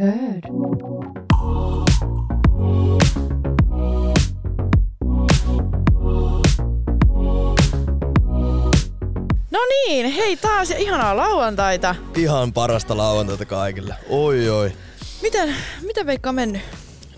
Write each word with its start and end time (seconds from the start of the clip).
Hörd. 0.00 0.44
No 9.50 9.58
niin, 9.68 10.12
hei 10.12 10.36
taas 10.36 10.70
ja 10.70 10.78
ihanaa 10.78 11.16
lauantaita. 11.16 11.94
Ihan 12.16 12.52
parasta 12.52 12.96
lauantaita 12.96 13.44
kaikille. 13.44 13.94
Oi 14.08 14.50
oi. 14.50 14.72
Miten, 15.22 15.54
miten 15.86 16.06
Veikka 16.06 16.28
on 16.28 16.34
mennyt? 16.34 16.62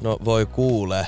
No 0.01 0.19
voi 0.25 0.47
kuulee. 0.47 1.07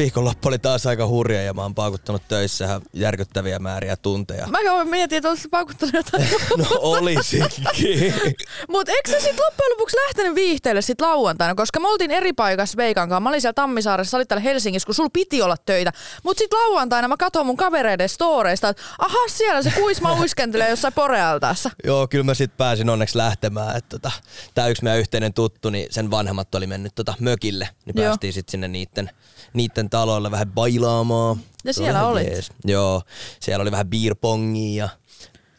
Viikonloppu 0.00 0.48
oli 0.48 0.58
taas 0.58 0.86
aika 0.86 1.06
hurja 1.06 1.42
ja 1.42 1.54
mä 1.54 1.62
oon 1.62 1.74
paukuttanut 1.74 2.22
töissä 2.28 2.80
järkyttäviä 2.92 3.58
määriä 3.58 3.96
tunteja. 3.96 4.46
Mä 4.46 4.84
mietin, 4.84 5.16
että 5.16 5.28
olisit 5.28 5.50
paukuttanut 5.50 5.94
jotain. 5.94 6.28
No 6.58 6.64
olisinkin. 6.70 8.14
Mut 8.68 8.88
eikö 8.88 9.10
sä 9.10 9.20
sit 9.20 9.38
loppujen 9.38 9.70
lopuksi 9.70 9.96
lähtenyt 9.96 10.34
viihteelle 10.34 10.82
sit 10.82 11.00
lauantaina? 11.00 11.54
Koska 11.54 11.80
me 11.80 11.88
oltiin 11.88 12.10
eri 12.10 12.32
paikassa 12.32 12.76
Veikan 12.76 13.08
kanssa. 13.08 13.20
Mä 13.20 13.28
olin 13.28 13.40
siellä 13.40 13.52
Tammisaaressa, 13.52 14.10
sä 14.10 14.16
olit 14.16 14.28
täällä 14.28 14.42
Helsingissä, 14.42 14.86
kun 14.86 14.94
sulla 14.94 15.10
piti 15.12 15.42
olla 15.42 15.56
töitä. 15.66 15.92
Mut 16.24 16.38
sit 16.38 16.52
lauantaina 16.52 17.08
mä 17.08 17.16
katson 17.16 17.46
mun 17.46 17.56
kavereiden 17.56 18.08
storeista, 18.08 18.68
että 18.68 18.82
aha 18.98 19.28
siellä 19.28 19.62
se 19.62 19.70
kuisma 19.70 20.20
uiskentelee 20.20 20.70
jossain 20.70 20.94
porealtaassa. 20.94 21.70
Joo, 21.84 22.08
kyllä 22.08 22.24
mä 22.24 22.34
sit 22.34 22.56
pääsin 22.56 22.90
onneksi 22.90 23.18
lähtemään. 23.18 23.76
Että 23.76 23.98
tota, 23.98 24.10
tää 24.54 24.68
yksi 24.68 24.84
meidän 24.84 25.00
yhteinen 25.00 25.34
tuttu, 25.34 25.70
niin 25.70 25.86
sen 25.90 26.10
vanhemmat 26.10 26.54
oli 26.54 26.66
mennyt 26.66 26.94
tota 26.94 27.14
mökille. 27.20 27.68
Niin 27.84 27.94
Joo. 27.96 28.06
päästiin 28.06 28.32
sit 28.32 28.48
sinne 28.48 28.68
niitten, 28.68 29.10
niitten 29.52 29.90
taloille 29.90 30.30
vähän 30.30 30.52
bailaamaan. 30.52 31.36
Se 31.36 31.68
oli 31.68 31.74
siellä 31.74 32.20
jees. 32.20 32.50
Joo, 32.64 33.02
siellä 33.40 33.62
oli 33.62 33.70
vähän 33.70 33.86
beerpongia 33.88 34.84
ja 34.84 34.88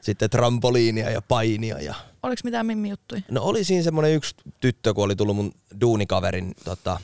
sitten 0.02 0.30
trampoliinia 0.30 1.09
ja 1.09 1.21
painia 1.21 1.81
ja 1.81 1.95
Oliko 2.23 2.41
mitään 2.44 2.66
mimmi 2.66 2.90
juttui? 2.90 3.23
No 3.31 3.41
oli 3.41 3.63
siinä 3.63 3.84
semmonen 3.84 4.12
yksi 4.13 4.35
tyttö, 4.59 4.94
kun 4.94 5.04
oli 5.04 5.15
tullut 5.15 5.35
mun 5.35 5.51
duunikaverin 5.82 6.54
tota, 6.63 6.99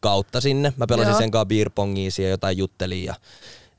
kautta 0.00 0.40
sinne. 0.40 0.72
Mä 0.76 0.86
pelasin 0.86 1.10
Joo. 1.10 1.18
sen 1.18 1.30
kanssa 1.30 1.46
beerpongia 1.46 2.10
ja 2.18 2.28
jotain 2.28 2.58
juttelin 2.58 3.04
ja 3.04 3.14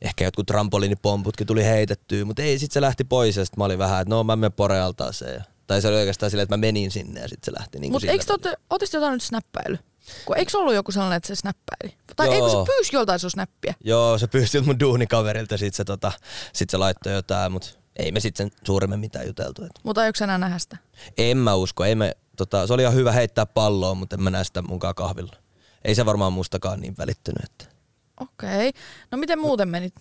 ehkä 0.01 0.23
jotkut 0.23 0.47
trampoliinipomputkin 0.47 1.47
tuli 1.47 1.63
heitettyä, 1.63 2.25
mutta 2.25 2.41
ei, 2.41 2.59
sit 2.59 2.71
se 2.71 2.81
lähti 2.81 3.03
pois 3.03 3.37
ja 3.37 3.45
sit 3.45 3.57
mä 3.57 3.63
olin 3.63 3.79
vähän, 3.79 4.01
että 4.01 4.15
no 4.15 4.23
mä 4.23 4.35
menen 4.35 4.53
porealtaaseen. 4.53 5.43
Tai 5.67 5.81
se 5.81 5.87
oli 5.87 5.95
oikeastaan 5.95 6.29
silleen, 6.29 6.43
että 6.43 6.57
mä 6.57 6.61
menin 6.61 6.91
sinne 6.91 7.21
ja 7.21 7.27
sitten 7.27 7.53
se 7.53 7.59
lähti 7.59 7.79
niin 7.79 7.91
Mutta 7.91 8.11
eikö 8.11 8.25
te 8.25 8.33
ootte- 8.33 8.59
ootteko 8.69 8.91
te 8.91 8.97
jotain 8.97 9.13
nyt 9.13 9.21
snappäily? 9.23 9.77
Kun 10.25 10.37
eikö 10.37 10.57
ollut 10.57 10.73
joku 10.73 10.91
sellainen, 10.91 11.17
että 11.17 11.27
se 11.27 11.35
snappäili? 11.35 11.97
Tai 12.15 12.29
eikö 12.29 12.49
se 12.49 12.55
pyysi 12.65 12.95
joltain 12.95 13.19
sun 13.19 13.31
snappia? 13.31 13.73
Joo, 13.83 14.17
se 14.17 14.27
pyysi 14.27 14.61
mun 14.61 14.79
duunikaverilta, 14.79 15.57
sit 15.57 15.73
se, 15.73 15.83
tota, 15.83 16.11
sit 16.53 16.69
se 16.69 16.77
laittoi 16.77 17.13
jotain, 17.13 17.51
mutta 17.51 17.69
ei 17.95 18.11
me 18.11 18.19
sitten 18.19 18.49
sen 18.49 18.59
suuremmin 18.63 18.99
mitään 18.99 19.27
juteltu. 19.27 19.63
Et. 19.63 19.71
Mutta 19.83 20.01
sä 20.15 20.25
enää 20.25 20.37
nähdä 20.37 20.59
sitä? 20.59 20.77
En 21.17 21.37
mä 21.37 21.55
usko, 21.55 21.85
ei 21.85 21.95
me, 21.95 22.17
tota, 22.37 22.67
se 22.67 22.73
oli 22.73 22.81
ihan 22.81 22.95
hyvä 22.95 23.11
heittää 23.11 23.45
palloa, 23.45 23.95
mutta 23.95 24.15
en 24.15 24.23
mä 24.23 24.29
näe 24.29 24.43
sitä 24.43 24.61
munkaan 24.61 24.95
kahvilla. 24.95 25.35
Ei 25.85 25.95
se 25.95 26.05
varmaan 26.05 26.33
mustakaan 26.33 26.79
niin 26.79 26.95
välittynyt. 26.97 27.43
Että. 27.43 27.65
Okei. 28.19 28.71
No 29.11 29.17
miten 29.17 29.39
muuten 29.39 29.69
menit? 29.69 29.93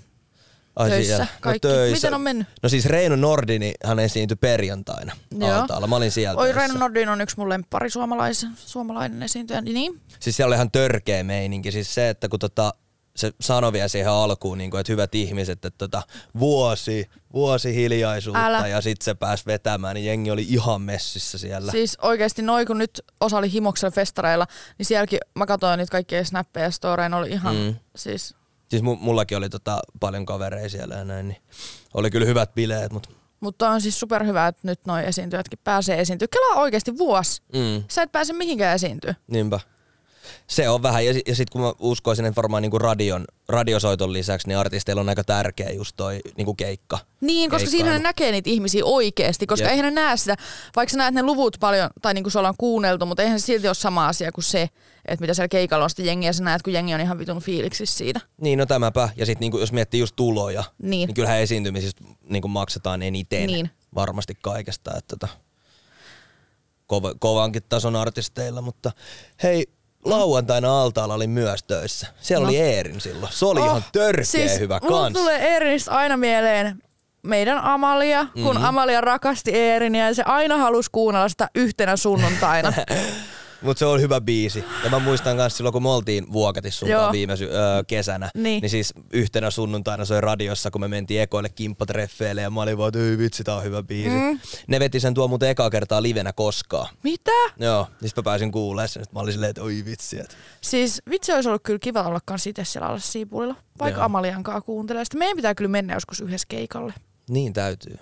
Ai 0.76 0.90
Töissä 0.90 1.16
siellä. 1.16 1.26
kaikki. 1.40 1.68
Miten 1.92 2.14
on 2.14 2.20
mennyt? 2.20 2.46
No 2.62 2.68
siis 2.68 2.86
Reino 2.86 3.16
Nordini, 3.16 3.74
hän 3.84 3.98
esiintyi 3.98 4.36
perjantaina 4.36 5.16
Joo. 5.38 5.52
altaalla. 5.52 5.86
Mä 5.86 5.96
olin 5.96 6.12
siellä. 6.12 6.40
Oi, 6.40 6.46
töissä. 6.46 6.60
Reino 6.60 6.78
Nordin 6.78 7.08
on 7.08 7.20
yksi 7.20 7.36
mun 7.36 7.48
lemppari 7.48 7.90
suomalais, 7.90 8.46
suomalainen 8.56 9.22
esiintyjä. 9.22 9.60
Niin? 9.60 10.00
Siis 10.20 10.36
siellä 10.36 10.48
oli 10.48 10.54
ihan 10.54 10.70
törkeä 10.70 11.24
meininki. 11.24 11.72
Siis 11.72 11.94
se, 11.94 12.08
että 12.08 12.28
kun 12.28 12.38
tota, 12.38 12.74
se 13.16 13.32
sanoi 13.40 13.72
vielä 13.72 13.88
siihen 13.88 14.10
alkuun, 14.10 14.58
niin 14.58 14.70
kuin, 14.70 14.80
että 14.80 14.92
hyvät 14.92 15.14
ihmiset, 15.14 15.64
että 15.64 15.78
tota, 15.78 16.02
vuosi, 16.38 17.10
vuosi 17.32 17.74
hiljaisuutta 17.74 18.46
Älä. 18.46 18.68
ja 18.68 18.80
sitten 18.80 19.04
se 19.04 19.14
pääsi 19.14 19.46
vetämään, 19.46 19.94
niin 19.94 20.06
jengi 20.06 20.30
oli 20.30 20.46
ihan 20.48 20.82
messissä 20.82 21.38
siellä. 21.38 21.72
Siis 21.72 21.98
oikeesti 22.02 22.42
noin, 22.42 22.66
kun 22.66 22.78
nyt 22.78 23.02
osa 23.20 23.38
oli 23.38 23.52
Himoksen 23.52 23.92
festareilla, 23.92 24.46
niin 24.78 24.86
sielläkin 24.86 25.18
mä 25.34 25.46
katsoin 25.46 25.78
niitä 25.78 25.90
kaikkia 25.90 26.24
snappeja 26.24 26.66
ja 26.66 26.70
storeja, 26.70 27.16
oli 27.16 27.30
ihan 27.30 27.56
mm. 27.56 27.74
siis... 27.96 28.34
Siis 28.74 28.82
mu- 28.82 28.98
mullakin 29.00 29.38
oli 29.38 29.48
tota, 29.48 29.80
paljon 30.00 30.26
kavereita 30.26 30.68
siellä 30.68 30.94
ja 30.94 31.04
näin, 31.04 31.28
niin 31.28 31.42
oli 31.94 32.10
kyllä 32.10 32.26
hyvät 32.26 32.54
bileet, 32.54 32.92
mutta 32.92 33.08
Mutta 33.40 33.70
on 33.70 33.80
siis 33.80 34.00
superhyvä, 34.00 34.46
että 34.46 34.60
nyt 34.64 34.80
noi 34.86 35.06
esiintyjätkin 35.06 35.58
pääsee 35.64 36.00
esiintyä. 36.00 36.28
Kelaa 36.28 36.62
oikeasti 36.62 36.98
vuosi. 36.98 37.42
mm, 37.52 37.84
Sä 37.90 38.02
et 38.02 38.12
pääse 38.12 38.32
mihinkään 38.32 38.74
esiintyä. 38.74 39.14
niinpä. 39.26 39.60
Se 40.46 40.68
on 40.68 40.82
vähän, 40.82 41.06
ja, 41.06 41.12
ja 41.26 41.34
sitten 41.34 41.52
kun 41.52 41.60
mä 41.60 41.72
uskoisin, 41.78 42.24
että 42.24 42.36
varmaan 42.42 42.62
niinku 42.62 42.78
radion, 42.78 43.24
radiosoiton 43.48 44.12
lisäksi, 44.12 44.48
niin 44.48 44.58
artisteilla 44.58 45.00
on 45.00 45.08
aika 45.08 45.24
tärkeä 45.24 45.70
just 45.70 45.96
toi 45.96 46.20
niinku 46.36 46.54
keikka. 46.54 46.98
Niin, 47.20 47.50
koska 47.50 47.70
siinä 47.70 47.84
ne 47.84 47.90
Keikkailu. 47.90 48.02
näkee 48.02 48.32
niitä 48.32 48.50
ihmisiä 48.50 48.84
oikeasti, 48.84 49.46
koska 49.46 49.64
Jep. 49.64 49.70
eihän 49.70 49.84
ne 49.94 50.00
näe 50.00 50.16
sitä, 50.16 50.36
vaikka 50.76 50.90
sä 50.90 50.98
näet 50.98 51.14
ne 51.14 51.22
luvut 51.22 51.56
paljon, 51.60 51.90
tai 52.02 52.14
niin 52.14 52.24
kuin 52.24 52.32
se 52.32 52.38
ollaan 52.38 52.54
kuunneltu, 52.58 53.06
mutta 53.06 53.22
eihän 53.22 53.40
se 53.40 53.44
silti 53.46 53.68
ole 53.68 53.74
sama 53.74 54.08
asia 54.08 54.32
kuin 54.32 54.44
se, 54.44 54.70
että 55.06 55.20
mitä 55.22 55.34
siellä 55.34 55.48
keikalla 55.48 55.84
on 55.84 55.90
sitten 55.90 56.06
jengiä, 56.06 56.32
sä 56.32 56.44
näet, 56.44 56.62
kun 56.62 56.72
jengi 56.72 56.94
on 56.94 57.00
ihan 57.00 57.18
vitun 57.18 57.42
fiiliksissä 57.42 57.98
siitä. 57.98 58.20
Niin, 58.40 58.58
no 58.58 58.66
tämäpä. 58.66 59.08
Ja 59.16 59.26
sitten 59.26 59.40
niinku, 59.40 59.58
jos 59.58 59.72
miettii 59.72 60.00
just 60.00 60.16
tuloja, 60.16 60.64
Niin. 60.82 61.06
niin 61.06 61.14
kyllähän 61.14 61.40
esiintymisistä 61.40 62.04
niinku 62.28 62.48
maksetaan 62.48 63.02
eniten 63.02 63.46
Niin. 63.46 63.70
varmasti 63.94 64.34
kaikesta. 64.42 64.90
Että 64.98 65.16
tota, 65.16 65.28
kova, 66.86 67.14
kovankin 67.18 67.62
tason 67.68 67.96
artisteilla, 67.96 68.60
mutta 68.62 68.92
hei, 69.42 69.66
lauantaina 70.04 70.80
altaalla 70.82 71.14
oli 71.14 71.26
myös 71.26 71.62
töissä. 71.62 72.06
Siellä 72.20 72.42
No. 72.44 72.48
oli 72.48 72.58
Eerin 72.60 73.00
silloin. 73.00 73.32
Se 73.32 73.46
oli 73.46 73.60
oh, 73.60 73.66
ihan 73.66 73.84
törkeä 73.92 74.24
siis 74.24 74.60
hyvä 74.60 74.80
mulla 74.82 75.00
kans. 75.02 75.12
tulee 75.12 75.38
Eerinistä 75.38 75.90
aina 75.90 76.16
mieleen 76.16 76.76
meidän 77.22 77.58
Amalia, 77.58 78.24
kun 78.32 78.42
Mhm. 78.42 78.48
mm-hmm. 78.50 78.64
Amalia 78.64 79.00
rakasti 79.00 79.50
Eerinia 79.54 80.06
ja 80.08 80.14
se 80.14 80.22
aina 80.26 80.56
halusi 80.56 80.88
kuunnella 80.92 81.28
sitä 81.28 81.48
yhtenä 81.54 81.96
sunnuntaina. 81.96 82.72
Mutta 83.64 83.78
se 83.78 83.86
on 83.86 84.00
hyvä 84.00 84.20
biisi. 84.20 84.64
Ja 84.84 84.90
mä 84.90 84.98
muistan 84.98 85.36
myös 85.36 85.56
silloin, 85.56 85.72
kun 85.72 85.82
me 85.82 85.88
oltiin 85.88 86.32
Vuokatissa 86.32 86.78
sun 86.78 87.12
viime 87.12 87.36
sy- 87.36 87.50
öö, 87.52 87.84
kesänä, 87.86 88.30
Niin. 88.34 88.60
niin 88.62 88.70
siis 88.70 88.94
yhtenä 89.12 89.50
sunnuntaina 89.50 90.04
soi 90.04 90.20
radiossa, 90.20 90.70
kun 90.70 90.80
me 90.80 90.88
mentiin 90.88 91.20
ekoille 91.20 91.48
kimppatreffeille 91.48 92.40
ja 92.42 92.50
mä 92.50 92.62
olin 92.62 92.78
vaan, 92.78 92.88
että 92.88 93.18
vitsi, 93.18 93.44
tää 93.44 93.56
on 93.56 93.64
hyvä 93.64 93.82
biisi. 93.82 94.08
Mm. 94.10 94.40
Ne 94.66 94.80
veti 94.80 95.00
sen 95.00 95.14
tuo 95.14 95.28
muuten 95.28 95.48
ekaa 95.48 95.70
kertaa 95.70 96.02
livenä 96.02 96.32
koskaan. 96.32 96.88
Mitä? 97.02 97.30
Joo, 97.58 97.86
niin 98.00 98.10
mä 98.16 98.22
pääsin 98.22 98.52
kuulemaan 98.52 98.88
sen, 98.88 99.02
että 99.02 99.14
mä 99.16 99.20
olin 99.20 99.32
silleen, 99.32 99.50
että 99.50 99.62
oi 99.62 99.82
vitsi. 99.86 100.20
Että. 100.20 100.34
Siis 100.60 101.02
vitsi 101.10 101.32
olisi 101.32 101.48
ollut 101.48 101.62
kyllä 101.62 101.78
kiva 101.78 102.02
olla 102.02 102.20
kans 102.24 102.46
itse 102.46 102.64
siellä 102.64 102.88
alla 102.88 102.98
siipulilla, 102.98 103.54
vaikka 103.78 104.00
Joo. 104.00 104.04
Amalian 104.06 104.42
kanssa 104.42 104.60
kuuntelee. 104.60 105.04
Sitten 105.04 105.18
meidän 105.18 105.36
pitää 105.36 105.54
kyllä 105.54 105.70
mennä 105.70 105.94
joskus 105.94 106.20
yhdessä 106.20 106.46
keikalle. 106.48 106.94
Niin 107.28 107.52
täytyy. 107.52 107.98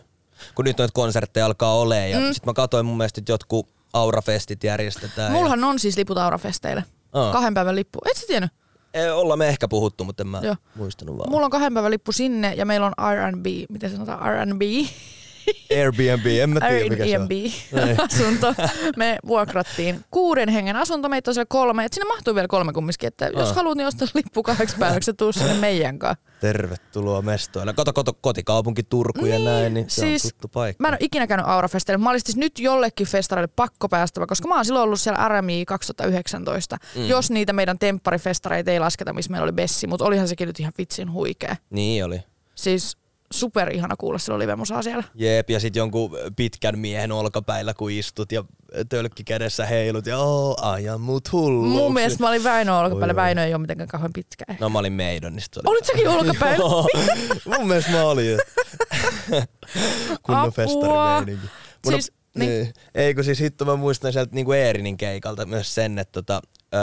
Kun 0.54 0.64
nyt 0.64 0.78
noita 0.78 0.92
konsertteja 0.92 1.46
alkaa 1.46 1.74
olemaan 1.78 2.10
ja 2.10 2.20
mm. 2.20 2.32
sit 2.32 2.46
mä 2.46 2.52
katsoin 2.52 2.86
mun 2.86 2.96
mielestä, 2.96 3.20
että 3.20 3.32
jotkut 3.32 3.68
aurafestit 3.92 4.64
järjestetään. 4.64 5.32
Mullahan 5.32 5.64
on 5.64 5.78
siis 5.78 5.96
liput 5.96 6.18
Aurafesteille. 6.18 6.84
Aa. 7.12 7.32
Kahden 7.32 7.54
päivän 7.54 7.76
lippu. 7.76 7.98
Et 8.10 8.16
sä 8.16 8.26
tiennyt? 8.26 8.50
Ja... 8.94 9.14
Ollaan 9.14 9.38
me 9.38 9.48
ehkä 9.48 9.68
puhuttu, 9.68 10.04
mutta 10.04 10.22
en 10.22 10.26
mä 10.26 10.40
Joo. 10.42 10.56
muistanut 10.74 11.18
vaan. 11.18 11.30
Mulla 11.30 11.44
on 11.44 11.50
kahden 11.50 11.74
päivän 11.74 11.90
lippu 11.90 12.12
sinne 12.12 12.54
ja 12.54 12.66
meillä 12.66 12.86
on 12.86 12.92
R&B, 13.14 13.46
miten 13.68 13.90
sanotaan, 13.90 14.34
R&B, 14.34 14.62
Airbnb, 15.78 16.26
en 16.26 16.50
mä 16.50 16.60
tiedä 16.60 16.88
mikä 16.88 17.04
se 17.06 17.18
on. 17.18 17.22
Airbnb 17.22 18.00
asunto. 18.12 18.54
Me 18.96 19.18
vuokrattiin 19.26 20.04
kuuden 20.10 20.48
hengen 20.48 20.76
asunto, 20.76 21.08
meitä 21.08 21.30
on 21.30 21.34
siellä 21.34 21.46
kolme, 21.48 21.84
et 21.84 21.92
sinne 21.92 22.08
mahtuu 22.08 22.34
vielä 22.34 22.48
kolme 22.48 22.72
kumminkin, 22.72 23.06
että 23.06 23.26
jos 23.36 23.48
Ah. 23.48 23.56
haluat, 23.56 23.76
niin 23.76 23.86
ostaa 23.86 24.08
lippu 24.14 24.42
kahdeksi 24.42 24.76
päiväksi 24.78 25.12
tuu 25.14 25.32
sinne 25.32 25.54
meidän 25.54 25.98
kanssa. 25.98 26.24
Tervetuloa 26.40 27.22
mestoille. 27.22 27.72
Kato, 27.72 27.92
kato 27.92 28.12
kotikaupunki 28.20 28.82
Turku 28.82 29.26
ja 29.26 29.38
näin, 29.38 29.74
niin 29.74 29.90
se 29.90 30.00
siis 30.00 30.24
on 30.24 30.30
tuttu 30.30 30.48
paikka. 30.48 30.82
Mä 30.82 30.88
en 30.88 30.92
ole 30.94 30.98
ikinä 31.00 31.26
käynyt 31.26 31.46
Aurafesteille. 31.48 32.04
Mä 32.04 32.10
olisin 32.10 32.26
siis 32.26 32.36
nyt 32.36 32.58
jollekin 32.58 33.06
festareille 33.06 33.52
pakko 33.56 33.88
päästävä, 33.88 34.26
koska 34.26 34.48
mä 34.48 34.54
oon 34.54 34.64
silloin 34.64 34.82
ollut 34.84 35.00
siellä 35.00 35.28
RMI 35.28 35.64
2019. 35.66 36.76
Mm. 36.96 37.06
Jos 37.08 37.30
niitä 37.30 37.52
meidän 37.52 37.78
tempparifestareita 37.78 38.70
ei 38.70 38.80
lasketa, 38.80 39.12
missä 39.12 39.30
meillä 39.30 39.44
oli 39.44 39.52
Bessi, 39.52 39.86
mutta 39.86 40.04
olihan 40.04 40.28
sekin 40.28 40.46
nyt 40.46 40.60
ihan 40.60 40.72
vitsin 40.78 41.12
huikea. 41.12 41.56
Niin 41.70 42.04
oli. 42.04 42.20
Siis 42.54 42.96
super 43.32 43.72
ihana 43.74 43.96
kuulla 43.96 44.18
silloin 44.18 44.38
livemusaa 44.40 44.82
siellä. 44.82 45.04
Jep, 45.14 45.50
ja 45.50 45.60
sit 45.60 45.76
jonkun 45.76 46.10
pitkän 46.36 46.78
miehen 46.78 47.12
olkapäillä, 47.12 47.74
kun 47.74 47.90
istut 47.90 48.32
ja 48.32 48.44
tölkki 48.88 49.24
kädessä 49.24 49.66
heilut 49.66 50.06
ja 50.06 50.18
oo, 50.18 50.56
ajan 50.62 51.00
mut 51.00 51.32
hulluksi. 51.32 51.68
Mun 51.70 51.94
mielestä 51.94 52.22
mä 52.22 52.28
olin 52.28 52.44
Väinö 52.44 52.78
oi. 52.78 53.16
Väinö 53.16 53.44
ei 53.44 53.54
ole 53.54 53.60
mitenkään 53.60 53.88
kauhean 53.88 54.12
pitkä. 54.12 54.44
No 54.60 54.68
mä 54.68 54.78
olin 54.78 54.92
Maidonista. 54.92 55.60
oli- 55.60 55.70
Olit 55.76 55.84
säkin 55.86 56.08
olkapäillä? 56.08 56.64
Mun 57.58 57.68
mielestä 57.68 57.90
mä 57.90 58.04
olin. 58.04 58.38
Kunnon 60.22 60.52
festarimeininki. 60.52 61.46
Mun 61.84 61.92
Siis, 61.94 62.12
on, 62.36 62.40
niin. 62.40 62.72
Ei 62.94 63.14
kun 63.14 63.24
siis 63.24 63.40
hitto 63.40 63.64
mä 63.64 63.76
muistan 63.76 64.12
sieltä 64.12 64.34
niinku 64.34 64.52
Eerinin 64.52 64.96
keikalta 64.96 65.46
myös 65.46 65.74
sen, 65.74 65.98
että 65.98 66.12
tota, 66.22 66.40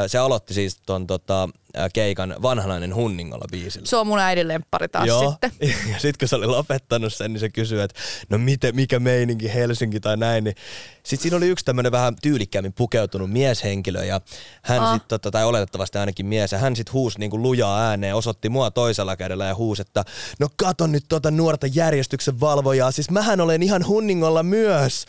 se 0.07 0.17
aloitti 0.17 0.53
siis 0.53 0.77
ton 0.85 1.07
tota, 1.07 1.49
keikan 1.93 2.35
vanhanainen 2.41 2.95
Hunningolla 2.95 3.45
biisillä. 3.51 3.85
Se 3.85 3.97
on 3.97 4.07
mun 4.07 4.19
äidin 4.19 4.47
lemppari 4.47 4.87
taas 4.87 5.07
Joo. 5.07 5.31
sitten. 5.31 5.51
Ja 5.93 5.99
sitten 5.99 6.19
kun 6.19 6.27
se 6.27 6.35
oli 6.35 6.47
lopettanut 6.47 7.13
sen, 7.13 7.33
niin 7.33 7.39
se 7.39 7.49
kysyi, 7.49 7.79
että 7.81 7.99
no 8.29 8.37
miten, 8.37 8.75
mikä 8.75 8.99
meininki 8.99 9.53
Helsinki 9.53 9.99
tai 9.99 10.17
näin. 10.17 10.43
Niin 10.43 10.55
sitten 11.03 11.21
siinä 11.21 11.37
oli 11.37 11.47
yksi 11.47 11.65
tämmöinen 11.65 11.91
vähän 11.91 12.15
tyylikkäämmin 12.21 12.73
pukeutunut 12.73 13.31
mieshenkilö 13.31 14.05
ja 14.05 14.21
hän 14.63 14.79
Ah. 14.79 14.93
sit, 14.93 15.07
tota, 15.07 15.31
tai 15.31 15.45
oletettavasti 15.45 15.97
ainakin 15.97 16.25
mies, 16.25 16.51
ja 16.51 16.57
hän 16.57 16.75
sitten 16.75 16.93
huusi 16.93 17.19
niinku 17.19 17.41
lujaa 17.41 17.79
ääneen, 17.81 18.15
osoitti 18.15 18.49
mua 18.49 18.71
toisella 18.71 19.15
kädellä 19.15 19.45
ja 19.45 19.55
huusi, 19.55 19.81
että 19.81 20.03
no 20.39 20.47
kato 20.55 20.87
nyt 20.87 21.05
tota 21.09 21.31
nuorta 21.31 21.67
järjestyksen 21.67 22.39
valvojaa, 22.39 22.91
siis 22.91 23.09
mähän 23.11 23.41
olen 23.41 23.63
ihan 23.63 23.87
Hunningolla 23.87 24.43
myös. 24.43 25.05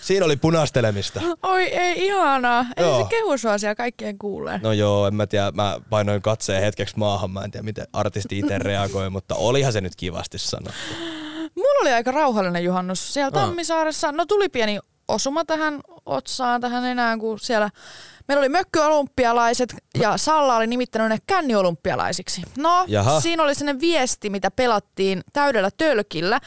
Siinä 0.00 0.24
oli 0.26 0.36
punastelemista. 0.36 1.20
Oi 1.42 1.62
ei, 1.62 2.06
ihanaa. 2.06 2.66
Ei 2.76 2.84
Joo. 2.84 3.02
se 3.02 3.08
kehu 3.08 3.38
sua 3.38 3.58
siellä 3.58 3.74
kaikkien 3.74 4.18
kuulee. 4.18 4.60
No 4.62 4.72
joo, 4.72 5.06
en 5.06 5.14
mä 5.14 5.26
tiedä, 5.26 5.50
mä 5.54 5.78
painoin 5.92 6.22
katseen 6.22 6.62
hetkeksi 6.62 6.98
maahan, 6.98 7.30
mä 7.30 7.40
en 7.44 7.50
tiedä 7.50 7.64
miten 7.64 7.86
artisti 7.92 8.38
itse 8.38 8.58
reagoi, 8.58 9.10
mutta 9.10 9.34
olihan 9.34 9.72
se 9.72 9.80
nyt 9.80 9.96
kivasti 9.96 10.38
sanottu. 10.38 10.94
Mulla 11.56 11.80
oli 11.82 11.92
aika 11.92 12.10
rauhallinen 12.10 12.64
juhannus 12.64 13.14
siellä 13.14 13.30
Aa. 13.34 13.46
Tammisaaressa. 13.46 14.12
No 14.12 14.26
tuli 14.26 14.48
pieni 14.48 14.78
osuma 15.08 15.44
tähän 15.44 15.80
otsaan, 16.06 16.60
tähän 16.60 16.84
enää, 16.84 17.18
kun 17.18 17.38
siellä 17.38 17.70
meillä 18.28 18.40
oli 18.40 18.48
mökkyolympialaiset 18.48 19.74
ja 20.00 20.16
Salla 20.16 20.56
oli 20.56 20.66
nimittänyt 20.66 21.08
ne 21.08 21.18
känniolympialaisiksi. 21.26 22.42
No, 22.58 22.84
Jaha. 22.88 23.20
siinä 23.20 23.42
oli 23.42 23.54
sellainen 23.54 23.80
viesti, 23.80 24.30
mitä 24.30 24.50
pelattiin 24.50 25.20
täydellä 25.32 25.70
tölkillä 25.76 26.40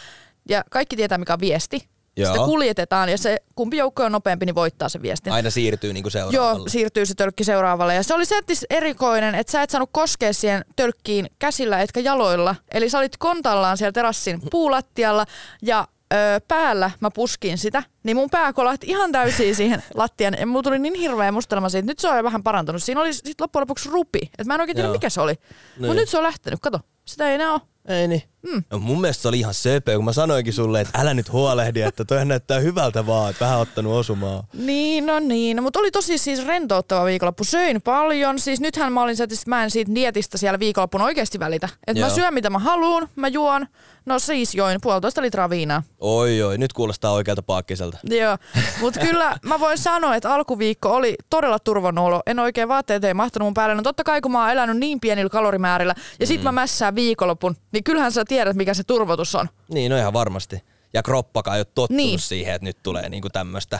ja 0.50 0.64
kaikki 0.72 0.96
tietää, 0.96 1.18
mikä 1.18 1.34
on 1.34 1.40
viesti. 1.40 1.90
Joo. 2.18 2.34
Sitä 2.34 2.46
kuljetetaan 2.46 3.10
ja 3.10 3.18
se 3.18 3.38
kumpi 3.56 3.78
joukko 3.78 4.04
on 4.04 4.12
nopeampi, 4.12 4.46
niin 4.46 4.56
voittaa 4.56 4.90
sen 4.90 5.02
viestin. 5.02 5.34
Aina 5.34 5.50
siirtyy 5.50 5.94
niinku 5.94 6.10
seuraavalle. 6.10 6.58
Joo, 6.60 6.68
siirtyy 6.68 7.06
se 7.06 7.14
tölkki 7.16 7.44
seuraavalle. 7.44 7.96
Ja 7.96 8.04
se 8.04 8.14
oli 8.14 8.26
settis 8.26 8.66
erikoinen, 8.70 9.36
että 9.36 9.52
sä 9.52 9.62
et 9.62 9.70
saanut 9.70 9.90
koskea 9.94 10.34
siihen 10.34 10.66
tölkkiin 10.76 11.28
käsillä 11.40 11.82
etkä 11.82 12.00
jaloilla. 12.00 12.56
Eli 12.74 12.90
sä 12.90 12.98
olit 12.98 13.18
kontallaan 13.18 13.78
siellä 13.78 13.92
terassin 13.92 14.42
puulattialla 14.52 15.26
ja 15.62 15.88
ö, 16.14 16.16
päällä 16.48 16.92
mä 17.00 17.10
puskin 17.12 17.58
sitä. 17.58 17.84
Niin 18.04 18.18
mun 18.18 18.30
pää 18.30 18.54
kolahti 18.54 18.88
ihan 18.88 19.12
täysin 19.12 19.56
siihen 19.62 19.84
lattian. 19.94 20.36
Ja 20.40 20.48
mulla 20.48 20.64
tuli 20.64 20.80
niin 20.80 20.94
hirveä 20.94 21.32
mustelma 21.32 21.70
siitä. 21.70 21.86
Nyt 21.86 22.00
se 22.00 22.10
on 22.10 22.18
jo 22.18 22.24
vähän 22.24 22.44
parantunut. 22.44 22.84
Siinä 22.84 23.02
oli 23.02 23.14
sit 23.14 23.42
loppujen 23.42 23.62
lopuksi 23.62 23.90
rupi. 23.90 24.20
Et 24.38 24.48
mä 24.48 24.56
en 24.56 24.62
oikein 24.62 24.76
tiedä 24.76 24.92
mikä 24.92 25.10
se 25.10 25.22
oli. 25.22 25.34
Niin. 25.34 25.86
Mutta 25.88 25.94
nyt 25.94 26.10
se 26.10 26.18
on 26.18 26.24
lähtenyt. 26.24 26.60
Kato, 26.62 26.80
sitä 27.06 27.30
ei 27.30 27.36
enää 27.36 27.52
ole. 27.52 27.62
Ei 27.88 28.08
niin. 28.08 28.24
Mm. 28.54 28.64
No 28.70 28.80
mun 28.80 29.02
mielestä 29.02 29.22
se 29.22 29.28
oli 29.28 29.40
ihan 29.40 29.54
söpö, 29.54 29.96
kun 29.96 30.06
mä 30.06 30.14
sanoinkin 30.14 30.54
sulle, 30.54 30.82
että 30.82 31.00
älä 31.00 31.14
nyt 31.14 31.32
huolehdi, 31.32 31.82
että 31.82 32.06
toihan 32.06 32.28
näyttää 32.28 32.60
hyvältä 32.60 33.08
vaan, 33.08 33.30
että 33.30 33.46
vähän 33.46 33.60
ottanut 33.60 33.94
osumaa. 33.94 34.48
Niin, 34.54 35.06
no 35.06 35.20
niin. 35.20 35.58
No, 35.58 35.64
mutta 35.64 35.80
oli 35.80 35.92
tosi 35.92 36.18
siis 36.18 36.48
rentouttava 36.48 37.06
viikonloppu. 37.06 37.44
Söin 37.44 37.82
paljon. 37.82 38.40
Siis 38.40 38.60
nythän 38.60 38.94
mä 38.94 39.02
olin 39.02 39.18
se, 39.18 39.24
että 39.24 39.36
mä 39.48 39.64
en 39.64 39.72
siitä 39.72 39.96
dietistä 39.96 40.38
siellä 40.38 40.60
viikonloppuna 40.60 41.04
oikeasti 41.04 41.40
välitä. 41.40 41.70
Että 41.88 42.04
mä 42.04 42.10
syön 42.10 42.34
mitä 42.34 42.50
mä 42.50 42.60
haluan, 42.60 43.10
mä 43.16 43.28
juon. 43.28 43.68
No 44.06 44.20
siis 44.20 44.56
join 44.56 44.82
puolitoista 44.82 45.22
litraa 45.22 45.50
viinaa. 45.50 45.84
Oi 46.00 46.42
oi, 46.42 46.58
nyt 46.58 46.74
kuulostaa 46.74 47.12
oikealta 47.12 47.44
paakkiselta. 47.44 47.98
Joo, 48.04 48.38
mutta 48.82 49.00
kyllä 49.10 49.38
mä 49.42 49.60
voin 49.60 49.78
sanoa, 49.78 50.16
että 50.16 50.34
alkuviikko 50.34 50.90
oli 50.96 51.16
todella 51.30 51.60
turvon 51.60 51.98
olo. 51.98 52.22
En 52.26 52.40
oikein 52.40 52.68
vaatteet 52.68 53.04
ei 53.04 53.14
mahtunut 53.14 53.46
mun 53.46 53.54
päälle. 53.54 53.76
No 53.76 53.82
totta 53.82 54.04
kai 54.04 54.22
kun 54.22 54.32
mä 54.32 54.42
oon 54.42 54.52
elänyt 54.52 54.78
niin 54.78 55.00
pienillä 55.00 55.30
kalorimäärillä 55.30 55.96
ja 56.20 56.28
sit 56.28 56.44
mä 56.44 56.52
mässään 56.52 56.96
viikonlopun, 56.96 57.56
niin 57.72 57.84
kyllähän 57.84 58.12
sä 58.12 58.26
tiedät 58.28 58.56
mikä 58.56 58.74
se 58.74 58.84
turvotus 58.84 59.36
on. 59.36 59.50
Niin, 59.74 59.90
no 59.92 59.98
ihan 59.98 60.14
varmasti. 60.14 60.64
Ja 60.94 61.04
kroppakaan 61.04 61.58
ei 61.58 61.60
ole 61.60 61.66
tottunut 61.66 61.98
Niin. 62.04 62.20
siihen, 62.20 62.56
että 62.56 62.66
nyt 62.66 62.78
tulee 62.84 63.10
niinku 63.10 63.30
tämmöstä. 63.30 63.80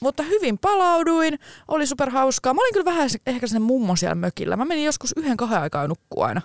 Mutta 0.00 0.22
hyvin 0.22 0.58
palauduin, 0.58 1.38
oli 1.68 1.86
super 1.86 2.10
hauskaa. 2.10 2.54
Mä 2.54 2.60
olin 2.60 2.72
kyllä 2.72 2.84
vähän 2.84 3.10
ehkä 3.26 3.46
sen 3.46 3.62
mummo 3.62 3.96
siellä 3.96 4.14
mökillä. 4.14 4.56
Mä 4.56 4.64
menin 4.64 4.84
joskus 4.84 5.12
yhden 5.16 5.36
kahden 5.36 5.60
aikaa 5.60 5.88
nukkuu 5.88 6.22
aina. 6.22 6.42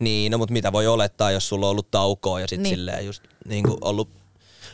Niin, 0.00 0.32
no 0.32 0.38
mutta 0.38 0.52
mitä 0.52 0.72
voi 0.72 0.86
olettaa, 0.86 1.30
jos 1.30 1.48
sulla 1.48 1.66
on 1.66 1.70
ollut 1.70 1.90
taukoa 1.90 2.40
ja 2.40 2.46
sitten 2.48 2.62
Niin. 2.62 2.70
niin. 2.70 2.78
silleen 2.78 3.06
just 3.06 3.22
niinku 3.48 3.78
ollut, 3.80 4.08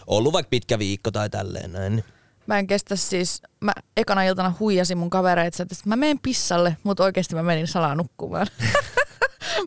ollut 0.06 0.32
vaikka 0.32 0.50
pitkä 0.50 0.78
viikko 0.78 1.10
tai 1.10 1.30
tälleen 1.30 1.72
näin. 1.72 1.96
niin- 1.96 2.04
Mä 2.46 2.58
en 2.58 2.66
kestä 2.66 2.96
siis, 2.96 3.42
mä 3.60 3.72
ekana 3.96 4.22
iltana 4.22 4.54
huijasin 4.60 4.98
mun 4.98 5.10
kavereita, 5.10 5.62
että 5.62 5.74
mä 5.86 5.96
menen 5.96 6.18
pissalle, 6.18 6.76
mutta 6.82 7.04
oikeasti 7.04 7.34
mä 7.34 7.42
menin 7.42 7.66
salaa 7.66 7.94
nukkumaan. 7.94 8.46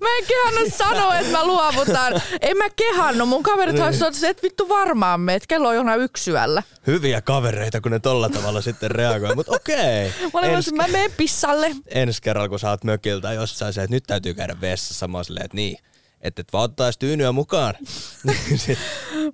mä 0.01 0.07
en 0.19 0.25
kehannut 0.27 0.73
sanoa, 0.73 1.19
että 1.19 1.31
mä 1.31 1.45
luovutan. 1.45 2.21
En 2.41 2.57
mä 2.57 2.69
kehannut. 2.75 3.29
Mun 3.29 3.43
kaverit 3.43 3.75
niin. 3.75 3.85
olisivat, 3.85 4.15
että 4.15 4.27
et 4.27 4.43
vittu 4.43 4.69
varmaan 4.69 5.19
me, 5.19 5.35
että 5.35 5.47
kello 5.47 5.67
on 5.67 5.75
jonain 5.75 6.01
yksi 6.01 6.31
yöllä. 6.31 6.63
Hyviä 6.87 7.21
kavereita, 7.21 7.81
kun 7.81 7.91
ne 7.91 7.99
tolla 7.99 8.29
tavalla 8.29 8.61
sitten 8.61 8.91
reagoi. 8.91 9.35
Mutta 9.35 9.55
okei. 9.55 10.13
Mä 10.33 10.39
olin 10.39 10.49
Ens, 10.49 10.71
mä 10.73 10.87
menen 10.87 11.11
pissalle. 11.17 11.75
ensi 11.87 12.21
kerralla, 12.21 12.49
kun 12.49 12.59
saat 12.59 12.83
mökiltä 12.83 13.33
jossain 13.33 13.73
se, 13.73 13.83
että 13.83 13.95
nyt 13.95 14.03
täytyy 14.07 14.33
käydä 14.33 14.61
vessassa, 14.61 15.07
mä 15.07 15.17
oon 15.17 15.25
silleen, 15.25 15.45
että 15.45 15.55
niin, 15.55 15.77
että 16.21 16.41
et 16.41 16.53
vaan 16.53 16.63
ottaisi 16.63 16.99
tyynyä 16.99 17.31
mukaan. 17.31 17.73
Niin 18.23 18.59
sit, 18.59 18.79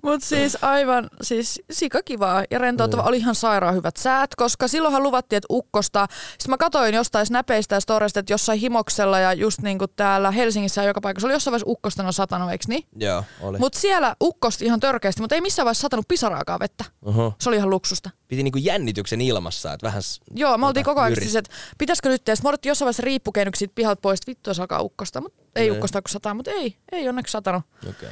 Mut 0.02 0.22
siis 0.22 0.58
aivan, 0.62 1.10
siis 1.22 1.62
sikakivaa 1.70 2.44
ja 2.50 2.58
rentouttava. 2.58 3.02
Oli 3.02 3.16
ihan 3.16 3.34
sairaan 3.34 3.74
hyvät 3.74 3.96
säät, 3.96 4.30
koska 4.36 4.68
silloinhan 4.68 5.02
luvattiin, 5.02 5.36
että 5.36 5.46
ukkosta. 5.50 6.06
Sitten 6.30 6.50
mä 6.50 6.56
katsoin 6.56 6.94
jostain 6.94 7.26
snäpeistä 7.26 7.74
ja 7.74 7.80
storista, 7.80 8.20
että 8.20 8.32
jossain 8.32 8.60
himoksella 8.60 9.18
ja 9.18 9.32
just 9.32 9.62
niin 9.62 9.78
kuin 9.78 9.90
täällä 9.96 10.30
Helsingissä 10.30 10.80
ja 10.80 10.86
joka 10.86 11.00
paikassa 11.00 11.26
oli 11.26 11.32
jossain 11.34 11.52
vaiheessa 11.52 11.70
ukkosta 11.70 12.06
on 12.06 12.12
satanut, 12.12 12.50
eikö 12.50 12.64
niin? 12.68 12.84
joo, 12.96 13.24
oli. 13.40 13.58
Mutta 13.58 13.78
siellä 13.78 14.16
ukkosti 14.22 14.64
ihan 14.64 14.80
törkeästi, 14.80 15.20
mutta 15.20 15.34
ei 15.34 15.40
missään 15.40 15.64
vaiheessa 15.64 15.82
satanut 15.82 16.08
pisaraakaan 16.08 16.60
vettä. 16.60 16.84
Oho. 17.02 17.34
Se 17.40 17.48
oli 17.48 17.56
ihan 17.56 17.70
luksusta. 17.70 18.10
Piti 18.28 18.42
niinku 18.42 18.58
jännityksen 18.58 19.20
ilmassa, 19.20 19.72
että 19.72 19.86
vähän... 19.86 20.02
Joo, 20.34 20.58
me 20.58 20.66
oltiin 20.66 20.84
tota, 20.84 20.94
koko 20.94 21.00
ajan 21.00 21.16
siis, 21.16 21.36
että 21.36 21.50
pitäisikö 21.78 22.08
nyt 22.08 22.24
tehdä. 22.24 22.36
Sitten 22.36 22.70
jossain 22.70 22.86
vaiheessa 22.86 23.02
riippukeinuksi 23.02 23.58
siitä 23.58 23.72
pihalta 23.74 24.00
pois, 24.00 24.20
että 24.20 24.30
vittu 24.30 24.50
jos 24.50 24.60
alkaa 24.60 24.80
ukkosta. 24.80 25.20
Mutta 25.20 25.43
ei 25.56 25.62
Niin. 25.62 25.72
ukkosta 25.72 26.02
kun 26.02 26.08
sataa, 26.10 26.34
mutta 26.34 26.50
ei, 26.50 26.76
ei 26.92 27.08
onneksi 27.08 27.32
satanut. 27.32 27.62
Okay. 27.88 28.08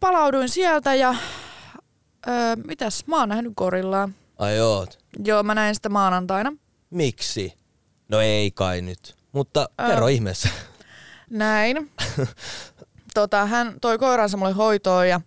Palauduin 0.00 0.48
sieltä 0.48 0.94
ja 0.94 1.14
öö, 2.28 2.56
mitäs, 2.66 3.06
mä 3.06 3.16
oon 3.20 3.28
nähnyt 3.28 3.52
gorillaa. 3.56 4.08
Ai 4.38 4.60
oot. 4.60 4.98
Joo, 5.24 5.42
mä 5.42 5.54
näin 5.54 5.74
sitä 5.74 5.88
maanantaina. 5.88 6.52
Miksi? 6.90 7.54
No 8.08 8.20
ei 8.20 8.50
kai 8.50 8.82
nyt. 8.82 9.16
Mutta 9.32 9.68
Ää. 9.78 9.88
kerro 9.88 10.08
ihmeessä. 10.08 10.48
Näin. 11.30 11.90
tota, 13.14 13.46
hän 13.46 13.74
toi 13.80 13.98
koiransa 13.98 14.36
mulle 14.36 14.52
hoitoon 14.52 15.08
ja 15.08 15.20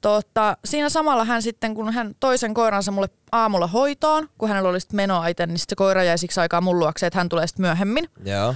tota, 0.00 0.56
siinä 0.64 0.88
samalla 0.88 1.24
hän 1.24 1.42
sitten, 1.42 1.74
kun 1.74 1.92
hän 1.92 2.14
toi 2.20 2.38
sen 2.38 2.54
koiransa 2.54 2.90
mulle 2.92 3.08
aamulla 3.32 3.66
hoitoon, 3.66 4.28
kun 4.38 4.48
hänellä 4.48 4.68
oli 4.68 4.80
sitten 4.80 4.96
menoa 4.96 5.26
itse, 5.26 5.46
niin 5.46 5.58
sit 5.58 5.68
se 5.70 5.76
koira 5.76 6.02
jäi 6.04 6.18
siksi 6.18 6.40
aikaa 6.40 6.60
mun 6.60 6.78
luokse, 6.78 7.06
että 7.06 7.18
hän 7.18 7.28
tulee 7.28 7.46
sitten 7.46 7.62
myöhemmin. 7.62 8.08
Joo. 8.24 8.54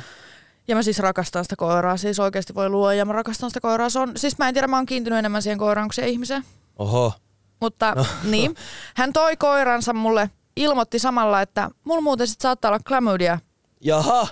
Ja 0.68 0.74
mä 0.74 0.82
siis 0.82 0.98
rakastan 0.98 1.44
sitä 1.44 1.56
koiraa, 1.56 1.96
siis 1.96 2.20
oikeasti 2.20 2.54
voi 2.54 2.68
luo 2.68 2.92
ja 2.92 3.04
mä 3.04 3.12
rakastan 3.12 3.50
sitä 3.50 3.60
koiraa. 3.60 3.90
Se 3.90 3.98
on, 3.98 4.12
siis 4.16 4.38
mä 4.38 4.48
en 4.48 4.54
tiedä, 4.54 4.66
mä 4.66 4.76
oon 4.76 4.86
kiintynyt 4.86 5.18
enemmän 5.18 5.42
siihen 5.42 5.58
koiraan 5.58 5.88
kuin 5.88 5.94
siihen 5.94 6.10
ihmiseen. 6.10 6.44
Oho. 6.78 7.12
Mutta 7.60 7.94
niin, 8.24 8.54
hän 8.96 9.12
toi 9.12 9.36
koiransa 9.36 9.92
mulle, 9.92 10.30
ilmoitti 10.56 10.98
samalla, 10.98 11.42
että 11.42 11.70
mulla 11.84 12.00
muuten 12.00 12.26
sit 12.26 12.40
saattaa 12.40 12.68
olla 12.68 12.80
klamydia. 12.88 13.38
Jaha. 13.80 14.26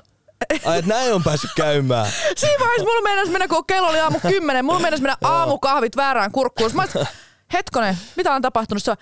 Ai, 0.64 0.78
et 0.78 0.86
näin 0.86 1.14
on 1.14 1.22
päässyt 1.24 1.50
käymään. 1.56 2.06
Siinä 2.36 2.60
vaiheessa 2.60 2.84
mulla 2.84 3.02
meinasi 3.02 3.32
mennä, 3.32 3.48
kun 3.48 3.66
kello 3.66 3.88
oli 3.88 4.00
aamu 4.00 4.20
kymmenen, 4.20 4.64
mulla 4.64 4.80
meinasi 4.80 5.02
mennä 5.02 5.16
aamukahvit 5.24 5.96
väärään 5.96 6.32
kurkkuun. 6.32 6.70
Mä 6.74 6.82
olis, 6.82 7.08
hetkonen, 7.52 7.98
mitä 8.16 8.34
on 8.34 8.42
tapahtunut? 8.42 8.82
Se 8.82 8.90
on, 8.90 8.96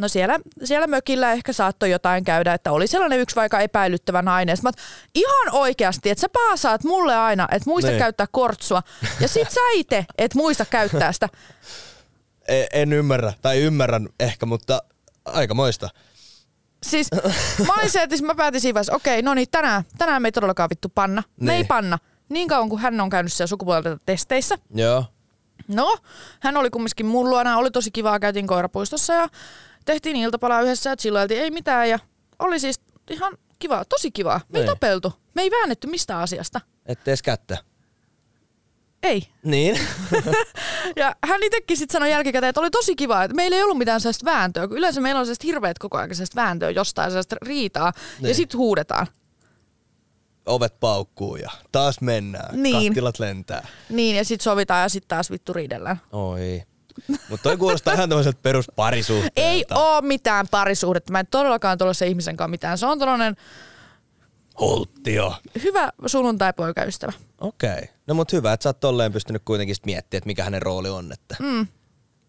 No 0.00 0.08
siellä, 0.08 0.38
siellä 0.64 0.86
mökillä 0.86 1.32
ehkä 1.32 1.52
saattoi 1.52 1.90
jotain 1.90 2.24
käydä, 2.24 2.54
että 2.54 2.72
oli 2.72 2.86
sellainen 2.86 3.20
yksi 3.20 3.36
vaikka 3.36 3.60
epäilyttävä 3.60 4.22
nainen. 4.22 4.56
Mä, 4.62 4.70
ihan 5.14 5.48
oikeasti, 5.52 6.10
että 6.10 6.20
sä 6.20 6.28
paasaat 6.28 6.84
mulle 6.84 7.16
aina, 7.16 7.48
että 7.52 7.70
muista 7.70 7.90
Niin. 7.90 7.98
käyttää 7.98 8.26
kortsua. 8.30 8.82
Ja 9.20 9.28
sit 9.28 9.50
sä 9.50 9.60
ite, 9.74 10.06
et 10.18 10.34
muista 10.34 10.64
käyttää 10.64 11.12
sitä. 11.12 11.28
E- 12.48 12.66
en 12.72 12.92
ymmärrä. 12.92 13.32
Tai 13.42 13.58
ymmärrän 13.60 14.08
ehkä, 14.20 14.46
mutta 14.46 14.82
aika 15.24 15.54
moista. 15.54 15.88
Siis 16.82 17.08
mä 17.66 17.72
olin 17.78 17.90
se, 17.90 18.02
että 18.02 18.16
siis 18.16 18.26
mä 18.26 18.34
päätin 18.34 18.60
siinä 18.60 18.74
vaiheessa, 18.74 18.94
okei, 18.96 19.22
no 19.22 19.34
niin, 19.34 19.48
tänään, 19.50 19.84
tänään 19.98 20.22
me 20.22 20.28
ei 20.28 20.32
todellakaan 20.32 20.70
vittu 20.70 20.88
panna. 20.88 21.22
Me 21.40 21.52
ei 21.52 21.58
Niin. 21.58 21.66
panna. 21.66 21.98
Niin 22.28 22.48
kauan 22.48 22.68
kuin 22.68 22.80
hän 22.82 23.00
on 23.00 23.10
käynyt 23.10 23.32
siellä 23.32 23.48
sukupuolitesteissä. 23.48 24.58
Joo. 24.74 25.04
No, 25.68 25.96
hän 26.40 26.56
oli 26.56 26.70
kumminkin 26.70 27.06
mun 27.06 27.30
luona, 27.30 27.56
oli 27.56 27.70
tosi 27.70 27.90
kivaa, 27.90 28.18
käytiin 28.20 28.46
koirapuistossa 28.46 29.12
ja 29.12 29.28
tehtiin 29.90 30.16
iltapalaa 30.16 30.62
yhdessä 30.62 30.90
ja 30.90 30.96
chilloiltiin, 30.96 31.40
ei 31.42 31.50
mitään 31.50 31.88
ja 31.88 31.98
oli 32.38 32.60
siis 32.60 32.80
ihan 33.10 33.38
kivaa, 33.58 33.84
tosi 33.84 34.10
kivaa. 34.10 34.40
Me 34.48 34.58
ei 34.58 34.64
Niin. 34.64 34.72
tapeltu, 34.74 35.12
me 35.34 35.42
ei 35.42 35.50
väännetty 35.50 35.86
mistään 35.86 36.20
asiasta. 36.20 36.60
Ette 36.86 37.10
edes 37.10 37.22
kättä. 37.22 37.58
Ei. 39.02 39.28
Niin. 39.42 39.80
Ja 40.96 41.16
hän 41.26 41.42
itsekin 41.42 41.76
sitten 41.76 41.92
sanoi 41.92 42.10
jälkikäteen, 42.10 42.48
että 42.48 42.60
oli 42.60 42.70
tosi 42.70 42.96
kiva, 42.96 43.24
että 43.24 43.34
meillä 43.34 43.56
ei 43.56 43.62
ollut 43.62 43.78
mitään 43.78 44.00
sellaista 44.00 44.24
vääntöä, 44.24 44.68
kun 44.68 44.76
yleensä 44.78 45.00
meillä 45.00 45.18
on 45.18 45.26
sellaista 45.26 45.46
hirveät 45.46 45.78
koko 45.78 45.98
ajan 45.98 46.14
sellaista 46.14 46.40
vääntöä 46.40 46.70
jostain, 46.70 47.10
sellaista 47.10 47.36
riitaa, 47.42 47.92
ja 47.96 48.22
Niin. 48.22 48.34
sitten 48.34 48.58
huudetaan. 48.58 49.06
Ovet 50.46 50.80
paukkuu 50.80 51.36
ja 51.36 51.50
taas 51.72 52.00
mennään. 52.00 52.62
Niin. 52.62 52.86
Kattilat 52.92 53.18
lentää. 53.18 53.68
Niin, 53.88 54.16
ja 54.16 54.24
sitten 54.24 54.44
sovitaan 54.44 54.82
ja 54.82 54.88
sitten 54.88 55.08
taas 55.08 55.30
vittu 55.30 55.52
riidellään. 55.52 56.00
Oi. 56.12 56.62
Mutta 57.08 57.42
toi 57.42 57.56
kuulostaa 57.56 57.94
ihan 57.94 58.08
tämmöiseltä 58.08 58.38
perusparisuhteelta. 58.42 59.32
Ei 59.36 59.64
oo 59.74 60.00
mitään 60.02 60.48
parisuhdetta. 60.50 61.12
Mä 61.12 61.20
en 61.20 61.26
todellakaan 61.30 61.78
tuolla 61.78 61.94
se 61.94 62.06
ihmisen 62.06 62.36
kanssa 62.36 62.50
mitään. 62.50 62.78
Se 62.78 62.86
on 62.86 62.98
tällainen 62.98 63.36
Holttia. 64.60 65.32
Hyvä 65.62 65.90
sunnuntai-poikaystävä. 66.06 67.12
Okei. 67.40 67.70
Okay. 67.72 67.84
No 68.06 68.14
mut 68.14 68.32
hyvä, 68.32 68.52
että 68.52 68.62
sä 68.64 68.68
oot 68.68 68.80
tolleen 68.80 69.12
pystynyt 69.12 69.42
kuitenkin 69.44 69.76
miettimään, 69.86 70.18
että 70.18 70.26
mikä 70.26 70.44
hänen 70.44 70.62
rooli 70.62 70.88
on. 70.88 71.12
Että 71.12 71.36
Mm. 71.40 71.66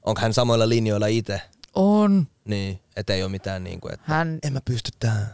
onko 0.03 0.21
hän 0.21 0.33
samoilla 0.33 0.69
linjoilla 0.69 1.07
itse? 1.07 1.41
On. 1.75 2.27
Niin, 2.45 2.79
että 2.95 3.13
ei 3.13 3.23
ole 3.23 3.31
mitään 3.31 3.63
niin 3.63 3.81
kuin, 3.81 3.93
että 3.93 4.05
Hän, 4.07 4.39
en 4.43 4.53
mä 4.53 4.59
pysty 4.65 4.91
tähän. 4.99 5.27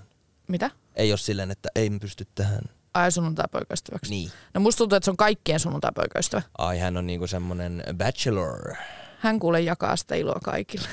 mitä? 0.47 0.71
Ei 0.95 1.11
ole 1.11 1.17
silleen, 1.17 1.51
että 1.51 1.69
ei 1.75 1.89
mä 1.89 1.99
pysty 1.99 2.27
tähän. 2.35 2.61
Ai 2.93 3.11
sunnuntai-poikaystäväksi. 3.11 4.09
Niin. 4.11 4.31
No 4.53 4.61
musta 4.61 4.77
tuntuu, 4.77 4.95
että 4.95 5.05
se 5.05 5.11
on 5.11 5.17
kaikkien 5.17 5.59
sunnuntai-poikaystävä. 5.59 6.41
Ai 6.57 6.79
hän 6.79 6.97
on 6.97 7.07
niinku 7.07 7.27
semmonen 7.27 7.83
bachelor. 7.97 8.73
Hän 9.19 9.39
kuule 9.39 9.61
jakaa 9.61 9.95
sitä 9.95 10.15
iloa 10.15 10.39
kaikille. 10.43 10.87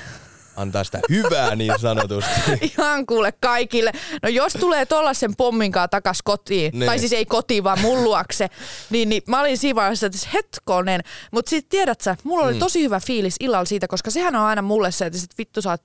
Antaa 0.55 0.83
sitä 0.83 0.99
hyvää 1.09 1.55
niin 1.55 1.79
sanotusti. 1.79 2.31
Ihan 2.77 3.05
kuule 3.05 3.31
kaikille. 3.31 3.91
No 4.23 4.29
jos 4.29 4.53
tulee 4.53 4.85
tollasen 4.85 5.35
pomminkaan 5.35 5.89
takas 5.89 6.19
kotiin, 6.23 6.71
Ne. 6.79 6.85
tai 6.85 6.99
siis 6.99 7.13
ei 7.13 7.25
kotiin, 7.25 7.63
vaan 7.63 7.79
mun 7.79 8.03
luokse, 8.03 8.49
niin, 8.89 9.09
niin 9.09 9.21
mä 9.27 9.39
olin 9.41 9.57
siinä 9.57 9.75
vaiheessa, 9.75 10.05
että 10.05 10.17
hetkonen. 10.33 11.01
Mutta 11.31 11.49
sit 11.49 11.69
tiedät 11.69 12.01
sä, 12.01 12.15
mulla 12.23 12.45
oli 12.45 12.53
Mm. 12.53 12.59
tosi 12.59 12.83
hyvä 12.83 12.99
fiilis 12.99 13.35
illalla 13.39 13.65
siitä, 13.65 13.87
koska 13.87 14.11
sehän 14.11 14.35
on 14.35 14.41
aina 14.45 14.61
mulle 14.61 14.91
se, 14.91 15.05
että 15.05 15.19
sit 15.19 15.37
vittu 15.37 15.61
sä 15.61 15.69
oot 15.69 15.81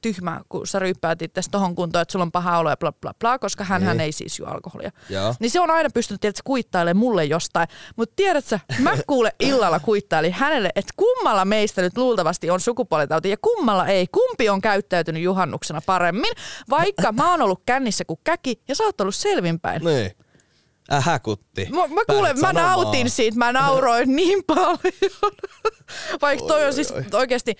tyhmä, 0.00 0.40
kun 0.48 0.66
sä 0.66 0.78
ryyppäät 0.78 1.22
itse 1.22 1.40
tohon 1.50 1.74
kuntoon, 1.74 2.02
että 2.02 2.12
sulla 2.12 2.22
on 2.22 2.32
paha 2.32 2.58
olo 2.58 2.70
ja 2.70 2.76
bla 2.76 2.92
bla 2.92 3.14
bla, 3.18 3.38
koska 3.38 3.64
hän, 3.64 3.82
hän 3.82 3.96
Niin. 3.96 4.04
ei 4.04 4.12
siis 4.12 4.38
juo 4.38 4.48
alkoholia. 4.48 4.90
Joo. 5.08 5.34
Niin 5.40 5.50
se 5.50 5.60
on 5.60 5.70
aina 5.70 5.88
pystynyt 5.94 6.20
tietysti 6.20 6.42
kuittailemaan 6.44 6.96
mulle 6.96 7.24
jostain. 7.24 7.68
Mutta 7.96 8.12
tiedätkö, 8.16 8.58
mä 8.78 8.90
kuule 9.06 9.32
illalla 9.40 9.80
kuittailin 9.80 10.32
hänelle, 10.32 10.70
että 10.74 10.92
kummalla 10.96 11.44
meistä 11.44 11.82
nyt 11.82 11.96
luultavasti 11.98 12.50
on 12.50 12.60
sukupuolitauti 12.60 13.30
ja 13.30 13.36
kummalla 13.42 13.86
ei. 13.86 14.06
Kumpi 14.12 14.48
on 14.48 14.60
käyttäytynyt 14.60 15.22
juhannuksena 15.22 15.80
paremmin, 15.86 16.32
vaikka 16.70 17.12
mä 17.12 17.30
oon 17.30 17.42
ollut 17.42 17.62
kännissä 17.66 18.04
kuin 18.04 18.20
käki 18.24 18.60
ja 18.68 18.74
sä 18.74 18.84
oot 18.84 19.00
ollut 19.00 19.14
selvinpäin. 19.14 19.84
Niin. 19.84 20.10
Ähä 20.92 21.18
kutti. 21.18 21.68
Mä, 21.70 21.86
mä 21.86 22.00
kuulen, 22.10 22.40
mä 22.40 22.52
nautin 22.52 23.10
siitä, 23.10 23.38
mä 23.38 23.52
nauroin 23.52 24.16
niin 24.16 24.44
paljon. 24.44 24.78
Vaikka 26.22 26.46
toi 26.46 26.60
Oi, 26.60 26.66
on 26.66 26.72
siis 26.72 26.90
oi. 26.90 27.04
oikeasti, 27.12 27.54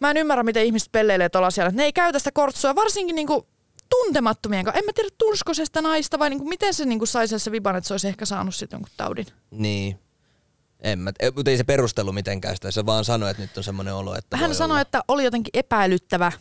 mä 0.00 0.10
en 0.10 0.16
ymmärrä, 0.16 0.42
miten 0.42 0.64
ihmiset 0.64 0.92
pelleilee 0.92 1.28
tuolla 1.28 1.50
siellä. 1.50 1.70
Ne 1.70 1.84
ei 1.84 1.92
käytä 1.92 2.18
sitä 2.18 2.32
kortsua, 2.32 2.74
varsinkin 2.74 3.16
niinku 3.16 3.46
tuntemattomien 3.88 4.64
kanssa. 4.64 4.78
En 4.78 4.84
mä 4.84 4.92
tiedä, 4.94 5.08
tunsko 5.18 5.54
se 5.54 5.64
sitä 5.64 5.82
naista 5.82 6.18
vai 6.18 6.30
niinku, 6.30 6.44
miten 6.44 6.74
se 6.74 6.84
niinku 6.84 7.06
sai 7.06 7.28
se 7.28 7.52
viban, 7.52 7.76
että 7.76 7.88
se 7.88 7.94
olisi 7.94 8.08
ehkä 8.08 8.24
saanut 8.24 8.54
sitten 8.54 8.76
jonkun 8.76 8.92
taudin. 8.96 9.26
Niin. 9.50 9.98
En 10.80 10.98
mä, 10.98 11.12
e- 11.20 11.30
mutta 11.30 11.50
ei 11.50 11.56
se 11.56 11.64
perustelu 11.64 12.12
mitenkään 12.12 12.54
sitä, 12.54 12.70
se 12.70 12.86
vaan 12.86 13.04
sanoi, 13.04 13.30
että 13.30 13.42
nyt 13.42 13.56
on 13.56 13.64
semmoinen 13.64 13.94
olo, 13.94 14.14
että 14.14 14.36
Hän 14.36 14.54
sanoi, 14.54 14.74
olla. 14.74 14.80
että 14.80 15.02
oli 15.08 15.24
jotenkin 15.24 15.50
epäilyttävä. 15.54 16.32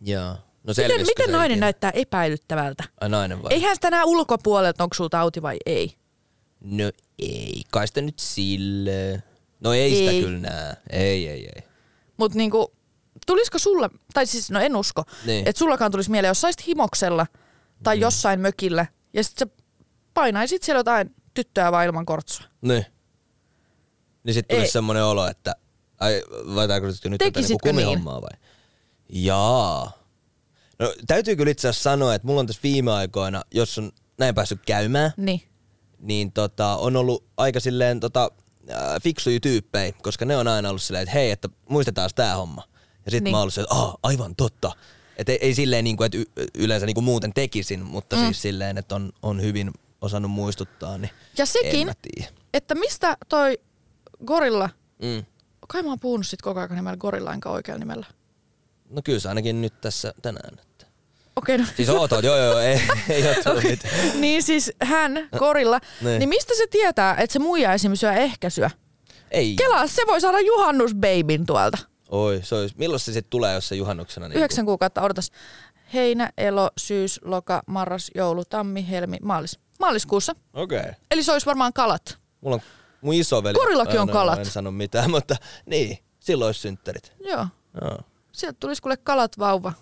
Joo. 0.00 0.28
No 0.64 0.74
Miten, 0.76 1.06
miten 1.06 1.32
nainen 1.32 1.50
ikinä? 1.54 1.64
näyttää 1.64 1.90
epäilyttävältä? 1.90 2.84
Ai 3.00 3.08
nainen 3.08 3.42
vai? 3.42 3.52
Eihän 3.52 3.76
sitä 3.76 3.90
näe 3.90 4.04
ulkopuolelta, 4.04 4.84
onko 4.84 4.94
sulla 4.94 5.10
tauti 5.10 5.42
vai 5.42 5.56
ei. 5.66 5.94
No 6.60 6.84
ei, 7.18 7.62
kai 7.70 7.86
sitä 7.88 8.00
nyt 8.00 8.18
sille. 8.18 9.22
No 9.60 9.72
ei, 9.72 9.94
sitä 9.94 10.10
Ei. 10.10 10.22
kyllä 10.22 10.38
näe. 10.38 10.76
Ei, 10.90 11.28
ei, 11.28 11.48
ei. 11.56 11.62
Mutta 12.18 12.38
niinku, 12.38 12.72
tulisiko 13.26 13.58
sulle, 13.58 13.90
tai 14.14 14.26
siis 14.26 14.50
no 14.50 14.60
en 14.60 14.76
usko, 14.76 15.04
Niin. 15.26 15.48
että 15.48 15.58
sullakaan 15.58 15.90
tulisi 15.90 16.10
mieleen, 16.10 16.30
jos 16.30 16.40
saisit 16.40 16.66
himoksella 16.66 17.26
tai 17.82 17.96
mm. 17.96 18.00
jossain 18.02 18.40
mökillä 18.40 18.86
ja 19.14 19.24
sitten 19.24 19.48
sä 19.48 19.54
painaisit 20.14 20.62
siellä 20.62 20.78
jotain 20.78 21.14
tyttöä 21.34 21.72
vaan 21.72 21.86
ilman 21.86 22.06
kortsua. 22.06 22.46
Niin. 22.62 22.86
Niin 24.24 24.34
sit 24.34 24.48
tulisi 24.48 24.64
Ei. 24.66 24.70
semmonen 24.70 25.04
olo, 25.04 25.26
että 25.26 25.54
ai, 26.00 26.22
vai 26.54 26.68
tarkoitatko 26.68 27.08
nyt 27.08 27.18
tätä 27.18 27.40
niinku 27.40 27.58
niin? 27.64 27.74
kumihommaa 27.74 28.22
vai? 28.22 28.38
Jaa. 29.08 29.92
No 30.78 30.94
täytyy 31.06 31.36
kyllä 31.36 31.50
itse 31.50 31.68
asiassa 31.68 31.90
sanoa, 31.90 32.14
että 32.14 32.26
mulla 32.26 32.40
on 32.40 32.46
tässä 32.46 32.62
viime 32.62 32.92
aikoina, 32.92 33.42
jos 33.54 33.78
on 33.78 33.92
näin 34.18 34.34
päässyt 34.34 34.60
käymään, 34.66 35.12
Niin. 35.16 35.42
niin 35.98 36.32
tota, 36.32 36.76
on 36.76 36.96
ollut 36.96 37.24
aika 37.36 37.60
silleen 37.60 38.00
tota, 38.00 38.30
äh, 38.70 39.02
fiksuja 39.02 39.40
tyyppejä, 39.40 39.92
koska 40.02 40.24
ne 40.24 40.36
on 40.36 40.48
aina 40.48 40.68
ollut 40.68 40.82
silleen, 40.82 41.02
että 41.02 41.12
hei, 41.12 41.30
että 41.30 41.48
muistetaan 41.68 42.10
tää 42.14 42.36
homma. 42.36 42.62
Ja 43.04 43.10
sitten 43.10 43.24
Niin. 43.24 43.32
mä 43.32 43.36
oon 43.36 43.42
ollut 43.42 43.54
silleen, 43.54 43.72
että 43.72 43.82
Aa, 43.84 43.96
aivan 44.02 44.36
totta. 44.36 44.72
Että 45.16 45.32
ei, 45.32 45.38
ei 45.40 45.54
silleen, 45.54 45.84
niin 45.84 45.96
kuin, 45.96 46.06
että 46.06 46.18
y- 46.18 46.46
yleensä 46.54 46.86
niin 46.86 46.94
kuin 46.94 47.04
muuten 47.04 47.32
tekisin, 47.34 47.84
mutta 47.84 48.16
mm. 48.16 48.22
siis 48.24 48.42
silleen, 48.42 48.78
että 48.78 48.94
on, 48.94 49.12
on 49.22 49.42
hyvin 49.42 49.70
osannut 50.00 50.30
muistuttaa, 50.30 50.98
niin 50.98 51.10
Ja 51.38 51.46
sekin, 51.46 51.90
että 52.54 52.74
mistä 52.74 53.16
toi 53.28 53.58
gorilla, 54.26 54.70
Mm. 55.02 55.24
kai 55.68 55.82
mä 55.82 55.88
oon 55.88 56.00
puhunut 56.00 56.26
sit 56.26 56.42
koko 56.42 56.60
ajan 56.60 56.74
nimellä 56.74 56.96
gorilla 56.96 57.34
enkä 57.34 57.48
oikealla 57.48 57.78
nimellä. 57.78 58.06
No 58.90 59.02
kyllä 59.04 59.20
se 59.20 59.28
ainakin 59.28 59.60
nyt 59.60 59.80
tässä 59.80 60.14
tänään. 60.22 60.60
Okei, 61.38 61.58
no. 61.58 61.64
Siis 61.76 61.88
oot, 61.88 62.12
oot, 62.12 62.24
joo 62.24 62.36
joo, 62.36 62.58
ei, 62.58 62.80
ei 63.08 63.26
ole 63.26 63.36
tullut 63.44 63.62
mitään. 63.62 63.94
niin 64.20 64.42
siis 64.42 64.72
hän, 64.82 65.28
gorilla, 65.38 65.80
Niin. 66.00 66.18
niin 66.18 66.28
mistä 66.28 66.54
se 66.56 66.66
tietää, 66.70 67.16
että 67.18 67.32
se 67.32 67.38
muija 67.38 67.72
esimerkiksi 67.72 68.00
syö 68.00 68.12
ehkäisyä? 68.12 68.70
Ei. 69.30 69.56
Kelaa, 69.56 69.86
se 69.86 70.02
voi 70.06 70.20
saada 70.20 70.40
juhannusbabyn 70.40 71.46
tuolta. 71.46 71.78
Oi, 72.08 72.40
se 72.42 72.54
olisi, 72.54 72.74
milloin 72.78 73.00
se 73.00 73.12
sitten 73.12 73.30
tulee, 73.30 73.54
jos 73.54 73.68
se 73.68 73.74
juhannuksena? 73.74 74.28
Niin 74.28 74.36
Yhdeksän 74.36 74.64
kuukautta 74.64 75.02
odotas. 75.02 75.30
Heinä, 75.94 76.30
elo, 76.38 76.70
syys, 76.78 77.20
loka, 77.24 77.62
marras, 77.66 78.10
joulu, 78.14 78.44
tammi, 78.44 78.88
helmi, 78.90 79.16
maalis. 79.22 79.58
Maaliskuussa. 79.80 80.32
Okei. 80.54 80.78
Okay. 80.78 80.92
Eli 81.10 81.22
se 81.22 81.32
olisi 81.32 81.46
varmaan 81.46 81.72
kalat. 81.72 82.18
Mulla 82.40 82.54
on 82.54 82.62
mun 83.00 83.14
isoveli. 83.14 83.54
Korillakin 83.54 84.00
on 84.00 84.06
no, 84.06 84.12
kalat. 84.12 84.38
En 84.38 84.46
sano 84.46 84.70
mitään, 84.70 85.10
mutta 85.10 85.36
niin, 85.66 85.98
silloin 86.20 86.48
olisi 86.48 86.60
synttärit. 86.60 87.12
Joo. 87.24 87.46
Joo. 87.80 87.98
Sieltä 88.32 88.56
tulisi 88.60 88.82
kuule 88.82 88.96
kalat 88.96 89.38
vauva. 89.38 89.72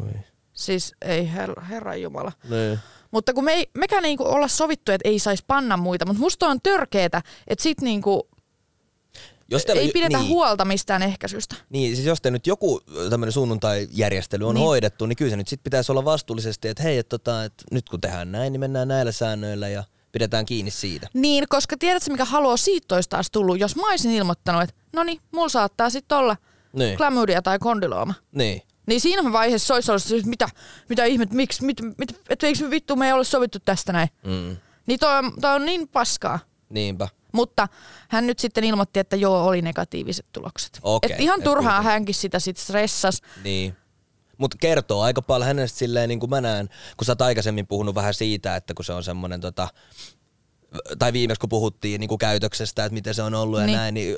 Oi. 0.00 0.12
Siis 0.60 0.94
ei 1.02 1.32
her, 1.32 1.60
herran 1.60 2.02
jumala. 2.02 2.32
Niin. 2.50 2.78
Mutta 3.10 3.32
kun 3.34 3.44
me 3.44 3.52
ei, 3.52 3.70
mekään 3.78 4.04
ei 4.04 4.10
niinku 4.10 4.24
olla 4.28 4.48
sovittu, 4.48 4.92
että 4.92 5.08
ei 5.08 5.18
saisi 5.18 5.44
panna 5.46 5.76
muita, 5.76 6.06
mutta 6.06 6.20
musta 6.20 6.46
on 6.48 6.60
törkeetä, 6.62 7.22
että 7.48 7.62
sit 7.62 7.80
niinku 7.80 8.28
Jos 9.50 9.64
teillä- 9.64 9.82
ei 9.82 9.88
pidetä 9.92 10.18
niin, 10.18 10.28
huolta 10.28 10.64
mistään 10.64 11.02
ehkäisystä. 11.02 11.56
Niin, 11.70 11.94
siis 11.96 12.06
jos 12.06 12.20
te 12.20 12.30
nyt 12.30 12.46
joku 12.46 12.80
tämmöinen 13.10 13.32
sunnuntai-järjestely 13.32 14.48
on 14.48 14.54
Niin. 14.54 14.64
hoidettu, 14.64 15.06
niin 15.06 15.16
kyllä 15.16 15.30
se 15.30 15.36
nyt 15.36 15.48
sit 15.48 15.60
pitäisi 15.62 15.92
olla 15.92 16.04
vastuullisesti, 16.04 16.68
että 16.68 16.82
hei, 16.82 16.98
että 16.98 17.18
tota, 17.18 17.44
et 17.44 17.52
nyt 17.72 17.88
kun 17.88 18.00
tehdään 18.00 18.32
näin, 18.32 18.52
niin 18.52 18.60
mennään 18.60 18.88
näillä 18.88 19.12
säännöillä 19.12 19.68
ja 19.68 19.84
pidetään 20.12 20.46
kiinni 20.46 20.70
siitä. 20.70 21.08
Niin, 21.14 21.44
koska 21.48 21.76
tiedätkö 21.78 22.10
mikä 22.12 22.24
haluaa 22.24 22.56
siitä 22.56 22.94
olisi 22.94 23.08
taas 23.08 23.30
tullut, 23.30 23.60
jos 23.60 23.76
mä 23.76 23.88
olisin 23.90 24.10
ilmoittanut, 24.12 24.62
että 24.62 24.74
no 24.92 25.02
niin, 25.02 25.20
mulla 25.32 25.48
saattaa 25.48 25.90
sitten 25.90 26.18
olla 26.18 26.36
Niin. 26.72 26.96
klamydia 26.96 27.42
tai 27.42 27.58
kondylooma. 27.58 28.14
Niin. 28.32 28.62
Niin 28.90 29.00
siinä 29.00 29.32
vaiheessa 29.32 29.66
se 29.66 29.92
olisi 29.92 29.92
ollut 29.92 30.10
että 30.10 30.30
mitä, 30.30 30.48
mitä 30.88 31.04
ihmet, 31.04 31.32
miksi, 31.32 31.64
mit, 31.64 31.80
mit, 31.98 32.20
et 32.28 32.42
eikö 32.42 32.64
me 32.64 32.70
vittu 32.70 32.96
me 32.96 33.06
ei 33.06 33.12
ole 33.12 33.24
sovittu 33.24 33.58
tästä 33.64 33.92
näin. 33.92 34.08
Mm. 34.24 34.56
Niin 34.86 34.98
toi 34.98 35.18
on, 35.18 35.32
toi 35.40 35.54
on 35.54 35.66
niin 35.66 35.88
paskaa. 35.88 36.38
Niinpä. 36.68 37.08
Mutta 37.32 37.68
hän 38.08 38.26
nyt 38.26 38.38
sitten 38.38 38.64
ilmoitti, 38.64 39.00
että 39.00 39.16
joo, 39.16 39.46
oli 39.46 39.62
negatiiviset 39.62 40.26
tulokset. 40.32 40.80
Okei, 40.82 41.12
et 41.12 41.20
ihan 41.20 41.38
et 41.38 41.44
turhaan 41.44 41.74
kuitenkin. 41.74 41.92
hänkin 41.92 42.14
sitä 42.14 42.38
sitten 42.38 42.64
stressas. 42.64 43.22
Niin. 43.44 43.76
Mutta 44.38 44.56
kertoo 44.60 45.02
aika 45.02 45.22
paljon 45.22 45.46
hänestä 45.46 45.78
silleen, 45.78 46.08
niin 46.08 46.20
kuin 46.20 46.30
mä 46.30 46.40
näen, 46.40 46.68
kun 46.96 47.04
sä 47.04 47.12
oot 47.12 47.22
aikaisemmin 47.22 47.66
puhunut 47.66 47.94
vähän 47.94 48.14
siitä, 48.14 48.56
että 48.56 48.74
kun 48.74 48.84
se 48.84 48.92
on 48.92 49.04
semmoinen 49.04 49.40
tota, 49.40 49.68
tai 50.98 51.12
viimeksi 51.12 51.40
kun 51.40 51.48
puhuttiin 51.48 52.00
niin 52.00 52.08
kuin 52.08 52.18
käytöksestä, 52.18 52.84
että 52.84 52.94
miten 52.94 53.14
se 53.14 53.22
on 53.22 53.34
ollut 53.34 53.60
ja 53.60 53.66
Niin. 53.66 53.76
näin, 53.76 53.94
niin 53.94 54.16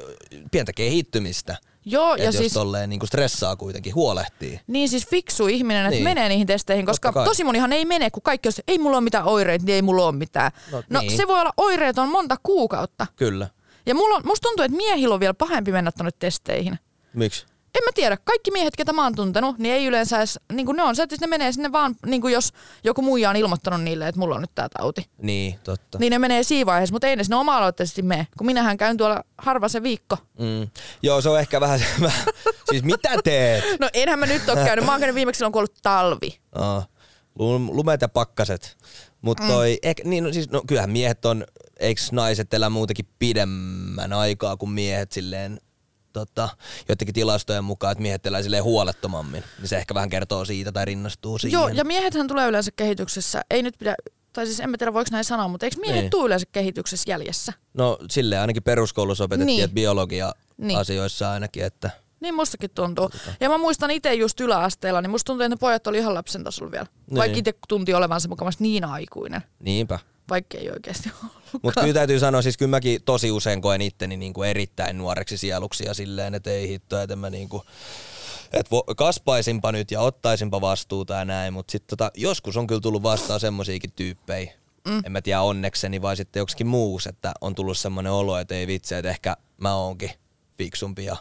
pientä 0.50 0.72
kehittymistä. 0.72 1.56
Joo, 1.84 2.14
Ja 2.16 2.24
jos 2.24 2.36
siis, 2.36 2.52
tolleen 2.52 2.90
niin 2.90 3.00
kuin 3.00 3.08
stressaa 3.08 3.56
kuitenkin, 3.56 3.94
huolehtii. 3.94 4.60
niin 4.66 4.88
siis 4.88 5.06
fiksu 5.08 5.46
ihminen, 5.46 5.82
että 5.86 5.90
Niin. 5.90 6.04
menee 6.04 6.28
niihin 6.28 6.46
testeihin, 6.46 6.86
koska 6.86 7.12
tosi 7.12 7.44
monihan 7.44 7.72
ei 7.72 7.84
mene, 7.84 8.10
kun 8.10 8.22
kaikki 8.22 8.48
on 8.48 8.52
se, 8.52 8.62
ei 8.68 8.78
mulla 8.78 8.96
ole 8.96 9.04
mitään 9.04 9.24
oireita, 9.24 9.64
niin 9.64 9.74
ei 9.74 9.82
mulla 9.82 10.04
ole 10.06 10.12
mitään. 10.16 10.52
No, 10.72 10.82
No, 10.90 11.00
niin. 11.00 11.16
se 11.16 11.28
voi 11.28 11.40
olla 11.40 11.52
oireeton 11.56 12.08
monta 12.08 12.36
kuukautta. 12.42 13.06
Kyllä. 13.16 13.48
Ja 13.86 13.94
mulla 13.94 14.16
on, 14.16 14.22
musta 14.24 14.48
tuntuu, 14.48 14.64
että 14.64 14.76
miehillä 14.76 15.14
on 15.14 15.20
vielä 15.20 15.34
pahempi 15.34 15.72
mennä 15.72 15.92
tonne 15.92 16.10
testeihin. 16.18 16.78
Miksi? 17.14 17.46
En 17.74 17.84
mä 17.84 17.90
tiedä, 17.94 18.16
kaikki 18.24 18.50
miehet, 18.50 18.76
ketä 18.76 18.92
mä 18.92 19.02
oon 19.02 19.14
tuntenut, 19.14 19.58
niin 19.58 19.74
ei 19.74 19.86
yleensä 19.86 20.18
edes, 20.18 20.40
niin 20.52 20.66
kuin 20.66 20.76
ne 20.76 20.82
on 20.82 20.96
se, 20.96 21.02
että 21.02 21.16
ne 21.20 21.26
menee 21.26 21.52
sinne 21.52 21.72
vaan, 21.72 21.96
niin 22.06 22.20
kuin 22.20 22.32
jos 22.32 22.52
joku 22.84 23.02
muija 23.02 23.30
on 23.30 23.36
ilmoittanut 23.36 23.82
niille, 23.82 24.08
että 24.08 24.18
mulla 24.18 24.34
on 24.34 24.40
nyt 24.40 24.54
tää 24.54 24.68
tauti. 24.68 25.06
Niin, 25.18 25.58
totta. 25.64 25.98
Niin 25.98 26.10
ne 26.10 26.18
menee 26.18 26.42
siinä 26.42 26.66
vaiheessa, 26.66 26.92
mutta 26.92 27.06
ei 27.06 27.16
ne 27.16 27.24
sinne 27.24 27.36
oma-aloitteisesti 27.36 28.02
mene, 28.02 28.26
kun 28.38 28.46
minähän 28.46 28.76
käyn 28.76 28.96
tuolla 28.96 29.24
harva 29.38 29.68
se 29.68 29.82
viikko. 29.82 30.18
Mm. 30.38 30.70
Joo, 31.02 31.20
se 31.20 31.28
on 31.28 31.40
ehkä 31.40 31.60
vähän 31.60 31.78
se, 31.78 31.86
siis 32.70 32.82
mitä 32.82 33.10
teet? 33.24 33.64
No 33.80 33.88
enhän 33.92 34.18
mä 34.18 34.26
nyt 34.26 34.48
ole 34.48 34.64
käynyt, 34.64 34.84
mä 34.84 34.92
oon 34.92 35.00
käynyt 35.00 35.14
viimeksi 35.14 35.38
silloin, 35.38 35.52
kun 35.52 35.58
on 35.58 35.62
ollut 35.62 35.82
talvi. 35.82 36.40
Oh, 36.54 36.88
lumet 37.70 38.00
ja 38.00 38.08
pakkaset. 38.08 38.76
Mutta 39.22 39.46
toi, 39.46 39.72
mm. 39.72 39.88
ehkä, 39.88 40.02
niin, 40.04 40.24
no, 40.24 40.32
siis, 40.32 40.50
no, 40.50 40.62
kyllähän 40.66 40.90
miehet 40.90 41.24
on, 41.24 41.44
eikö 41.80 42.00
naiset 42.12 42.54
elää 42.54 42.70
muutenkin 42.70 43.08
pidemmän 43.18 44.12
aikaa 44.12 44.56
kuin 44.56 44.70
miehet 44.70 45.12
silleen, 45.12 45.60
tota, 46.12 46.48
joidenkin 46.88 47.14
tilastojen 47.14 47.64
mukaan, 47.64 47.92
että 47.92 48.02
miehet 48.02 48.26
elää 48.26 48.42
silleen 48.42 48.64
huolettomammin. 48.64 49.44
Niin 49.58 49.68
se 49.68 49.76
ehkä 49.76 49.94
vähän 49.94 50.10
kertoo 50.10 50.44
siitä 50.44 50.72
tai 50.72 50.84
rinnastuu 50.84 51.38
siihen. 51.38 51.58
Joo, 51.60 51.68
ja 51.68 51.84
miehethän 51.84 52.28
tulee 52.28 52.48
yleensä 52.48 52.70
kehityksessä, 52.76 53.42
ei 53.50 53.62
nyt 53.62 53.74
pidä, 53.78 53.94
tai 54.32 54.46
siis 54.46 54.60
en 54.60 54.70
mä 54.70 54.76
tiedä 54.78 54.92
voiko 54.94 55.08
näin 55.12 55.24
sanoa, 55.24 55.48
mutta 55.48 55.66
eikö 55.66 55.76
miehet 55.80 56.00
Niin. 56.00 56.10
tule 56.10 56.26
yleensä 56.26 56.46
kehityksessä 56.52 57.10
jäljessä? 57.10 57.52
No 57.74 57.98
silleen 58.10 58.40
ainakin 58.40 58.62
peruskoulussa 58.62 59.24
opetettiin, 59.24 59.46
Niin. 59.46 59.64
että 59.64 59.74
biologia 59.74 60.32
Niin. 60.56 60.78
asioissa 60.78 61.32
ainakin, 61.32 61.64
että 61.64 61.90
Niin 62.20 62.34
mustakin 62.34 62.70
tuntuu. 62.74 63.10
Ja 63.40 63.48
mä 63.48 63.58
muistan 63.58 63.90
itse 63.90 64.14
just 64.14 64.40
yläasteella, 64.40 65.00
niin 65.00 65.10
musta 65.10 65.26
tuntuu, 65.26 65.44
että 65.44 65.54
ne 65.56 65.58
pojat 65.60 65.86
oli 65.86 65.98
ihan 65.98 66.14
lapsen 66.14 66.44
tasolla 66.44 66.70
vielä. 66.72 66.86
Niin. 67.10 67.18
Vaikka 67.18 67.38
itse 67.38 67.54
tunti 67.68 67.94
olevansa 67.94 68.28
mukavasti 68.28 68.62
niin 68.64 68.84
aikuinen. 68.84 69.42
Niinpä. 69.60 69.98
Vaikka 70.32 70.58
ei 70.58 70.70
oikeasti 70.70 71.10
ollut. 71.22 71.62
Mutta 71.62 71.80
kyllä 71.80 71.94
täytyy 71.94 72.18
sanoa, 72.18 72.42
siis 72.42 72.56
kyllä 72.56 72.70
mäkin 72.70 73.02
tosi 73.02 73.30
usein 73.30 73.60
koen 73.60 73.80
itteni 73.80 74.16
niin 74.16 74.32
kuin 74.32 74.48
erittäin 74.48 74.98
nuoreksi 74.98 75.36
sieluksi 75.36 75.84
ja 75.84 75.94
silleen, 75.94 76.34
että 76.34 76.50
ei 76.50 76.68
hitto, 76.68 77.00
että 77.00 77.16
mä 77.16 77.30
niin 77.30 77.48
kuin, 77.48 77.62
et 78.52 78.70
vo, 78.70 78.82
kaspaisinpa 78.96 79.72
nyt 79.72 79.90
ja 79.90 80.00
ottaisinpa 80.00 80.60
vastuuta 80.60 81.14
ja 81.14 81.24
näin, 81.24 81.52
mutta 81.52 81.72
sitten 81.72 81.98
tota, 81.98 82.10
joskus 82.16 82.56
on 82.56 82.66
kyllä 82.66 82.80
tullut 82.80 83.02
vastaan 83.02 83.40
semmosiakin 83.40 83.92
tyyppejä, 83.92 84.52
mm. 84.88 85.02
en 85.06 85.12
mä 85.12 85.22
tiedä 85.22 85.42
onnekseni 85.42 86.02
vai 86.02 86.16
sitten 86.16 86.40
joksikin 86.40 86.66
muus, 86.66 87.06
että 87.06 87.32
on 87.40 87.54
tullut 87.54 87.78
semmoinen 87.78 88.12
olo, 88.12 88.38
että 88.38 88.54
ei 88.54 88.66
vitsi, 88.66 88.94
että 88.94 89.10
ehkä 89.10 89.36
mä 89.56 89.74
oonkin 89.74 90.10
fiksumpi 90.58 91.04
ja 91.04 91.16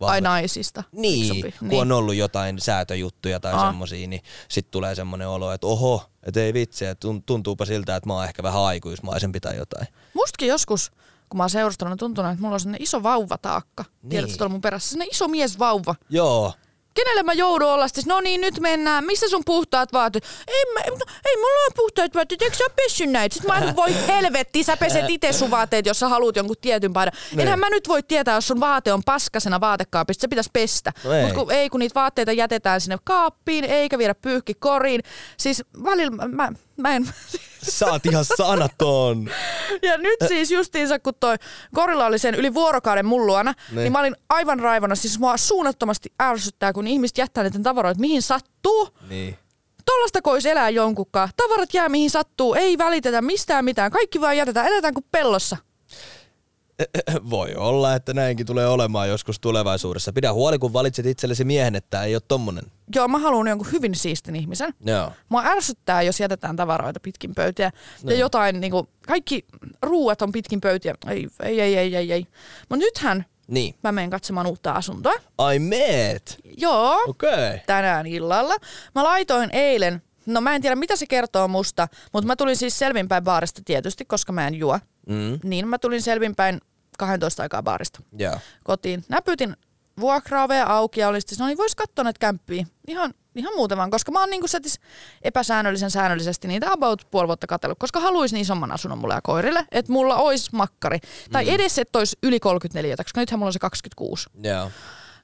vahva- 0.00 0.12
Ai 0.12 0.20
naisista. 0.20 0.82
Niin, 0.92 1.42
Fiksumpi. 1.42 1.76
kun 1.76 1.80
on 1.82 1.92
ollut 1.92 2.14
jotain 2.14 2.60
säätöjuttuja 2.60 3.40
tai 3.40 3.52
Aa. 3.52 3.66
semmosia, 3.70 4.08
niin 4.08 4.22
sitten 4.48 4.70
tulee 4.70 4.94
semmoinen 4.94 5.28
olo, 5.28 5.52
että 5.52 5.66
oho, 5.66 6.04
että 6.22 6.40
ei 6.40 6.54
vitsi, 6.54 6.84
että 6.86 7.08
tun- 7.08 7.22
tuntuupa 7.26 7.64
siltä, 7.64 7.96
että 7.96 8.06
mä 8.08 8.14
oon 8.14 8.24
ehkä 8.24 8.42
vähän 8.42 8.62
aikuismaisempi 8.62 9.40
tai 9.40 9.56
jotain. 9.56 9.86
Mustakin 10.14 10.48
joskus, 10.48 10.90
kun 11.28 11.36
mä 11.38 11.42
oon 11.42 11.50
seurustellut, 11.50 11.92
on 11.92 11.98
tuntunut, 11.98 12.30
että 12.32 12.42
mulla 12.42 12.54
on 12.54 12.60
sellainen 12.60 12.82
iso 12.82 13.02
vauvataakka. 13.02 13.84
Niin. 14.02 14.10
Tiedätkö, 14.10 14.36
tuolla 14.36 14.52
mun 14.52 14.60
perässä. 14.60 14.90
Sellainen 14.90 15.12
iso 15.14 15.28
miesvauva. 15.28 15.94
Joo, 16.10 16.52
Kenelle 17.00 17.22
mä 17.22 17.32
joudun 17.32 17.68
olla 17.68 17.88
sitten, 17.88 18.04
no 18.06 18.20
niin 18.20 18.40
nyt 18.40 18.60
mennään, 18.60 19.04
missä 19.04 19.28
sun 19.28 19.42
puhtaat 19.46 19.92
vaatteet? 19.92 20.24
Ei, 20.48 20.64
mä, 20.74 20.80
no, 20.80 20.96
ei 21.26 21.36
mulla 21.36 21.64
ole 21.66 21.74
puhtaat 21.76 22.14
vaatteet, 22.14 22.42
eikö 22.42 22.56
sä 22.56 22.64
pessy 22.76 23.06
näitä? 23.06 23.34
Sitten 23.34 23.54
mä 23.54 23.68
en 23.68 23.76
voi 23.76 24.06
helvetti, 24.06 24.64
sä 24.64 24.76
peset 24.76 25.04
itse 25.08 25.32
sun 25.32 25.50
vaatteet, 25.50 25.86
jos 25.86 25.98
sä 25.98 26.08
haluat 26.08 26.36
jonkun 26.36 26.56
tietyn 26.60 26.92
paidan. 26.92 27.12
Niin. 27.30 27.40
Enhän 27.40 27.58
mä 27.58 27.70
nyt 27.70 27.88
voi 27.88 28.02
tietää, 28.02 28.34
jos 28.34 28.48
sun 28.48 28.60
vaate 28.60 28.92
on 28.92 29.02
paskasena 29.04 29.60
vaatekaapissa, 29.60 30.20
se 30.20 30.28
pitäisi 30.28 30.50
pestä. 30.52 30.92
No 31.04 31.12
ei. 31.12 31.22
Mutta 31.22 31.38
kun, 31.38 31.52
ei, 31.52 31.70
kun 31.70 31.80
niitä 31.80 31.94
vaatteita 31.94 32.32
jätetään 32.32 32.80
sinne 32.80 32.96
kaappiin, 33.04 33.64
eikä 33.64 33.98
viedä 33.98 34.14
pyyhki 34.14 34.54
koriin. 34.54 35.00
Siis 35.36 35.62
välillä 35.84 36.10
mä, 36.10 36.28
mä, 36.28 36.52
mä 36.76 36.96
en... 36.96 37.08
sä 37.62 37.86
oot 37.86 38.06
ihan 38.06 38.24
sanaton. 38.24 39.30
Ja 39.82 39.98
nyt 39.98 40.16
siis 40.28 40.50
justiinsa, 40.50 40.98
kun 40.98 41.14
toi 41.20 41.36
korilla 41.74 42.06
oli 42.06 42.18
sen 42.18 42.34
yli 42.34 42.54
vuorokauden 42.54 43.06
mun 43.06 43.26
luona, 43.26 43.52
niin, 43.52 43.74
Niin. 43.76 43.82
niin 43.82 43.92
mä 43.92 44.00
olin 44.00 44.16
aivan 44.28 44.60
raivona. 44.60 44.94
Siis 44.94 45.18
mua 45.18 45.36
suunnattomasti 45.36 46.12
ärsyttää, 46.22 46.72
kun 46.72 46.86
ihmiset 46.86 47.18
jättää 47.18 47.44
niiden 47.44 47.62
tavaroita 47.62 48.00
mihin 48.00 48.22
sattuu. 48.22 48.88
Niin. 49.08 49.38
Tollasta 49.84 50.22
kois 50.22 50.46
elää 50.46 50.70
jonkunkaan. 50.70 51.28
Tavarat 51.36 51.74
jää 51.74 51.88
mihin 51.88 52.10
sattuu, 52.10 52.54
ei 52.54 52.78
välitetä 52.78 53.22
mistään 53.22 53.64
mitään. 53.64 53.90
Kaikki 53.90 54.20
vaan 54.20 54.36
jätetään, 54.36 54.66
eletään 54.66 54.94
kuin 54.94 55.04
pellossa. 55.12 55.56
Voi 57.30 57.54
olla, 57.54 57.94
että 57.94 58.14
näinkin 58.14 58.46
tulee 58.46 58.68
olemaan 58.68 59.08
joskus 59.08 59.40
tulevaisuudessa. 59.40 60.12
Pidä 60.12 60.32
huoli, 60.32 60.58
kun 60.58 60.72
valitset 60.72 61.06
itsellesi 61.06 61.44
miehen, 61.44 61.74
että 61.74 62.04
ei 62.04 62.14
ole 62.14 62.22
tommonen. 62.28 62.64
Joo, 62.94 63.08
mä 63.08 63.18
haluan 63.18 63.46
jonkun 63.46 63.72
hyvin 63.72 63.94
siistin 63.94 64.36
ihmisen. 64.36 64.74
Joo. 64.84 65.12
Mua 65.28 65.42
ärsyttää, 65.44 66.02
jos 66.02 66.20
jätetään 66.20 66.56
tavaroita 66.56 67.00
pitkin 67.00 67.34
pöytiä. 67.34 67.64
Ja 67.66 67.72
Niin. 68.02 68.18
jotain, 68.18 68.60
niin 68.60 68.70
kuin, 68.70 68.88
kaikki 69.06 69.44
ruuat 69.82 70.22
on 70.22 70.32
pitkin 70.32 70.60
pöytiä. 70.60 70.94
Ei, 71.08 71.28
ei, 71.42 71.60
ei, 71.60 71.76
ei, 71.76 71.96
ei. 71.96 72.12
ei. 72.12 72.26
Mutta 72.68 72.84
nythän 72.84 73.24
Niin. 73.46 73.74
mä 73.82 73.92
menen 73.92 74.10
katsomaan 74.10 74.46
uutta 74.46 74.72
asuntoa. 74.72 75.14
Ai 75.38 75.58
meet. 75.58 76.38
Joo. 76.56 76.94
Okei. 77.08 77.30
Okay. 77.30 77.58
tänään 77.66 78.06
illalla. 78.06 78.54
Mä 78.94 79.04
laitoin 79.04 79.50
eilen, 79.52 80.02
no 80.26 80.40
mä 80.40 80.54
en 80.54 80.62
tiedä 80.62 80.76
mitä 80.76 80.96
se 80.96 81.06
kertoo 81.06 81.48
musta, 81.48 81.88
mutta 82.12 82.26
mä 82.26 82.36
tulin 82.36 82.56
siis 82.56 82.78
selvinpäin 82.78 83.24
baarista 83.24 83.62
tietysti, 83.64 84.04
koska 84.04 84.32
mä 84.32 84.46
en 84.46 84.54
juo. 84.54 84.78
Mm. 85.08 85.38
Niin 85.44 85.68
mä 85.68 85.78
tulin 85.78 86.02
selvinpäin 86.02 86.60
12 87.00 87.42
aikaa 87.42 87.62
baarista 87.62 88.00
Joo. 88.18 88.38
kotiin. 88.64 89.04
Näpytin 89.08 89.56
vuokraovea 90.00 90.66
auki 90.66 91.00
ja 91.00 91.08
oli 91.08 91.20
sitten, 91.20 91.38
no 91.38 91.46
niin 91.46 91.58
vois 91.58 91.74
katsoa 91.74 92.04
näitä 92.04 92.18
kämppiä. 92.18 92.64
Ihan, 92.88 93.14
ihan 93.34 93.54
muuten 93.56 93.78
vaan, 93.78 93.90
koska 93.90 94.12
mä 94.12 94.20
oon 94.20 94.30
niinku 94.30 94.46
setis 94.48 94.80
epäsäännöllisen 95.22 95.90
säännöllisesti 95.90 96.48
niitä 96.48 96.72
about 96.72 97.06
puoli 97.10 97.26
vuotta 97.28 97.46
katsellut, 97.46 97.78
koska 97.78 98.00
haluaisin 98.00 98.34
niin 98.36 98.42
isomman 98.42 98.72
asunnon 98.72 98.98
mulle 98.98 99.14
ja 99.14 99.20
koirille, 99.22 99.66
että 99.70 99.92
mulla 99.92 100.16
olisi 100.16 100.50
makkari. 100.52 100.98
Tai 101.32 101.44
Mm. 101.44 101.50
edes, 101.50 101.78
että 101.78 101.98
olisi 101.98 102.16
yli 102.22 102.40
34, 102.40 102.96
koska 102.96 103.20
nythän 103.20 103.38
mulla 103.38 103.48
on 103.48 103.52
se 103.52 103.58
26. 103.58 104.28
Joo. 104.42 104.70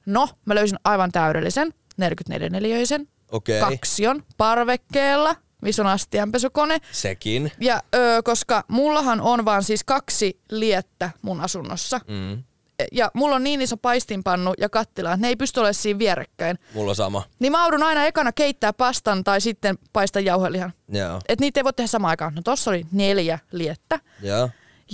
No, 0.05 0.29
mä 0.45 0.55
löysin 0.55 0.79
aivan 0.83 1.11
täydellisen, 1.11 1.73
44-neliöisen, 1.97 3.07
Okei. 3.31 3.59
kaksion 3.59 4.23
parvekkeella, 4.37 5.35
missä 5.61 5.81
on 5.83 5.87
astianpesukone. 5.87 6.77
Sekin. 6.91 7.51
Ja 7.59 7.81
öö, 7.95 8.23
koska 8.23 8.63
mullahan 8.67 9.21
on 9.21 9.45
vaan 9.45 9.63
siis 9.63 9.83
kaksi 9.83 10.39
liettä 10.51 11.09
mun 11.21 11.41
asunnossa. 11.41 11.99
Mm. 12.07 12.43
Ja 12.91 13.11
mulla 13.13 13.35
on 13.35 13.43
niin 13.43 13.61
iso 13.61 13.77
paistinpannu 13.77 14.53
ja 14.57 14.69
kattila, 14.69 15.13
että 15.13 15.21
ne 15.21 15.27
ei 15.27 15.35
pysty 15.35 15.59
olemaan 15.59 15.73
siinä 15.73 15.99
vierekkäin. 15.99 16.59
Mulla 16.73 16.89
on 16.89 16.95
sama. 16.95 17.23
Niin 17.39 17.51
mä 17.51 17.61
joudun 17.63 17.83
aina 17.83 18.05
ekana 18.05 18.31
keittää 18.31 18.73
pastan 18.73 19.23
tai 19.23 19.41
sitten 19.41 19.77
paistaa 19.93 20.21
jauhelihan. 20.21 20.73
Joo. 20.89 21.21
Et 21.29 21.39
niitä 21.39 21.59
ei 21.59 21.63
voi 21.63 21.73
tehdä 21.73 21.87
samaan 21.87 22.09
aikaan. 22.09 22.35
No 22.35 22.41
tossa 22.41 22.71
oli 22.71 22.85
neljä 22.91 23.39
liettä 23.51 23.99
Joo. 24.21 24.49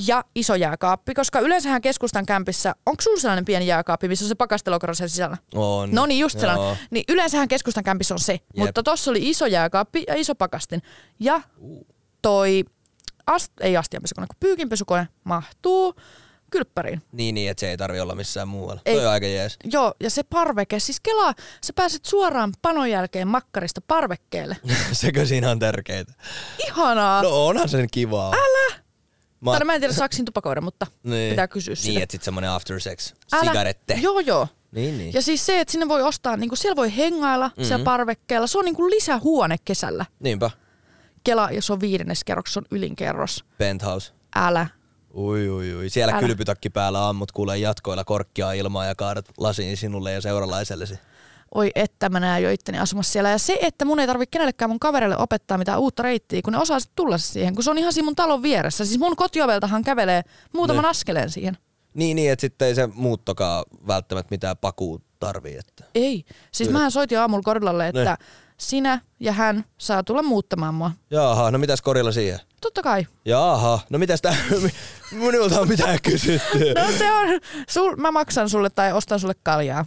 Ja 0.08 0.24
iso 0.36 0.56
jääkaappi, 0.56 1.14
koska 1.14 1.40
yleensähän 1.40 1.82
keskustan 1.82 2.26
kämpissä, 2.26 2.76
onko 2.86 3.02
sulla 3.02 3.20
sellainen 3.20 3.46
pieni 3.46 3.68
jääkaappi, 3.68 4.08
missä 4.08 4.26
on 4.26 4.30
se 4.30 4.36
pakastelokaro 4.36 4.94
sen 4.94 5.10
sisällä? 5.10 5.38
On. 5.56 5.92
No 5.92 6.06
niin, 6.06 6.20
just 6.20 6.36
Joo. 6.36 6.42
sellainen. 6.42 6.78
Niin 6.92 7.04
yleensähän 7.10 7.48
keskustan 7.48 7.84
kämpissä 7.84 8.14
on 8.14 8.20
se, 8.20 8.34
Jep. 8.34 8.42
mutta 8.56 8.84
tossa 8.84 9.12
oli 9.12 9.30
iso 9.30 9.46
jääkaappi 9.46 10.04
ja 10.08 10.16
iso 10.16 10.36
pakastin. 10.36 10.82
Ja 11.20 11.42
toi, 12.22 12.64
ast, 13.28 13.52
ei 13.62 13.78
astianpesukone, 13.78 14.28
kun 14.28 14.36
pyykinpesukone 14.40 15.08
mahtuu 15.24 15.96
kylppäriin. 16.52 17.02
Niin, 17.12 17.36
niin, 17.36 17.52
että 17.52 17.60
se 17.62 17.70
ei 17.70 17.78
tarvi 17.78 18.00
olla 18.00 18.16
missään 18.16 18.48
muualla. 18.48 18.82
Ei. 18.86 18.96
Toi 18.96 19.06
on 19.06 19.12
aika 19.12 19.28
jees. 19.28 19.58
Joo, 19.64 19.94
ja 20.00 20.10
se 20.10 20.24
parveke, 20.24 20.80
siis 20.80 21.00
kelaa, 21.00 21.34
sä 21.66 21.74
pääset 21.74 22.06
suoraan 22.06 22.52
panon 22.62 22.90
jälkeen 22.90 23.28
makkarista 23.28 23.82
parvekkeelle. 23.88 24.58
Sekö 24.92 25.26
siinä 25.26 25.52
on 25.52 25.60
tärkeitä? 25.60 26.14
Ihanaa. 26.68 27.22
No 27.24 27.46
onhan 27.48 27.70
se 27.70 27.88
kiva. 27.92 28.32
Älä! 28.34 28.83
Mä, 29.44 29.52
Tai 29.52 29.60
no, 29.60 29.66
mä 29.66 29.74
en 29.74 29.82
tiedä 29.82 29.94
saako 29.94 30.14
siinä 30.16 30.26
tupakoida, 30.26 30.62
mutta 30.62 30.88
niin. 31.04 31.30
pitää 31.30 31.48
kysyä 31.48 31.76
sitä. 31.76 31.90
Niin, 31.90 32.04
että 32.04 32.12
sit 32.12 32.24
semmonen 32.24 32.50
after 32.50 32.80
sex. 32.80 33.14
Älä- 33.34 33.44
Sigarette. 33.46 33.94
Joo, 34.02 34.20
joo. 34.20 34.48
Niin, 34.72 34.98
niin. 34.98 35.14
Ja 35.14 35.22
siis 35.22 35.46
se, 35.46 35.60
että 35.60 35.72
sinne 35.72 35.88
voi 35.88 36.02
ostaa, 36.02 36.38
niin 36.38 36.58
siellä 36.58 36.76
voi 36.76 36.98
hengailla 36.98 37.48
mm-hmm. 37.48 37.64
siellä 37.64 37.84
parvekkeella. 37.84 38.48
Se 38.48 38.58
on 38.58 38.66
niin 38.66 38.76
lisähuone 38.90 39.56
kesällä. 39.66 40.06
Niinpä. 40.20 40.52
Kela, 41.24 41.50
jos 41.52 41.72
on 41.72 41.80
viidennes 41.80 42.24
kerros, 42.24 42.54
se 42.54 42.60
on 42.60 42.66
ylinkerros. 42.72 43.46
Penthouse. 43.58 44.12
Älä. 44.36 44.68
Ui, 45.14 45.50
ui, 45.50 45.76
ui. 45.76 45.90
Siellä 45.90 46.14
Älä. 46.14 46.20
kylpytakki 46.20 46.70
päällä 46.70 47.10
ammut 47.10 47.32
kuulee 47.32 47.58
jatkoilla 47.58 48.04
korkkia 48.04 48.52
ilmaa 48.52 48.86
ja 48.86 48.96
kaadat 48.96 49.26
lasiin 49.38 49.78
sinulle 49.78 50.12
ja 50.12 50.22
seuralaisellesi. 50.22 51.00
Oi 51.56 51.72
että 51.76 52.10
mä 52.10 52.20
näen 52.20 52.44
jo 52.44 52.52
itteni 52.52 52.80
asumassa 52.80 53.12
siellä. 53.12 53.30
Ja 53.30 53.38
se, 53.38 53.58
että 53.62 53.86
mun 53.86 54.00
ei 54.00 54.08
tarvitse 54.08 54.32
kenellekään 54.32 54.70
mun 54.70 54.80
kavereille 54.80 55.18
opettaa 55.18 55.58
mitään 55.58 55.80
uutta 55.80 56.04
reittiä, 56.04 56.42
kun 56.44 56.54
ne 56.54 56.60
osaa 56.60 56.80
sit 56.80 56.92
tulla 56.96 57.18
siihen, 57.18 57.56
kun 57.56 57.64
se 57.64 57.72
on 57.72 57.78
ihan 57.78 57.94
siinä 57.94 58.06
mun 58.06 58.16
talon 58.16 58.42
vieressä. 58.44 58.86
Siis 58.86 59.00
mun 59.00 59.16
kotioveltahan 59.16 59.84
kävelee 59.84 60.22
muutaman 60.54 60.84
Ne. 60.84 60.90
askeleen 60.90 61.30
siihen. 61.30 61.58
Niin, 61.94 62.16
niin, 62.16 62.32
että 62.32 62.42
sitten 62.42 62.68
ei 62.68 62.76
se 62.76 62.88
muuttokaa 62.94 63.64
välttämättä 63.88 64.32
mitään 64.32 64.58
pakuu 64.58 65.02
tarvii. 65.20 65.58
Että. 65.58 65.84
Ei. 65.96 66.26
Siis 66.52 66.68
Kyllä. 66.68 66.78
mähän 66.80 66.92
soitin 66.92 67.20
aamulla 67.20 67.44
Korillalle, 67.44 67.88
että 67.88 68.04
Ne. 68.20 68.26
sinä 68.58 69.02
ja 69.20 69.32
hän 69.32 69.66
saa 69.78 70.04
tulla 70.04 70.24
muuttamaan 70.24 70.74
mua. 70.76 70.92
Jaha, 71.12 71.52
no 71.52 71.58
mitäs 71.58 71.82
korilla 71.82 72.12
siihen? 72.12 72.40
Totta 72.64 72.82
kai. 72.84 73.08
Jaha, 73.26 73.80
no 73.90 74.00
mitäs 74.00 74.22
tää, 74.22 74.36
minulta 75.12 75.62
on 75.62 75.68
mitään 75.68 76.00
kysytty. 76.04 76.74
No 76.76 76.92
se 76.98 77.12
on, 77.12 77.28
sul, 77.70 77.96
mä 77.96 78.12
maksan 78.12 78.50
sulle 78.50 78.70
tai 78.70 78.94
ostan 78.94 79.20
sulle 79.20 79.34
kaljaa. 79.44 79.86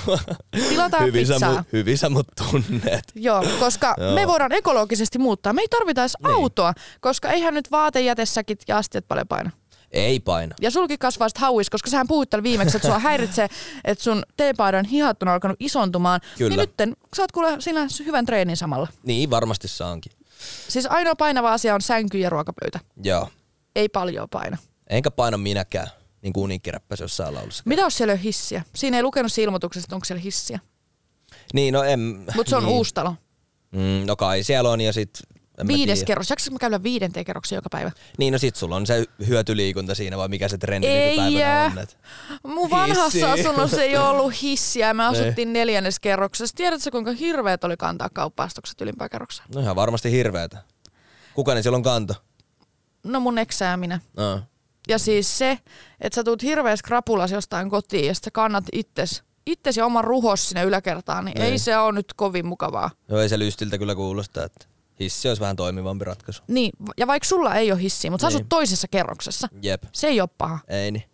Tilataan 0.68 1.04
hyvin, 1.04 1.26
sä, 1.26 1.32
pizzaa. 1.32 1.60
mu- 1.60 1.64
hyvin 1.72 1.98
sä 1.98 2.08
mut 2.08 2.26
tunnet. 2.50 3.04
Joo, 3.14 3.44
koska 3.60 3.94
Joo. 3.98 4.14
me 4.14 4.26
voidaan 4.26 4.52
ekologisesti 4.52 5.18
muuttaa. 5.18 5.52
Me 5.52 5.60
ei 5.60 5.68
tarvita 5.68 6.00
edes 6.02 6.16
Niin. 6.24 6.34
autoa, 6.34 6.72
koska 7.00 7.28
eihän 7.30 7.54
nyt 7.54 7.70
vaatejätessäkit 7.70 8.62
ja 8.68 8.76
astiat 8.78 9.08
paljon 9.08 9.28
paina. 9.28 9.50
Ei 9.90 10.20
paina. 10.20 10.54
Ja 10.60 10.70
sulki 10.70 10.98
kasvaa 10.98 11.28
sit 11.28 11.38
hauis, 11.38 11.70
koska 11.70 11.90
sähän 11.90 12.08
puhuit 12.08 12.30
täällä 12.30 12.42
viimeksi, 12.42 12.76
että 12.76 12.88
sua 12.88 12.98
häiritsee, 13.08 13.48
että 13.84 14.04
sun 14.04 14.22
teepaidan 14.36 14.84
hihat 14.84 15.22
on 15.22 15.28
alkanut 15.28 15.56
isontumaan. 15.60 16.20
Kyllä. 16.38 16.48
Niin 16.48 16.58
nytten 16.60 16.96
saat 17.14 17.32
kuule 17.32 17.56
sinä 17.58 17.86
hyvän 18.06 18.26
treenin 18.26 18.56
samalla. 18.56 18.88
Niin, 19.02 19.30
varmasti 19.30 19.68
saankin. 19.68 20.12
Siis 20.68 20.86
ainoa 20.86 21.16
painava 21.16 21.52
asia 21.52 21.74
on 21.74 21.80
sänky 21.80 22.18
ja 22.18 22.30
ruokapöytä. 22.30 22.80
Joo. 23.02 23.28
Ei 23.76 23.88
paljon 23.88 24.28
paina. 24.28 24.58
Enkä 24.90 25.10
paina 25.10 25.38
minäkään, 25.38 25.88
niin 26.22 26.32
kuin 26.32 26.44
uniikkiräppäs 26.44 27.00
jossain 27.00 27.34
laulussa. 27.34 27.62
Mitä 27.66 27.82
jos 27.82 27.96
siellä 27.96 28.12
ole 28.12 28.22
hissiä? 28.22 28.62
Siinä 28.74 28.96
ei 28.96 29.02
lukenut 29.02 29.32
siinä 29.32 29.44
ilmoituksessa, 29.44 29.86
että 29.86 29.94
onko 29.94 30.04
siellä 30.04 30.22
hissiä. 30.22 30.60
Niin, 31.54 31.74
no 31.74 31.82
en... 31.82 32.00
Mutta 32.34 32.50
se 32.50 32.56
on 32.56 32.64
niin. 32.64 32.74
uusi 32.76 32.94
talo. 32.94 33.14
Mm, 33.70 34.06
no 34.06 34.16
kai 34.16 34.42
siellä 34.42 34.70
on 34.70 34.80
ja 34.80 34.92
sit... 34.92 35.10
en 35.60 35.68
Viides 35.68 35.98
tiedä. 35.98 36.06
kerros. 36.06 36.30
Jaksatko 36.30 36.54
mä 36.54 36.58
käydä 36.58 36.82
viidenteen 36.82 37.24
kerroksen 37.24 37.56
joka 37.56 37.68
päivä? 37.70 37.90
Niin, 38.18 38.32
no 38.32 38.38
sit 38.38 38.56
sulla 38.56 38.76
on 38.76 38.86
se 38.86 39.04
hyötyliikunta 39.26 39.94
siinä, 39.94 40.16
vai 40.18 40.28
mikä 40.28 40.48
se 40.48 40.58
trendi 40.58 40.86
Ei 40.86 41.16
nykypäivänä 41.16 41.72
on. 41.72 41.78
Et. 41.78 41.98
Mun 42.46 42.70
vanhassa 42.70 43.02
Hissi. 43.34 43.40
asunnossa 43.42 43.82
ei 43.82 43.96
ollut 43.96 44.42
hissiä. 44.42 44.94
Me 44.94 45.04
asuttiin 45.12 45.52
neljännes 45.52 46.00
kerroksessa. 46.00 46.56
Tiedätkö, 46.56 46.90
kuinka 46.90 47.12
hirveät 47.12 47.64
oli 47.64 47.76
kantaa 47.76 48.08
kauppaastokset 48.08 48.80
ylimpään 48.80 49.10
kerrokseen? 49.10 49.48
No 49.54 49.60
ihan 49.60 49.76
varmasti 49.76 50.10
hirveetä. 50.10 50.62
Kuka 51.34 51.54
ne 51.54 51.62
silloin 51.62 51.82
kanto? 51.82 52.14
No 53.04 53.20
mun 53.20 53.38
eksä 53.38 53.64
ja 53.64 53.76
minä. 53.76 54.00
No. 54.16 54.40
Ja 54.88 54.98
siis 54.98 55.38
se, 55.38 55.58
että 56.00 56.14
sä 56.14 56.24
tuut 56.24 56.42
hirveässä 56.42 56.84
krapulas 56.86 57.30
jostain 57.30 57.70
kotiin 57.70 58.06
ja 58.06 58.14
sä 58.14 58.30
kannat 58.32 58.64
itses 58.72 59.22
itsesi 59.46 59.80
oman 59.82 60.04
ruhos 60.04 60.48
sinne 60.48 60.62
yläkertaan, 60.64 61.24
niin 61.24 61.40
ei 61.40 61.48
Niin. 61.50 61.60
se 61.60 61.76
ole 61.78 61.92
nyt 61.92 62.12
kovin 62.16 62.46
mukavaa. 62.46 62.90
Joo, 63.08 63.20
ei 63.20 63.28
se 63.28 63.38
lystiltä 63.38 63.78
kyllä 63.78 63.94
kuulosta, 63.94 64.44
että 64.44 64.66
hissi 65.00 65.28
olisi 65.28 65.40
vähän 65.40 65.56
toimivampi 65.56 66.04
ratkaisu. 66.04 66.42
Niin, 66.48 66.72
ja 66.98 67.06
vaikka 67.06 67.28
sulla 67.28 67.54
ei 67.54 67.72
ole 67.72 67.82
hissiä, 67.82 68.10
mutta 68.10 68.22
sä 68.22 68.28
Niin. 68.28 68.36
asut 68.36 68.48
toisessa 68.48 68.88
kerroksessa, 68.88 69.48
Jep, 69.62 69.82
se 69.92 70.06
ei 70.06 70.20
ole 70.20 70.28
paha. 70.38 70.58
ei 70.68 70.90
niin. 70.90 71.04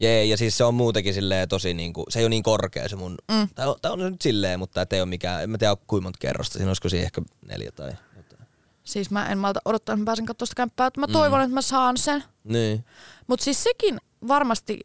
Jee, 0.00 0.24
ja 0.24 0.36
siis 0.36 0.56
se 0.58 0.64
on 0.64 0.74
muutenkin 0.74 1.14
silleen 1.14 1.48
tosi 1.48 1.74
niinku, 1.74 2.04
se 2.08 2.18
ei 2.18 2.24
ole 2.24 2.28
niin 2.30 2.42
korkea 2.42 2.88
se 2.88 2.96
mun, 2.96 3.14
mm. 3.32 3.48
tai, 3.54 3.66
on, 3.68 3.74
tai 3.82 3.92
on 3.92 4.00
se 4.00 4.10
nyt 4.10 4.22
silleen, 4.22 4.58
mutta 4.58 4.82
et 4.82 4.92
ei 4.92 5.00
ole 5.00 5.08
mikään, 5.08 5.42
en 5.42 5.50
mä 5.50 5.58
tiedä 5.58 5.76
kuinka 5.86 6.02
monta 6.02 6.18
kerrosta, 6.20 6.52
siinä 6.58 6.70
olisiko 6.70 6.88
siinä 6.88 7.04
ehkä 7.04 7.22
neljä 7.46 7.70
tai 7.72 7.92
jotain. 8.16 8.46
Siis 8.84 9.10
mä 9.10 9.28
en 9.28 9.38
malta 9.38 9.60
odottaa, 9.64 9.92
että 9.92 10.00
mä 10.00 10.04
pääsen 10.06 10.26
katsomaan 10.26 10.46
sitä 10.46 10.56
kämppää, 10.56 10.86
että 10.86 11.00
mä 11.00 11.06
toivon, 11.06 11.40
että 11.42 11.54
mä 11.54 11.62
saan 11.62 11.96
sen. 11.98 12.24
Niin. 12.44 12.84
Mutta 13.26 13.44
siis 13.44 13.62
sekin 13.62 13.98
varmasti 14.28 14.80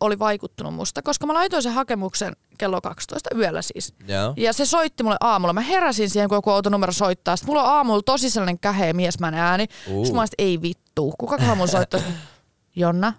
oli 0.00 0.18
vaikuttunut 0.18 0.74
musta, 0.74 1.02
koska 1.02 1.26
mä 1.26 1.34
laitoin 1.34 1.62
sen 1.62 1.72
hakemuksen 1.72 2.36
kello 2.58 2.80
12 2.80 3.30
yöllä 3.36 3.62
siis. 3.62 3.94
Joo. 4.08 4.34
Ja 4.36 4.52
se 4.52 4.66
soitti 4.66 5.02
mulle 5.02 5.16
aamulla. 5.20 5.52
Mä 5.52 5.60
heräsin 5.60 6.10
siihen, 6.10 6.28
kun 6.28 6.36
joku 6.36 6.50
autonumero 6.50 6.92
soittaa. 6.92 7.36
Sitten 7.36 7.50
mulla 7.50 7.62
on 7.62 7.68
aamulla 7.76 8.02
tosi 8.02 8.30
sellainen 8.30 8.58
käheä 8.58 8.92
miesmäinen 8.92 9.40
ääni. 9.40 9.66
Uh. 9.86 10.04
Sitten 10.04 10.16
mä 10.16 10.24
että 10.24 10.34
ei 10.38 10.62
vittu. 10.62 11.14
Kukakohan 11.18 11.56
mun 11.58 11.68
soittaa? 11.68 12.00
Jonna. 12.76 13.12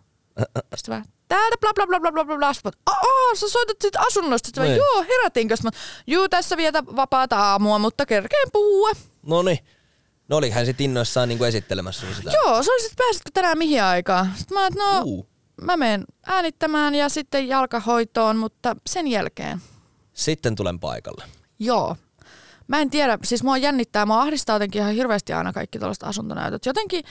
Sitten 0.75 0.95
mä, 0.95 1.03
täältä 1.27 1.57
bla 1.61 1.71
bla 1.75 1.87
bla 1.87 1.99
bla 1.99 2.11
bla 2.11 2.25
bla 2.25 2.37
bla. 2.37 2.53
Sitten 2.53 2.71
mä, 2.87 2.93
aa, 2.97 3.35
sä 3.35 3.49
soitat 3.49 3.77
siitä 3.81 3.99
asunnosta. 4.07 4.47
Sitten 4.47 4.63
mä, 4.63 4.67
Niin. 4.67 4.77
joo, 4.77 5.03
herätinkö? 5.09 5.55
Sitten 5.55 5.71
mä, 5.75 6.03
juu, 6.07 6.29
tässä 6.29 6.57
vietä 6.57 6.83
vapaata 6.85 7.37
aamua, 7.39 7.79
mutta 7.79 8.05
kerkeen 8.05 8.49
puhua. 8.53 8.89
No 9.25 9.41
niin. 9.41 9.59
No 10.27 10.37
oli 10.37 10.49
hän 10.49 10.65
sit 10.65 10.81
innoissaan 10.81 11.29
niinku 11.29 11.43
esittelemässä 11.43 12.05
sun 12.05 12.15
sitä. 12.15 12.31
Joo, 12.31 12.63
se 12.63 12.71
oli 12.71 12.81
sitten 12.81 13.05
pääsitkö 13.05 13.29
tänään 13.33 13.57
mihin 13.57 13.83
aikaan? 13.83 14.31
Sitten 14.37 14.57
mä, 14.57 14.67
että 14.67 14.79
no, 14.79 15.01
Uh. 15.05 15.27
Mä 15.61 15.77
menen 15.77 16.03
äänittämään 16.25 16.95
ja 16.95 17.09
sitten 17.09 17.47
jalkahoitoon, 17.47 18.37
mutta 18.37 18.75
sen 18.87 19.07
jälkeen. 19.07 19.61
Sitten 20.13 20.55
tulen 20.55 20.79
paikalle. 20.79 21.23
Joo. 21.59 21.95
Mä 22.69 22.79
en 22.81 22.89
tiedä, 22.89 23.17
siis 23.23 23.43
mua 23.43 23.57
jännittää, 23.57 24.05
mua 24.05 24.21
ahdistaa 24.21 24.55
jotenkin 24.55 24.81
ihan 24.81 24.93
hirveästi 24.93 25.33
aina 25.33 25.53
kaikki 25.53 25.79
tällaiset 25.79 26.03
asuntonäytöt. 26.03 26.65
Jotenkin, 26.65 27.03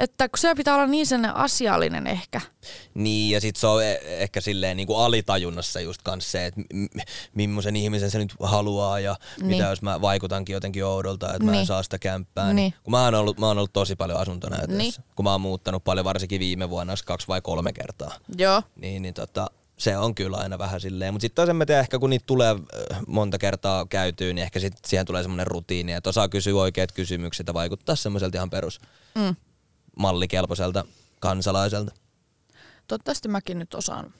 että 0.00 0.28
kun 0.28 0.38
se 0.38 0.54
pitää 0.54 0.74
olla 0.74 0.86
niin 0.86 1.06
sellainen 1.06 1.36
asiallinen 1.36 2.06
ehkä. 2.06 2.40
Niin, 2.94 3.30
ja 3.30 3.40
sit 3.40 3.56
se 3.56 3.66
on 3.66 3.84
e- 3.84 4.00
ehkä 4.04 4.40
silleen 4.40 4.76
niinku 4.76 4.94
alitajunnassa 4.96 5.80
just 5.80 6.02
kans 6.02 6.32
se, 6.32 6.46
että 6.46 6.60
m- 6.74 7.00
millaisen 7.34 7.76
ihmisen 7.76 8.10
se 8.10 8.18
nyt 8.18 8.34
haluaa 8.40 9.00
ja 9.00 9.12
niin. 9.36 9.48
Niin. 9.48 9.56
mitä 9.58 9.70
jos 9.70 9.82
mä 9.82 10.00
vaikutankin 10.00 10.54
jotenkin 10.54 10.84
oudolta, 10.84 11.26
että 11.32 11.44
mä 11.44 11.50
en 11.50 11.56
Niin. 11.56 11.66
saa 11.66 11.82
sitä 11.82 11.98
kämppää. 11.98 12.46
Niin. 12.46 12.56
Niin. 12.56 12.74
Kun 12.84 12.90
mä 12.90 13.04
oon, 13.04 13.14
ollut, 13.14 13.38
mä 13.38 13.46
oon 13.46 13.58
ollut 13.58 13.72
tosi 13.72 13.96
paljon 13.96 14.20
asuntonäytöissä, 14.20 14.76
niin. 14.76 14.94
Niin. 14.98 15.14
kun 15.16 15.24
mä 15.24 15.32
oon 15.32 15.40
muuttanut 15.40 15.84
paljon, 15.84 16.04
varsinkin 16.04 16.40
viime 16.40 16.70
vuonna, 16.70 16.94
kaksi 17.04 17.28
vai 17.28 17.40
kolme 17.40 17.72
kertaa. 17.72 18.12
Joo. 18.38 18.62
Niin, 18.76 19.02
niin 19.02 19.14
tota, 19.14 19.50
se 19.78 19.96
on 19.96 20.14
kyllä 20.14 20.36
aina 20.36 20.58
vähän 20.58 20.80
silleen. 20.80 21.14
Mutta 21.14 21.20
sitten 21.22 21.34
toisen 21.42 21.56
mä 21.56 21.66
tiedän, 21.66 21.80
ehkä 21.82 21.98
kun 21.98 22.10
niitä 22.10 22.26
tulee 22.26 22.50
äh, 22.50 22.98
monta 23.06 23.38
kertaa 23.38 23.86
käytyyn, 23.86 24.34
niin 24.34 24.42
ehkä 24.42 24.60
sit 24.60 24.74
siihen 24.86 25.06
tulee 25.06 25.22
semmoinen 25.22 25.46
rutiini, 25.46 25.92
että 25.92 26.10
osaa 26.10 26.28
kysyä 26.28 26.54
oikeat 26.60 26.92
kysymykset 26.92 27.46
ja 27.46 27.54
vaikuttaa 27.54 27.96
semmoiselta 27.96 28.38
ihan 28.38 28.50
perus 28.50 28.80
Mm. 29.14 29.36
mallikelpoiselta 29.98 30.84
kansalaiselta. 31.20 31.92
Toivottavasti 32.86 33.28
mäkin 33.28 33.58
nyt 33.58 33.74
osaan. 33.74 34.12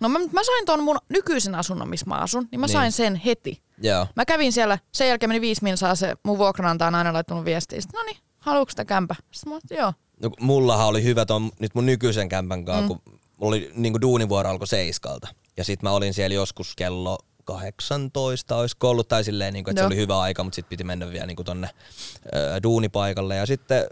No 0.00 0.08
mä, 0.08 0.18
mä 0.18 0.44
sain 0.44 0.66
ton 0.66 0.82
mun 0.82 0.98
nykyisen 1.08 1.54
asunnon, 1.54 1.88
missä 1.88 2.06
mä 2.06 2.14
asun, 2.14 2.48
niin 2.50 2.60
mä 2.60 2.66
Niin. 2.66 2.72
sain 2.72 2.92
sen 2.92 3.16
heti. 3.16 3.62
Joo. 3.78 4.06
Mä 4.16 4.24
kävin 4.24 4.52
siellä, 4.52 4.78
sen 4.92 5.08
jälkeen 5.08 5.30
meni 5.30 5.40
viisi 5.40 5.62
minsaa 5.62 5.94
se 5.94 6.14
mun 6.22 6.38
vuokranantaja 6.38 6.88
on 6.88 6.94
aina 6.94 7.12
laittanut 7.12 7.44
viestiä. 7.44 7.80
Sitten, 7.80 7.98
no 7.98 8.04
niin, 8.04 8.16
haluatko 8.38 8.70
sitä 8.70 8.84
kämpä? 8.84 9.14
Sitten 9.30 9.52
mä 9.52 9.76
joo. 9.76 9.92
No, 10.22 10.30
mullahan 10.40 10.86
oli 10.86 11.04
hyvä 11.04 11.26
ton, 11.26 11.50
nyt 11.58 11.74
mun 11.74 11.86
nykyisen 11.86 12.28
kämpän 12.28 12.64
kanssa, 12.64 12.82
mm. 12.82 12.88
kun 12.88 13.11
mulla 13.42 13.56
oli 13.56 13.70
niinku 13.74 14.00
duunivuoro 14.00 14.50
alkoi 14.50 14.66
seiskalta. 14.66 15.28
Ja 15.56 15.64
sit 15.64 15.82
mä 15.82 15.90
olin 15.90 16.14
siellä 16.14 16.34
joskus 16.34 16.76
kello 16.76 17.18
18 17.44 18.56
olisiko 18.56 18.90
ollut, 18.90 19.08
tai 19.08 19.24
silleen, 19.24 19.54
niinku, 19.54 19.70
että 19.70 19.80
se 19.80 19.82
Joo. 19.82 19.86
oli 19.86 19.96
hyvä 19.96 20.20
aika, 20.20 20.44
mutta 20.44 20.54
sitten 20.54 20.68
piti 20.68 20.84
mennä 20.84 21.10
vielä 21.10 21.26
niinku 21.26 21.44
tonne 21.44 21.70
ö, 22.26 22.62
duunipaikalle. 22.62 23.36
Ja 23.36 23.46
sitten 23.46 23.86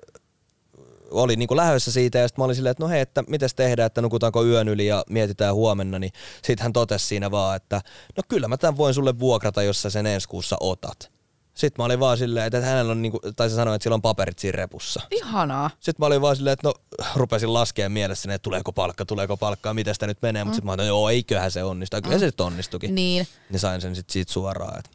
oli 1.11 1.37
niinku 1.37 1.57
lähdössä 1.57 1.93
siitä 1.93 2.19
ja 2.19 2.29
sitten 2.29 2.43
mä 2.43 2.45
olin 2.45 2.57
silleen, 2.57 2.71
että 2.71 2.85
no 2.85 2.89
hei, 2.89 3.01
että 3.01 3.25
mites 3.27 3.55
tehdään, 3.55 3.87
että 3.87 4.03
nukutaanko 4.03 4.45
yön 4.45 4.69
yli 4.69 4.87
ja 4.87 5.05
mietitään 5.09 5.55
huomenna, 5.55 5.99
niin 5.99 6.13
sitten 6.43 6.63
hän 6.63 6.73
totesi 6.73 7.07
siinä 7.07 7.31
vaan, 7.31 7.57
että 7.57 7.81
no 8.17 8.23
kyllä 8.29 8.49
mä 8.49 8.57
tämän 8.57 8.77
voin 8.77 8.95
sulle 8.95 9.19
vuokrata, 9.19 9.63
jos 9.63 9.83
sä 9.83 9.91
sen 9.91 10.07
ensi 10.07 10.29
kuussa 10.29 10.57
otat. 10.61 11.20
Sitten 11.61 11.83
mä 11.83 11.85
olin 11.85 12.01
vaan 12.01 12.19
silleen, 12.19 12.47
että 12.47 12.61
hänellä 12.61 12.93
on 12.93 13.03
niinku, 13.03 13.21
tai 13.37 13.51
se 13.51 13.55
sanoi, 13.55 13.75
että 13.77 13.83
sillä 13.83 13.95
on 13.95 14.03
paperit 14.03 14.39
siinä 14.39 14.57
repussa. 14.57 15.01
Ihanaa. 15.11 15.71
Sitten 15.81 15.95
mä 15.99 16.07
olin 16.07 16.21
vaan 16.21 16.37
silleen, 16.37 16.53
että 16.53 16.69
no 16.69 16.75
rupesin 17.17 17.53
laskemaan 17.53 17.93
mielessäni, 17.93 18.35
että 18.35 18.43
tuleeko 18.43 18.73
palkka, 18.73 19.05
tuleeko 19.07 19.37
palkkaa, 19.37 19.75
miten 19.75 19.95
sitä 19.95 20.07
nyt 20.07 20.23
menee. 20.23 20.45
Mutta 20.45 20.55
sitten 20.55 20.67
mä 20.67 20.73
olin, 20.73 20.87
joo, 20.87 21.09
eiköhän 21.09 21.51
se 21.51 21.65
onnistu. 21.65 21.97
Ja 21.97 22.03
Kyllä 22.03 22.19
se 22.19 22.27
nyt 22.27 22.41
onnistukin. 22.41 22.95
Niin. 22.95 23.27
Niin 23.51 23.61
sain 23.61 23.81
sen 23.81 23.95
sitten 23.97 24.13
siitä 24.13 24.33
suoraan. 24.33 24.79
Että 24.79 24.91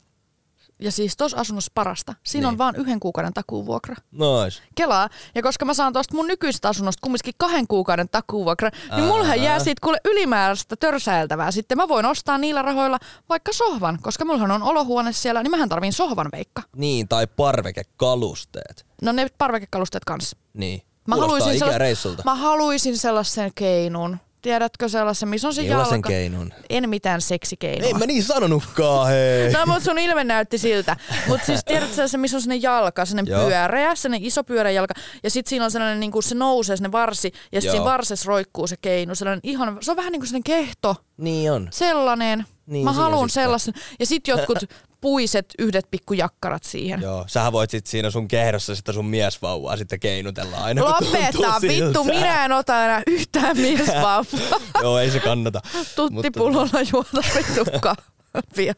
Ja 0.80 0.92
siis 0.92 1.18
tuossa 1.18 1.38
asunnossa 1.38 1.72
parasta. 1.76 2.14
Siinä 2.24 2.48
Niin. 2.48 2.54
on 2.54 2.58
vaan 2.58 2.76
yhden 2.76 3.00
kuukauden 3.00 3.34
takuuvuokra. 3.34 3.96
nois. 4.12 4.62
Kelaa. 4.76 5.10
Ja 5.36 5.42
koska 5.42 5.66
mä 5.66 5.74
saan 5.74 5.94
tuosta 5.94 6.16
mun 6.16 6.28
nykyisestä 6.28 6.70
asunnosta 6.70 7.02
kumminkin 7.02 7.34
kahden 7.38 7.68
kuukauden 7.68 8.10
takuuvuokra, 8.10 8.70
niin 8.96 9.06
mullahan 9.06 9.42
jää 9.42 9.60
siitä 9.60 9.80
kuule 9.84 9.98
ylimääräistä 10.06 10.76
törsäiltävää. 10.76 11.52
Sitten 11.52 11.78
mä 11.78 11.88
voin 11.88 12.06
ostaa 12.06 12.38
niillä 12.38 12.62
rahoilla 12.62 12.98
vaikka 13.30 13.54
sohvan, 13.54 14.00
koska 14.02 14.26
mullahan 14.26 14.52
on 14.52 14.64
olohuone 14.64 15.14
siellä, 15.14 15.44
niin 15.44 15.52
mähän 15.52 15.70
tarviin 15.70 15.94
sohvan 15.94 16.30
veikka. 16.32 16.62
Niin, 16.76 17.08
tai 17.08 17.28
parvekekalusteet. 17.28 18.86
No 19.02 19.12
ne 19.12 19.28
parvekekalusteet 19.38 20.06
kanssa. 20.06 20.38
Niin. 20.54 20.82
Mä 21.08 21.16
Kuulostaa 21.16 21.54
haluaisin, 21.68 22.18
mä 22.26 22.36
haluaisin 22.36 22.98
sellaisen 22.98 23.52
keinun. 23.56 24.18
Tiedätkö 24.46 24.90
sellaisen, 24.90 25.30
missä 25.30 25.48
on 25.48 25.54
se 25.54 25.62
Millaisen 25.62 25.96
jalka? 25.96 26.10
keinun? 26.10 26.54
En 26.70 26.90
mitään 26.90 27.22
seksikeinoa. 27.22 27.88
Ei 27.88 27.94
mä 27.94 28.06
niin 28.06 28.24
sanonutkaan, 28.24 29.08
hei. 29.08 29.52
No, 29.52 29.66
mutta 29.66 29.84
sun 29.84 30.00
ilme 30.00 30.24
näytti 30.24 30.58
siltä. 30.58 30.98
Mutta 31.28 31.46
siis 31.46 31.64
tiedätkö 31.66 32.08
se, 32.08 32.18
missä 32.18 32.38
on 32.38 32.42
sellainen 32.42 32.62
jalka, 32.62 33.06
sellainen 33.06 33.32
Joo. 33.32 33.48
pyöreä, 33.48 33.96
sellainen 33.96 34.28
iso 34.28 34.44
pyöreä 34.44 34.72
jalka. 34.72 34.94
Ja 35.24 35.30
sitten 35.30 35.50
siinä 35.50 35.66
on 35.66 35.72
sellainen, 35.72 36.00
niin 36.00 36.12
kuin 36.12 36.24
se 36.24 36.36
nousee 36.36 36.76
sinne 36.78 36.92
varsi. 36.92 37.32
Ja 37.52 37.62
sitten 37.62 37.78
siinä 37.78 37.92
varsessa 37.92 38.28
roikkuu 38.28 38.68
se 38.68 38.78
keinu. 38.82 39.16
Sellainen 39.16 39.40
ihan, 39.44 39.78
se 39.82 39.92
on 39.92 39.98
vähän 39.98 40.12
niin 40.12 40.20
kuin 40.20 40.28
sellainen 40.28 40.44
kehto. 40.44 40.96
Niin 41.18 41.52
on. 41.52 41.68
Sellainen. 41.72 42.46
Niin, 42.66 42.84
Mä 42.86 42.94
haluan 42.94 43.30
sellaisen. 43.30 43.74
Ja 44.00 44.06
sitten 44.06 44.38
jotkut 44.38 44.58
puiset 45.02 45.46
yhdet 45.60 45.92
pikkujakkarat 45.92 46.64
siihen. 46.64 47.02
Joo, 47.02 47.24
sähän 47.28 47.52
voit 47.54 47.70
sit 47.70 47.88
siinä 47.88 48.10
sun 48.12 48.28
kehdossa 48.28 48.76
sitä 48.76 48.94
sun 48.94 49.06
miesvauvaa 49.06 49.78
sitten 49.78 50.00
keinutella 50.00 50.58
aina 50.58 50.84
Lopeta, 50.86 51.62
vittu, 51.62 52.04
minä 52.04 52.46
en 52.46 52.52
ota 52.52 52.86
enää 52.86 53.02
yhtään 53.08 53.58
miesvauvaa. 53.58 54.60
Joo, 54.82 55.00
ei 55.00 55.12
se 55.12 55.20
kannata. 55.20 55.62
Tuttipullolla 55.96 56.82
juoda 56.94 57.28
vittu 57.36 57.66
kahvia. 57.82 58.74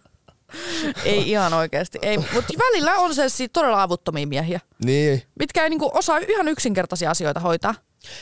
Ei 1.05 1.29
ihan 1.29 1.53
oikeasti. 1.53 1.99
Ei, 2.01 2.17
mutta 2.17 2.53
välillä 2.59 2.95
on 2.95 3.15
se 3.15 3.47
todella 3.53 3.83
avuttomia 3.83 4.27
miehiä, 4.27 4.59
Niin. 4.85 5.23
mitkä 5.39 5.63
ei 5.63 5.69
niinku 5.69 5.91
osaa 5.93 6.17
ihan 6.17 6.47
yksinkertaisia 6.47 7.11
asioita 7.11 7.39
hoitaa. 7.39 7.75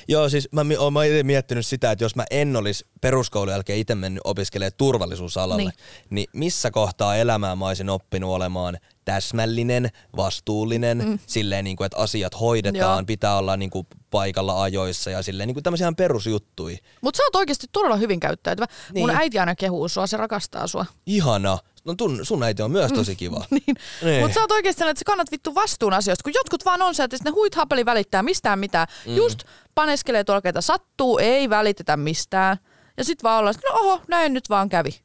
Joo, 0.07 0.29
siis 0.29 0.49
mä 0.51 0.61
oon 0.79 0.93
mä 0.93 1.03
itse 1.03 1.23
miettinyt 1.23 1.65
sitä, 1.65 1.91
että 1.91 2.05
jos 2.05 2.15
mä 2.15 2.25
en 2.31 2.55
olisi 2.55 2.85
peruskoulun 3.01 3.51
jälkeen 3.51 3.79
itse 3.79 3.95
mennyt 3.95 4.21
opiskelemaan 4.23 4.71
turvallisuusalalle, 4.77 5.63
niin. 5.63 5.71
Niin. 6.09 6.29
missä 6.33 6.71
kohtaa 6.71 7.15
elämää 7.15 7.55
mä 7.55 7.67
olisin 7.67 7.89
oppinut 7.89 8.31
olemaan 8.31 8.77
täsmällinen, 9.05 9.89
vastuullinen, 10.15 10.97
mm. 10.97 11.19
silleen 11.27 11.63
niin 11.63 11.77
kuin, 11.77 11.85
että 11.85 11.97
asiat 11.97 12.39
hoidetaan, 12.39 12.99
Joo. 12.99 13.05
pitää 13.05 13.37
olla 13.37 13.57
niin 13.57 13.69
kuin 13.69 13.87
paikalla 14.09 14.63
ajoissa 14.63 15.11
ja 15.11 15.21
silleen 15.21 15.47
niin 15.47 15.55
kuin 15.55 15.63
tämmöisiä 15.63 15.85
ihan 15.85 15.95
perusjuttui. 15.95 16.77
Mutta 17.01 17.17
sä 17.17 17.23
oot 17.23 17.35
oikeasti 17.35 17.67
todella 17.71 17.95
hyvin 17.95 18.19
käyttäytyvä. 18.19 18.65
Niin. 18.93 19.03
Mun 19.03 19.15
äiti 19.15 19.39
aina 19.39 19.55
kehuu 19.55 19.89
sua, 19.89 20.07
se 20.07 20.17
rakastaa 20.17 20.67
sua. 20.67 20.85
Ihana. 21.05 21.57
No 21.85 21.95
tun, 21.95 22.19
sun 22.23 22.43
äiti 22.43 22.61
on 22.61 22.71
myös 22.71 22.91
tosi 22.91 23.15
kiva. 23.15 23.45
Niin. 23.51 23.75
Niin. 24.03 24.21
Mutta 24.21 24.33
sä 24.35 24.41
oot 24.41 24.51
oikeasti 24.51 24.77
sellainen, 24.79 24.91
että 24.91 24.99
sä 24.99 25.05
kannat 25.05 25.31
vittu 25.31 25.55
vastuun 25.55 25.93
asioista, 25.93 26.23
kun 26.23 26.33
jotkut 26.33 26.65
vaan 26.65 26.81
on 26.81 26.95
se, 26.95 27.03
että 27.03 27.17
ne 27.23 27.31
huit 27.31 27.55
hapeli 27.55 27.85
välittää 27.85 28.23
mistään 28.23 28.59
mitään. 28.59 28.87
Mm. 29.05 29.15
Just 29.15 29.43
paneskelee 29.75 30.23
tuolla, 30.23 30.41
ketä 30.41 30.61
sattuu, 30.61 31.17
ei 31.17 31.49
välitetä 31.49 31.97
mistään. 31.97 32.57
Ja 32.97 33.03
sit 33.03 33.23
vaan 33.23 33.39
ollaan, 33.39 33.55
että 33.55 33.69
no 33.69 33.75
oho, 33.79 34.01
näin 34.07 34.33
nyt 34.33 34.49
vaan 34.49 34.69
kävi. 34.69 34.99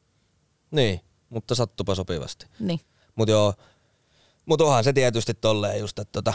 Niin, 0.71 1.01
mutta 1.29 1.55
sattupa 1.55 1.95
sopivasti. 1.95 2.45
Niin. 2.59 2.79
Mut 3.15 3.29
joo, 3.29 3.53
mut 4.45 4.61
onhan 4.61 4.83
se 4.83 4.93
tietysti 4.93 5.33
tolleen 5.33 5.79
just, 5.79 5.99
että 5.99 6.11
tota, 6.11 6.33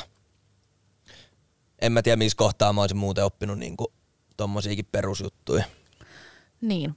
en 1.79 1.93
mä 1.93 2.03
tiedä 2.03 2.17
missä 2.17 2.37
kohtaa 2.37 2.73
mä 2.73 2.81
olisin 2.81 2.97
muuten 2.97 3.25
oppinut 3.25 3.59
niinku 3.59 3.93
tommosiakin 4.37 4.89
perusjuttuja. 4.93 5.65
Niin. 6.61 6.95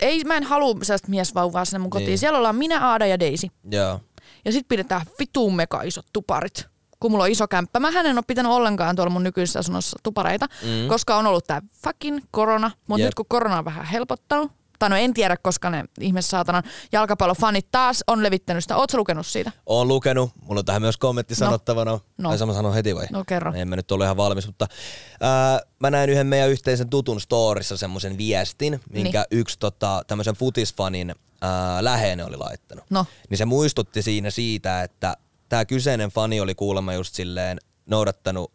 Ei, 0.00 0.24
mä 0.24 0.36
en 0.36 0.42
halua 0.42 0.76
sellaista 0.82 1.08
miesvauvaa 1.08 1.64
sinne 1.64 1.78
mun 1.78 1.90
kotiin. 1.90 2.06
Niin. 2.06 2.18
Siellä 2.18 2.38
ollaan 2.38 2.56
minä, 2.56 2.88
Aada 2.88 3.06
ja 3.06 3.20
Daisy. 3.20 3.46
Joo. 3.70 4.00
Ja 4.44 4.52
sit 4.52 4.68
pidetään 4.68 5.02
vitun 5.18 5.56
mega 5.56 5.82
isot 5.82 6.06
tuparit. 6.12 6.66
Kun 7.00 7.10
mulla 7.10 7.24
on 7.24 7.30
iso 7.30 7.48
kämppä. 7.48 7.80
Mä 7.80 7.88
en 7.88 8.18
ole 8.18 8.24
pitänyt 8.26 8.52
ollenkaan 8.52 8.96
tuolla 8.96 9.10
mun 9.10 9.22
nykyisessä 9.22 9.58
asunnossa 9.58 9.98
tupareita, 10.02 10.46
mm. 10.62 10.88
koska 10.88 11.16
on 11.16 11.26
ollut 11.26 11.46
tää 11.46 11.62
fucking 11.84 12.18
korona. 12.30 12.70
Mutta 12.86 13.00
Jep. 13.00 13.06
nyt 13.06 13.14
kun 13.14 13.26
korona 13.28 13.58
on 13.58 13.64
vähän 13.64 13.84
helpottanut, 13.84 14.52
tai 14.82 14.90
no 14.90 14.96
en 14.96 15.14
tiedä, 15.14 15.36
koska 15.36 15.70
ne 15.70 15.84
ihme 16.00 16.22
saatanan 16.22 16.62
jalkapallofanit 16.92 17.66
taas 17.70 18.04
on 18.06 18.22
levittänyt 18.22 18.64
sitä. 18.64 18.76
Ootko 18.76 18.98
lukenut 18.98 19.26
siitä? 19.26 19.52
Oon 19.66 19.88
lukenut. 19.88 20.30
Mulla 20.42 20.58
on 20.58 20.64
tähän 20.64 20.82
myös 20.82 20.96
kommentti 20.96 21.34
sanottavana. 21.34 21.90
No. 21.90 22.00
No. 22.18 22.38
Tai 22.38 22.46
mä 22.46 22.54
sanon 22.54 22.74
heti 22.74 22.96
vai? 22.96 23.06
No 23.10 23.24
kerro. 23.24 23.52
En 23.54 23.68
mä 23.68 23.76
nyt 23.76 23.92
ole 23.92 24.04
ihan 24.04 24.16
valmis, 24.16 24.46
mutta 24.46 24.66
ää, 25.20 25.60
mä 25.80 25.90
näin 25.90 26.10
yhden 26.10 26.26
meidän 26.26 26.50
yhteisen 26.50 26.88
tutun 26.88 27.20
storissa 27.20 27.76
semmoisen 27.76 28.18
viestin, 28.18 28.80
minkä 28.90 29.18
niin. 29.30 29.40
yksi 29.40 29.58
tota, 29.58 30.02
tämmöisen 30.06 30.34
futisfanin 30.34 31.14
ää, 31.40 31.84
läheinen 31.84 32.26
oli 32.26 32.36
laittanut. 32.36 32.84
No. 32.90 33.06
Niin 33.30 33.38
se 33.38 33.44
muistutti 33.44 34.02
siinä 34.02 34.30
siitä, 34.30 34.82
että 34.82 35.16
tämä 35.48 35.64
kyseinen 35.64 36.10
fani 36.10 36.40
oli 36.40 36.54
kuulemma 36.54 36.94
just 36.94 37.14
silleen 37.14 37.58
noudattanut 37.86 38.52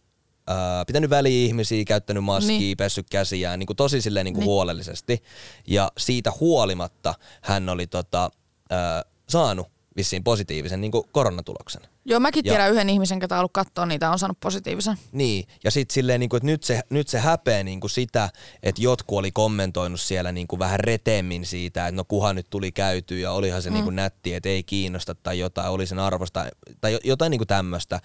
ää, 0.48 0.86
pitänyt 0.86 1.10
väliä 1.10 1.46
ihmisiä, 1.46 1.86
käyttänyt 1.86 2.24
maskia, 2.24 2.60
niin. 2.60 2.78
Pessyt 2.78 3.10
käsiään 3.10 3.60
niin 3.60 3.68
kuin 3.68 3.78
tosi 3.78 4.02
silleen 4.02 4.24
niin 4.24 4.34
kuin 4.34 4.42
Niin. 4.42 4.50
huolellisesti. 4.50 5.24
Ja 5.68 5.92
siitä 5.98 6.32
huolimatta 6.40 7.14
hän 7.42 7.70
oli 7.70 7.88
tota, 7.88 8.30
ää, 8.70 9.04
saanut 9.30 9.68
vissiin 9.98 10.24
positiivisen 10.24 10.82
niin 10.82 10.92
kuin 10.92 11.04
koronatuloksen. 11.12 11.82
Joo, 12.06 12.20
mäkin 12.20 12.46
Ja- 12.46 12.52
tiedän 12.54 12.72
yhden 12.72 12.90
ihmisen, 12.90 13.20
ketä 13.20 13.36
on 13.36 13.40
ollut 13.40 13.52
katsoa 13.54 13.86
niitä, 13.86 14.12
on 14.12 14.20
saanut 14.20 14.40
positiivisen. 14.40 14.98
Niin, 15.12 15.48
ja 15.64 15.72
sitten 15.72 15.94
silleen, 15.94 16.20
niin 16.20 16.30
kuin, 16.30 16.38
että 16.38 16.46
nyt 16.46 16.64
se, 16.64 16.82
nyt 16.90 17.08
se 17.08 17.20
häpeä 17.20 17.64
niin 17.64 17.80
kuin 17.80 17.92
sitä, 17.92 18.30
että 18.64 18.82
jotkut 18.82 19.20
oli 19.20 19.32
kommentoinut 19.32 20.02
siellä 20.02 20.32
niin 20.32 20.48
kuin 20.48 20.60
vähän 20.60 20.80
retemmin 20.80 21.46
siitä, 21.46 21.88
että 21.88 21.96
no 21.96 22.04
kuhan 22.08 22.36
nyt 22.36 22.48
tuli 22.50 22.72
käyty 22.72 23.20
ja 23.20 23.32
olihan 23.32 23.62
se 23.62 23.70
mm. 23.70 23.74
niin 23.74 23.84
kuin 23.84 23.96
nätti, 23.96 24.34
että 24.34 24.50
ei 24.50 24.64
kiinnosta 24.64 25.16
tai 25.16 25.40
jotain, 25.40 25.70
oli 25.70 25.86
sen 25.88 26.00
arvosta 26.00 26.46
tai 26.82 26.94
jo- 26.94 27.00
jotain 27.04 27.30
niin 27.32 27.40
kuin 27.40 27.48
tämmöistä. 27.48 28.00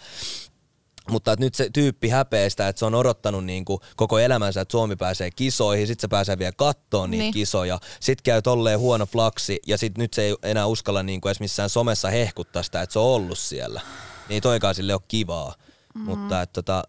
Mutta 1.10 1.32
että 1.32 1.44
nyt 1.44 1.54
se 1.54 1.70
tyyppi 1.72 2.08
häpeää 2.08 2.48
sitä, 2.48 2.68
että 2.68 2.78
se 2.78 2.84
on 2.84 2.94
odottanut 2.94 3.44
niin 3.44 3.64
kuin 3.64 3.80
koko 3.96 4.18
elämänsä, 4.18 4.60
että 4.60 4.72
Suomi 4.72 4.96
pääsee 4.96 5.30
kisoihin, 5.30 5.86
sitten 5.86 6.00
se 6.00 6.08
pääsee 6.08 6.38
vielä 6.38 6.52
kattoon 6.56 7.10
niitä 7.10 7.22
niin. 7.22 7.26
Niin. 7.26 7.32
kisoja, 7.32 7.78
sitten 8.00 8.22
käy 8.24 8.42
tolleen 8.42 8.78
huono 8.78 9.06
flaksi 9.06 9.60
ja 9.66 9.78
sitten 9.78 10.02
nyt 10.02 10.14
se 10.14 10.22
ei 10.22 10.36
enää 10.42 10.66
uskalla 10.66 11.02
niin 11.02 11.20
kuin 11.20 11.30
edes 11.30 11.40
missään 11.40 11.70
somessa 11.70 12.10
hehkuttaa 12.10 12.62
sitä, 12.62 12.82
että 12.82 12.92
se 12.92 12.98
on 12.98 13.04
ollut 13.04 13.38
siellä. 13.38 13.80
Niin 14.28 14.42
toikaan 14.42 14.74
sille 14.74 14.94
ole 14.94 15.02
kivaa. 15.08 15.54
Mm. 15.94 16.00
Mutta 16.00 16.42
että 16.42 16.62
tota, 16.62 16.84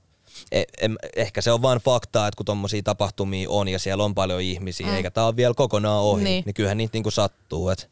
e- 0.51 0.63
ehkä 1.15 1.41
se 1.41 1.51
on 1.51 1.61
vain 1.61 1.79
faktaa, 1.79 2.27
että 2.27 2.37
kun 2.37 2.45
tommosia 2.45 2.83
tapahtumia 2.83 3.49
on 3.49 3.67
ja 3.67 3.79
siellä 3.79 4.03
on 4.03 4.15
paljon 4.15 4.41
ihmisiä, 4.41 4.87
mm. 4.87 4.95
eikä 4.95 5.11
tää 5.11 5.25
ole 5.25 5.35
vielä 5.35 5.53
kokonaan 5.53 6.01
ohi, 6.01 6.23
niin, 6.23 6.31
Niin. 6.31 6.43
niin 6.45 6.53
kyllähän 6.53 6.77
niitä 6.77 6.95
niinku 6.95 7.11
sattuu. 7.11 7.69
Et, 7.69 7.89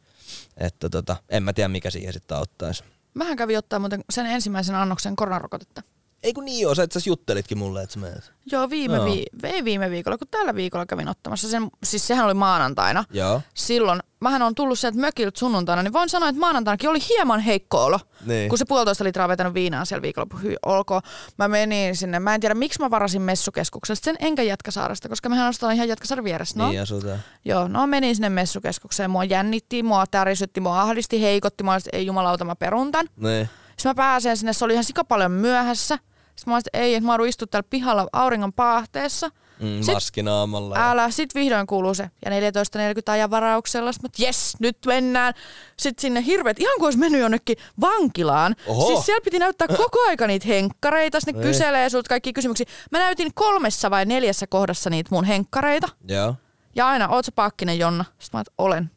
että 0.57 0.89
tota, 0.89 1.15
en 1.29 1.43
mä 1.43 1.53
tiedä 1.53 1.67
mikä 1.67 1.89
siihen 1.89 2.13
sitten 2.13 2.37
auttaisi. 2.37 2.83
Mähän 3.13 3.37
kävin 3.37 3.57
ottaa 3.57 3.79
muuten 3.79 4.03
sen 4.09 4.25
ensimmäisen 4.25 4.75
annoksen 4.75 5.15
koronarokotetta. 5.15 5.81
Ei 6.23 6.33
kun 6.33 6.45
niin 6.45 6.67
oo, 6.67 6.75
sä, 6.75 6.83
et 6.83 6.91
sä 6.91 6.99
juttelitkin 7.05 7.57
mulle, 7.57 7.83
että 7.83 7.93
sä 7.93 7.99
menet. 7.99 8.31
Joo, 8.51 8.69
viime, 8.69 8.95
Joo. 8.95 9.05
Vi- 9.05 9.25
ei 9.43 9.63
viime 9.63 9.89
viikolla, 9.89 10.17
kun 10.17 10.27
tällä 10.31 10.55
viikolla 10.55 10.85
kävin 10.85 11.07
ottamassa 11.09 11.49
sen, 11.49 11.67
siis 11.83 12.07
sehän 12.07 12.25
oli 12.25 12.33
maanantaina. 12.33 13.03
Joo. 13.11 13.41
Silloin, 13.53 13.99
mähän 14.19 14.41
on 14.41 14.55
tullut 14.55 14.79
sieltä 14.79 14.97
mökiltä 14.97 15.39
sunnuntaina, 15.39 15.83
niin 15.83 15.93
voin 15.93 16.09
sanoa, 16.09 16.29
että 16.29 16.39
maanantainakin 16.39 16.89
oli 16.89 16.99
hieman 17.09 17.39
heikko 17.39 17.85
olo. 17.85 17.99
Niin. 18.25 18.49
Kun 18.49 18.57
se 18.57 18.65
puolitoista 18.65 19.03
litraa 19.03 19.27
vetänyt 19.27 19.53
viinaa 19.53 19.85
siellä 19.85 20.01
viikolla, 20.01 20.39
hyi, 20.43 20.55
olkoon. 20.65 21.01
Mä 21.37 21.47
menin 21.47 21.95
sinne, 21.95 22.19
mä 22.19 22.35
en 22.35 22.41
tiedä 22.41 22.55
miksi 22.55 22.79
mä 22.81 22.89
varasin 22.89 23.21
messukeskuksesta 23.21 24.05
sen 24.05 24.15
enkä 24.19 24.43
Jätkäsaaresta, 24.43 25.09
koska 25.09 25.29
mehän 25.29 25.47
asutaan 25.47 25.73
ihan 25.73 25.87
Jätkäsaaren 25.87 26.23
vieressä. 26.23 26.59
No, 26.59 26.69
Niin 26.69 26.81
asutaan. 26.81 27.19
Joo, 27.45 27.67
no 27.67 27.87
menin 27.87 28.15
sinne 28.15 28.29
messukeskukseen, 28.29 29.11
mua 29.11 29.23
jännitti, 29.23 29.83
mua 29.83 30.07
tärisytti, 30.07 30.61
mua 30.61 30.81
ahdisti, 30.81 31.21
heikotti, 31.21 31.63
mä 31.63 31.75
että 31.75 31.89
ei 31.93 32.05
jumalauta, 32.05 32.45
mä 32.45 32.55
perun 32.55 32.91
tän. 32.91 33.05
Niin. 33.17 33.49
Sitten 33.69 33.89
mä 33.89 33.95
pääsen 33.95 34.37
sinne, 34.37 34.53
se 34.53 34.65
oli 34.65 34.73
ihan 34.73 34.83
sika 34.83 35.03
paljon 35.03 35.31
myöhässä. 35.31 35.99
Sitten 36.35 36.51
mä 36.51 36.53
olin, 36.55 36.59
että 36.67 36.77
ei, 36.79 36.95
että 36.95 37.05
mä 37.05 37.11
oon 37.13 37.27
istua 37.27 37.47
täällä 37.51 37.67
pihalla 37.69 38.07
auringon 38.13 38.53
paahteessa. 38.53 39.29
Mm, 39.59 39.81
Sit- 39.81 39.93
maski 39.93 40.23
naamalla. 40.23 40.75
ja- 40.75 40.91
Älä, 40.91 41.11
sit 41.11 41.35
vihdoin 41.35 41.67
kuuluu 41.67 41.93
se. 41.93 42.09
Ja 42.25 42.31
14.40 42.31 43.11
ajan 43.11 43.29
varauksella. 43.31 43.91
Sitten 43.91 44.11
mä, 44.19 44.25
jes, 44.27 44.53
nyt 44.59 44.77
mennään. 44.85 45.33
Sitten 45.77 46.01
sinne 46.01 46.25
hirveet, 46.25 46.59
ihan 46.59 46.73
kuin 46.77 46.85
olisi 46.87 46.99
mennyt 46.99 47.21
jonnekin 47.21 47.57
vankilaan. 47.81 48.55
Oho. 48.67 48.87
Siis 48.87 49.05
siellä 49.05 49.21
piti 49.23 49.39
näyttää 49.39 49.67
koko 49.67 49.99
aika 50.07 50.27
niitä 50.27 50.47
henkkareita. 50.47 51.19
Sitten 51.19 51.35
ne 51.35 51.41
Ei. 51.41 51.47
kyselee 51.47 51.89
sulta 51.89 52.09
kaikki 52.09 52.33
kysymyksiä. 52.33 52.65
Mä 52.91 52.99
näytin 52.99 53.31
kolmessa 53.33 53.91
vai 53.91 54.05
neljässä 54.05 54.47
kohdassa 54.47 54.89
niitä 54.89 55.09
mun 55.11 55.25
henkkareita. 55.25 55.87
Joo. 56.07 56.35
Ja 56.75 56.87
aina, 56.87 57.07
oot 57.09 57.25
sä 57.25 57.31
Paakkinen 57.31 57.79
Jonna? 57.79 58.05
Sitten 58.19 58.37
mä, 58.37 58.41
että 58.41 58.51
olen. 58.57 58.91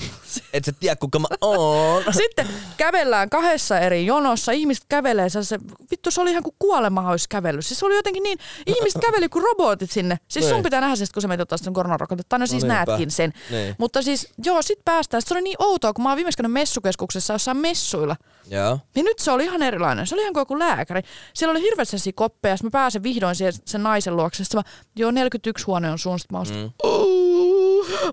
Et 0.52 0.64
sä 0.64 0.72
tiedä 0.72 0.96
kuka 0.96 1.18
mä 1.18 1.26
oon. 1.40 2.02
Sitten 2.22 2.46
kävellään 2.76 3.30
kahdessa 3.30 3.78
eri 3.78 4.06
jonossa, 4.06 4.52
ihmiset 4.52 4.84
kävelee 4.88 5.28
se, 5.28 5.58
vittu 5.90 6.10
se 6.10 6.20
oli 6.20 6.30
ihan 6.30 6.42
kuin 6.42 6.54
kuolema 6.58 7.10
olisi 7.10 7.28
kävellyt. 7.28 7.66
Siis 7.66 7.80
se 7.80 7.86
oli 7.86 7.94
jotenkin 7.94 8.22
niin, 8.22 8.38
ihmiset 8.66 9.02
käveli 9.02 9.28
kuin 9.28 9.42
robotit 9.44 9.90
sinne. 9.90 10.18
Siis 10.28 10.44
sun 10.44 10.52
Niin. 10.54 10.62
pitää 10.62 10.80
nähdä 10.80 10.96
se, 10.96 11.04
kun 11.14 11.22
sä 11.22 11.28
menet 11.28 11.40
ottaa 11.42 11.58
sen 11.58 11.72
koronarokotetta. 11.72 12.38
No 12.38 12.46
siis 12.46 12.62
niinpä. 12.62 12.84
näetkin 12.84 13.10
sen. 13.10 13.32
Niin. 13.50 13.74
Mutta 13.78 14.02
siis 14.02 14.28
joo, 14.44 14.62
sit 14.62 14.78
päästään. 14.84 15.22
Se 15.26 15.34
oli 15.34 15.42
niin 15.42 15.56
outoa, 15.58 15.92
kun 15.92 16.02
mä 16.02 16.08
oon 16.08 16.16
viimeksi 16.16 16.36
käynyt 16.36 16.52
messukeskuksessa 16.52 17.32
jossain 17.34 17.56
messuilla. 17.56 18.16
Joo. 18.50 18.78
Niin 18.94 19.04
nyt 19.04 19.18
se 19.18 19.30
oli 19.30 19.44
ihan 19.44 19.62
erilainen. 19.62 20.06
Se 20.06 20.14
oli 20.14 20.22
ihan 20.22 20.32
kuin 20.32 20.40
joku 20.40 20.58
lääkäri. 20.58 21.02
Siellä 21.34 21.50
oli 21.50 21.62
hirveästi 21.62 21.90
sellaisia 21.90 22.12
koppeja. 22.16 22.56
Mä 22.62 22.70
pääsen 22.70 23.02
vihdoin 23.02 23.34
siihen 23.34 23.52
sen 23.64 23.82
naisen 23.82 24.16
luokse. 24.16 24.44
Sitten 24.44 24.58
mä, 24.58 24.62
joo 24.96 25.10
41 25.10 25.64
huone 25.66 25.90
on 25.90 25.98
sun. 25.98 26.18
Sitten 26.18 26.34
mä 26.34 26.38
oon 26.38 26.46
mm. 26.64 26.70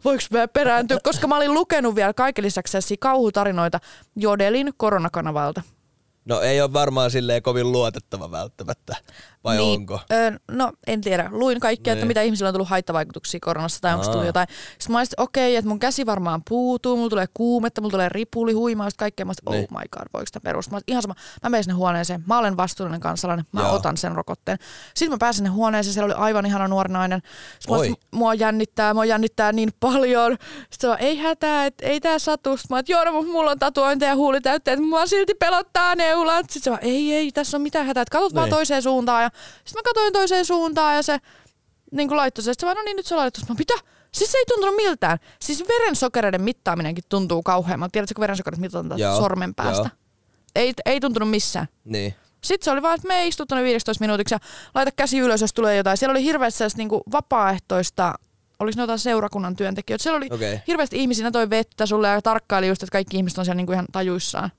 Voiko 0.06 0.24
mä 0.32 0.48
perääntyä? 0.48 0.98
Koska 1.04 1.28
mä 1.28 1.38
olin 1.38 1.54
lukenut 1.54 1.96
vielä 1.96 2.14
kaiken 2.14 2.46
lisäksi 2.46 2.98
kauhutarinoita 2.98 3.80
Jodelin 4.16 4.74
koronakanavalta. 4.78 5.62
No 6.26 6.42
ei 6.42 6.62
ole 6.62 6.74
varmaan 6.74 7.12
silleen 7.12 7.42
kovin 7.42 7.72
luotettava 7.72 8.32
välttämättä. 8.32 8.96
Vai 9.48 9.58
niin, 9.58 9.80
onko? 9.80 10.00
Ö, 10.12 10.40
no 10.52 10.72
en 10.88 11.02
tiedä. 11.02 11.30
Luin 11.32 11.60
kaikkea, 11.60 11.94
että 11.94 12.02
Niin. 12.02 12.08
mitä 12.08 12.22
ihmisillä 12.22 12.48
on 12.48 12.54
tullut 12.54 12.70
haittavaikutuksia 12.70 13.40
koronassa 13.44 13.82
tai 13.82 13.94
onko 13.94 14.06
tullut 14.08 14.26
jotain. 14.26 14.48
Sitten 14.80 14.94
mä 14.94 15.02
että 15.02 15.22
okei, 15.22 15.56
että 15.56 15.70
mun 15.70 15.80
käsi 15.80 16.06
varmaan 16.06 16.42
puutuu, 16.50 16.96
mulla 16.98 17.10
tulee 17.10 17.26
kuumetta, 17.34 17.82
mulla 17.82 17.92
tulee 17.92 18.10
ripuli, 18.10 18.54
huimausta, 18.54 19.00
kaikkea. 19.00 19.26
Mä 19.26 19.34
olin, 19.46 19.60
Niin. 19.60 19.68
oh 19.74 19.80
my 19.80 19.84
god, 19.92 20.08
voiko 20.14 20.26
sitä 20.26 20.40
perustaa? 20.40 20.72
Mä 20.72 20.76
olin, 20.78 20.84
ihan 20.88 21.02
sama. 21.02 21.14
Mä 21.44 21.50
menen 21.50 21.64
sinne 21.64 21.74
huoneeseen, 21.74 22.24
mä 22.28 22.38
olen 22.38 22.58
vastuullinen 22.58 23.00
kansalainen, 23.02 23.46
mä 23.52 23.62
Joo. 23.62 23.74
otan 23.76 23.98
sen 23.98 24.12
rokotteen. 24.16 24.58
Sitten 24.96 25.12
mä 25.12 25.18
pääsen 25.20 25.38
sinne 25.38 25.50
huoneeseen, 25.50 25.94
siellä 25.94 26.06
oli 26.16 26.24
aivan 26.24 26.46
ihana 26.46 26.68
nuori 26.68 26.94
nainen. 26.94 27.22
Sitten 27.60 27.78
mä 27.78 27.86
että 27.86 28.08
mua 28.18 28.34
jännittää, 28.34 28.94
mua 28.94 29.06
jännittää 29.06 29.52
niin 29.52 29.70
paljon. 29.80 30.38
Sitten 30.72 30.90
on, 30.90 30.98
ei 31.00 31.18
hätää, 31.18 31.66
että 31.66 31.86
ei 31.86 32.00
tää 32.00 32.20
satu. 32.20 32.58
Sitten 32.58 32.76
mä 32.76 32.80
että 32.80 32.92
joo, 32.92 33.04
no, 33.06 33.12
mutta 33.12 33.32
mulla 33.32 33.52
on 33.52 33.60
tatuointeja 33.60 34.12
ja 34.12 34.16
huulitäytteet, 34.16 34.80
mua 34.80 35.06
silti 35.06 35.34
pelottaa 35.34 35.96
neulat. 35.96 36.50
Sitten 36.50 36.74
on, 36.74 36.80
ei, 36.82 37.14
ei, 37.14 37.32
tässä 37.32 37.58
on 37.58 37.62
mitään 37.62 37.86
hätää, 37.86 38.02
että 38.02 38.12
katsot 38.18 38.34
vaan 38.36 38.46
Niin. 38.46 38.56
toiseen 38.56 38.82
suuntaan. 38.82 39.24
Ja 39.24 39.30
sitten 39.66 39.80
mä 39.80 39.84
katsoin 39.84 40.14
toiseen 40.14 40.46
suuntaan 40.46 40.96
ja 40.96 41.04
se 41.04 41.18
niin 41.92 42.08
kuin 42.08 42.18
laittoi 42.18 42.44
se. 42.44 42.54
Sitten 42.54 42.70
se 42.70 42.76
vaan, 42.76 42.78
no 42.78 42.84
niin, 42.84 42.96
nyt 42.96 43.06
se. 43.06 43.16
Sitten 43.36 43.56
Mä, 43.56 43.56
mitä? 43.60 43.74
Siis 44.12 44.32
se 44.32 44.38
ei 44.38 44.46
tuntunut 44.48 44.76
miltään. 44.76 45.18
Siis 45.42 45.64
verensokereiden 45.68 46.42
mittaaminenkin 46.42 47.04
tuntuu 47.10 47.44
kauheammalta. 47.44 47.92
Tiedätkö, 47.92 48.16
kun 48.16 48.22
verensokerit 48.22 48.60
mitataan 48.60 49.00
Joo, 49.00 49.18
sormen 49.18 49.56
päästä? 49.56 49.90
Ei, 50.56 50.74
ei 50.86 51.00
tuntunut 51.00 51.30
missään. 51.30 51.68
Niin. 51.86 52.16
Sitten 52.44 52.66
se 52.66 52.72
oli 52.72 52.82
vaan, 52.82 52.96
että 52.96 53.08
me 53.08 53.28
istu 53.28 53.46
tuonne 53.46 53.64
15 53.64 54.04
minuutiksi 54.04 54.36
ja 54.36 54.40
laita 54.76 54.92
käsi 54.92 55.20
ylös, 55.20 55.42
jos 55.42 55.54
tulee 55.54 55.76
jotain. 55.76 55.98
Siellä 55.98 56.12
oli 56.12 56.24
hirveästi 56.24 56.58
sellaista 56.58 56.78
niin 56.78 56.90
vapaaehtoista, 57.12 58.14
oliko 58.60 58.76
ne 58.76 58.84
jotain 58.84 59.00
seurakunnan 59.00 59.56
työntekijöitä. 59.56 60.04
Siellä 60.04 60.18
oli 60.18 60.28
Okei. 60.32 60.60
hirveästi 60.68 60.98
ihmisiä, 60.98 61.32
toi 61.32 61.50
vettä 61.50 61.86
sulle 61.86 62.08
ja 62.08 62.22
tarkkaili 62.22 62.68
just, 62.68 62.84
että 62.84 62.92
kaikki 62.92 63.18
ihmiset 63.18 63.38
on 63.40 63.46
siellä 63.46 63.58
niin 63.58 63.66
kuin 63.66 63.74
ihan 63.74 63.86
tajuissaan. 63.92 64.52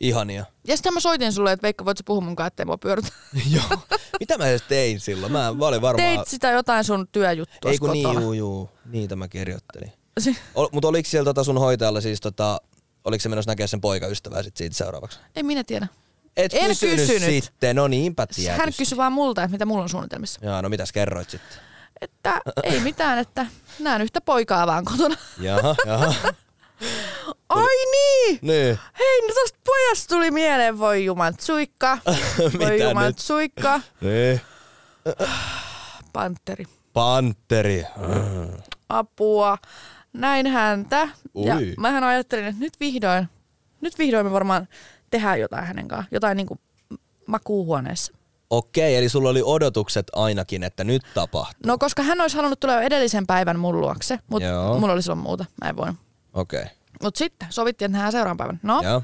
Ihania. 0.00 0.44
Ja 0.66 0.76
sitten 0.76 0.94
mä 0.94 1.00
soitin 1.00 1.32
sulle, 1.32 1.52
että 1.52 1.62
Veikka, 1.62 1.84
voit 1.84 1.98
sä 1.98 2.04
puhua 2.06 2.20
mun 2.20 2.36
kanssa, 2.36 2.46
ettei 2.46 2.66
mua 2.66 2.78
pyöritä. 2.78 3.08
Joo. 3.54 3.78
Mitä 4.20 4.38
mä 4.38 4.46
edes 4.46 4.62
tein 4.62 5.00
silloin? 5.00 5.32
Mä, 5.32 5.52
mä 5.52 5.66
olin 5.66 5.80
varmaan... 5.82 6.16
Teit 6.16 6.28
sitä 6.28 6.50
jotain 6.50 6.84
sun 6.84 7.08
työjuttua 7.12 7.70
Ei 7.70 7.78
kun 7.78 7.90
niin, 7.92 8.12
juu, 8.20 8.32
juu. 8.32 8.70
Niitä 8.84 9.16
mä 9.16 9.28
kirjoittelin. 9.28 9.92
Si- 10.20 10.36
Ol, 10.54 10.68
mutta 10.72 10.88
oliko 10.88 11.08
siellä 11.08 11.24
tota 11.24 11.44
sun 11.44 11.58
hoitajalla 11.58 12.00
siis 12.00 12.20
tota, 12.20 12.60
oliko 13.04 13.22
se 13.22 13.28
menossa 13.28 13.50
näkee 13.50 13.66
sen 13.66 13.80
poikaystävää 13.80 14.42
sit 14.42 14.56
siitä 14.56 14.76
seuraavaksi? 14.76 15.18
Ei 15.36 15.42
minä 15.42 15.64
tiedä. 15.64 15.86
Et 16.36 16.54
En 16.54 16.66
kysynyt, 16.68 16.96
kysynyt. 16.96 17.44
sitten, 17.44 17.76
no 17.76 17.88
niinpä 17.88 18.26
tietysti. 18.26 18.58
Hän 18.58 18.72
kysyi 18.78 18.96
vaan 18.98 19.12
multa, 19.12 19.42
että 19.42 19.52
mitä 19.52 19.66
mulla 19.66 19.82
on 19.82 19.88
suunnitelmissa. 19.88 20.40
Jaa, 20.42 20.62
no 20.62 20.68
mitäs 20.68 20.92
kerroit 20.92 21.30
sitten? 21.30 21.58
Että 22.00 22.40
ei 22.62 22.80
mitään, 22.80 23.18
että 23.18 23.46
näen 23.78 24.02
yhtä 24.02 24.20
poikaa 24.20 24.66
vaan 24.66 24.84
kotona. 24.84 25.16
Jaha, 25.40 25.74
jaha. 25.86 26.14
Ai 27.48 27.76
niin! 27.92 28.38
niin. 28.42 28.78
Hei, 28.98 29.28
no 29.28 29.34
tosta 29.34 29.58
pojasta 29.66 30.14
tuli 30.14 30.30
mieleen, 30.30 30.78
voi 30.78 31.04
jumat 31.04 31.40
suikka. 31.40 31.98
Voi 32.58 33.04
nyt? 33.06 33.18
suikka. 33.18 33.80
Niin. 34.00 34.40
Panteri. 36.12 36.64
Panteri. 36.92 37.84
Apua. 38.88 39.58
Näin 40.12 40.46
häntä. 40.46 41.08
Ja 41.34 41.56
Ui. 41.56 41.74
mähän 41.78 42.04
ajattelin, 42.04 42.44
että 42.44 42.60
nyt 42.60 42.80
vihdoin, 42.80 43.28
nyt 43.80 43.98
vihdoin 43.98 44.26
me 44.26 44.32
varmaan 44.32 44.68
tehdään 45.10 45.40
jotain 45.40 45.64
hänen 45.64 45.88
kanssaan. 45.88 46.08
Jotain 46.12 46.36
niinku 46.36 46.58
makuuhuoneessa. 47.26 48.12
Okei, 48.50 48.96
eli 48.96 49.08
sulla 49.08 49.28
oli 49.28 49.42
odotukset 49.44 50.06
ainakin, 50.12 50.62
että 50.62 50.84
nyt 50.84 51.02
tapahtuu. 51.14 51.60
No 51.66 51.78
koska 51.78 52.02
hän 52.02 52.20
olisi 52.20 52.36
halunnut 52.36 52.60
tulla 52.60 52.74
jo 52.74 52.80
edellisen 52.80 53.26
päivän 53.26 53.58
mun 53.58 53.80
luokse, 53.80 54.18
mutta 54.28 54.48
mulla 54.78 54.92
oli 54.92 55.02
silloin 55.02 55.18
muuta. 55.18 55.44
Mä 55.62 55.68
en 55.68 55.76
voinut. 55.76 55.96
Okei. 56.32 56.64
Mutta 57.02 57.18
sitten 57.18 57.48
sovittiin, 57.50 57.86
että 57.86 57.92
nähdään 57.92 58.12
seuraavan 58.12 58.36
päivän. 58.36 58.60
No, 58.62 58.82
Joo. 58.82 59.02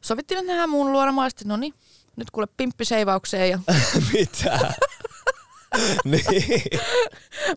sovittiin, 0.00 0.38
että 0.38 0.50
nähdään 0.52 0.70
mun 0.70 0.92
luona. 0.92 1.12
Mä 1.12 1.20
olin 1.20 1.30
sitten, 1.30 1.48
no 1.48 1.56
niin, 1.56 1.74
nyt 2.16 2.30
kuule 2.30 2.46
pimppiseivaukseen 2.56 3.50
ja 3.50 3.58
Mitä? 4.12 4.58
niin. 6.04 6.62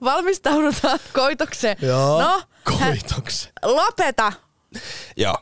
valmistaudutaan 0.04 1.00
koitokseen. 1.14 1.78
Joo. 1.82 2.22
No, 2.22 2.42
Koitoksen. 2.64 3.52
Lopeta! 3.64 4.34
Joo. 5.18 5.36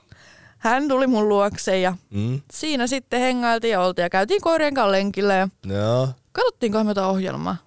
Hän 0.58 0.88
tuli 0.88 1.08
mun 1.08 1.30
luokse 1.30 1.80
ja 1.80 1.94
Mm. 2.10 2.42
siinä 2.54 2.88
sitten 2.88 3.20
hengailtiin 3.20 3.72
ja 3.72 3.82
oltiin 3.82 4.04
ja 4.04 4.10
käytiin 4.10 4.42
koirien 4.42 4.74
kanssa 4.74 4.92
lenkillä 4.92 5.34
ja 5.34 5.48
Joo. 5.66 6.10
katsottiinko 6.32 6.84
me 6.84 6.90
jotain 6.92 7.08
ohjelmaa. 7.10 7.58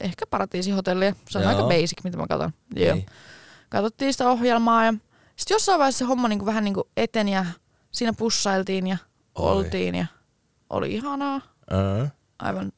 Ehkä 0.00 0.26
Paratiisihotellia. 0.26 1.14
Se 1.28 1.38
on 1.38 1.44
Joo. 1.44 1.50
aika 1.50 1.62
basic, 1.62 2.04
mitä 2.04 2.16
mä 2.16 2.26
katson. 2.26 2.52
Joo. 2.76 2.94
Niin. 2.94 3.06
Katsottiin 3.68 4.12
sitä 4.12 4.28
ohjelmaa 4.30 4.84
ja 4.84 4.94
sitten 5.36 5.54
jossain 5.54 5.78
vaiheessa 5.78 5.98
se 5.98 6.04
homma 6.04 6.28
niinku 6.28 6.46
vähän 6.46 6.64
niinku 6.64 6.88
eteni 6.96 7.32
ja 7.32 7.46
siinä 7.90 8.12
pussailtiin 8.12 8.86
ja 8.86 8.96
Oi. 9.34 9.52
oltiin 9.52 9.94
ja 9.94 10.06
oli 10.70 10.94
ihanaa. 10.94 11.36
Uh. 11.36 12.08
Aivan 12.38 12.72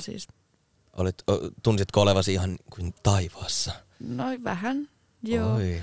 siis 0.00 0.28
Olit, 0.96 1.14
o, 1.30 1.32
tunsitko 1.62 2.00
olevasi 2.00 2.32
ihan 2.32 2.58
kuin 2.70 2.94
taivaassa? 3.02 3.72
noin 4.00 4.44
vähän. 4.44 4.88
Joo. 5.22 5.54
Oi. 5.54 5.82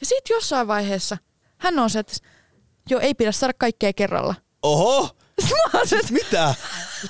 Ja 0.00 0.06
sitten 0.06 0.34
jossain 0.34 0.68
vaiheessa 0.68 1.18
hän 1.58 1.78
on 1.78 1.90
se, 1.90 1.98
että 1.98 2.12
joo, 2.90 3.00
ei 3.00 3.14
pidä 3.14 3.32
saada 3.32 3.52
kaikkea 3.58 3.92
kerralla. 3.92 4.34
Oho! 4.62 5.16
Mä 5.72 5.84
se, 5.84 5.96
että 5.96 6.12
Mitä? 6.12 6.54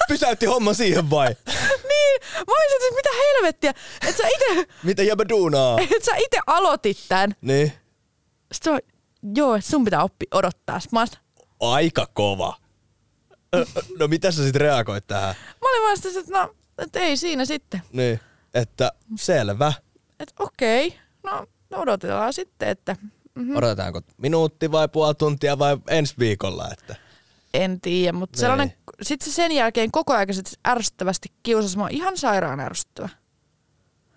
Pysäytti 0.08 0.46
homma 0.46 0.74
siihen 0.74 1.10
vai? 1.10 1.26
niin, 1.90 2.20
mä 2.34 2.44
olin 2.46 2.70
se, 2.70 2.86
että 2.86 2.96
mitä 2.96 3.10
helvettiä, 3.18 3.70
että 4.08 4.22
sä 4.22 4.28
ite, 4.28 4.72
Mitä 4.82 5.02
jäbä 5.02 5.24
duunaa? 5.28 5.78
että 5.96 6.04
sä 6.04 6.16
ite 6.16 6.38
aloitit 6.46 6.98
tän. 7.08 7.34
Niin. 7.40 7.72
Sitten 8.52 8.72
mä, 8.72 8.78
joo, 9.36 9.60
sun 9.60 9.84
pitää 9.84 10.02
oppi 10.02 10.26
odottaa. 10.34 10.80
Sitten 10.80 10.96
mä, 11.00 11.00
olin 11.00 11.74
Aika 11.74 12.06
kova. 12.14 12.56
No 13.98 14.08
mitä 14.08 14.30
sä 14.30 14.44
sit 14.44 14.56
reagoit 14.56 15.06
tähän? 15.06 15.34
mä 15.62 15.70
olin 15.70 15.82
vaan 15.82 15.96
sitä, 15.96 16.20
että 16.20 16.32
no, 16.32 16.54
että 16.78 17.00
ei 17.00 17.16
siinä 17.16 17.44
sitten. 17.44 17.82
Niin. 17.92 18.20
Että 18.54 18.92
selvä. 19.18 19.72
Että 20.20 20.34
okei, 20.38 20.98
no 21.22 21.46
odotellaan 21.72 22.32
sitten, 22.32 22.68
että 22.68 22.96
Mm. 23.36 23.56
Odotetaanko 23.56 24.00
minuutti 24.16 24.72
vai 24.72 24.88
puoli 24.88 25.14
tuntia 25.14 25.58
vai 25.58 25.76
ensi 25.88 26.14
viikolla? 26.18 26.68
Että? 26.72 26.96
en 27.54 27.80
tiedä, 27.80 28.12
mutta 28.12 28.36
Niin. 28.36 28.40
sellainen, 28.40 28.72
sitten 29.02 29.30
se 29.32 29.34
sen 29.34 29.52
jälkeen 29.52 29.90
koko 29.90 30.12
ajan 30.14 30.34
sit 30.34 30.52
ärsyttävästi 30.68 31.28
kiusasi 31.42 31.78
mua 31.78 31.88
ihan 31.88 32.16
sairaan 32.16 32.60
ärsyttävä. 32.60 33.08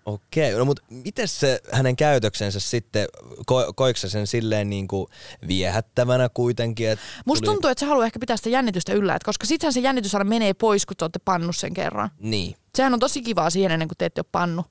Okei, 0.06 0.52
no 0.52 0.64
mutta 0.64 0.82
miten 0.90 1.28
se 1.28 1.60
hänen 1.72 1.96
käytöksensä 1.96 2.60
sitten, 2.60 3.06
ko, 3.46 3.72
koiko 3.76 3.96
sä 3.96 4.08
sen 4.08 4.26
silleen 4.26 4.70
niin 4.70 4.88
kuin 4.88 5.06
viehättävänä 5.48 6.28
kuitenkin? 6.28 6.90
Että 6.90 7.04
Musta 7.24 7.44
tuntuu, 7.44 7.70
että 7.70 7.80
se 7.80 7.86
haluaa 7.86 8.06
ehkä 8.06 8.18
pitää 8.18 8.36
sitä 8.36 8.48
jännitystä 8.48 8.92
yllä, 8.92 9.14
että 9.14 9.26
koska 9.26 9.46
sittenhän 9.46 9.72
se 9.72 9.80
jännitys 9.80 10.14
aina 10.14 10.24
menee 10.24 10.54
pois, 10.54 10.86
kun 10.86 10.96
te 10.96 11.04
olette 11.04 11.18
pannut 11.24 11.56
sen 11.56 11.74
kerran. 11.74 12.10
Niin, 12.18 12.56
Sehän 12.74 12.94
on 12.94 13.00
tosi 13.00 13.22
kivaa 13.22 13.50
siihen 13.50 13.70
ennen 13.70 13.88
kuin 13.88 13.98
te 13.98 14.04
ette 14.04 14.20
ole 14.20 14.26
pannu. 14.32 14.64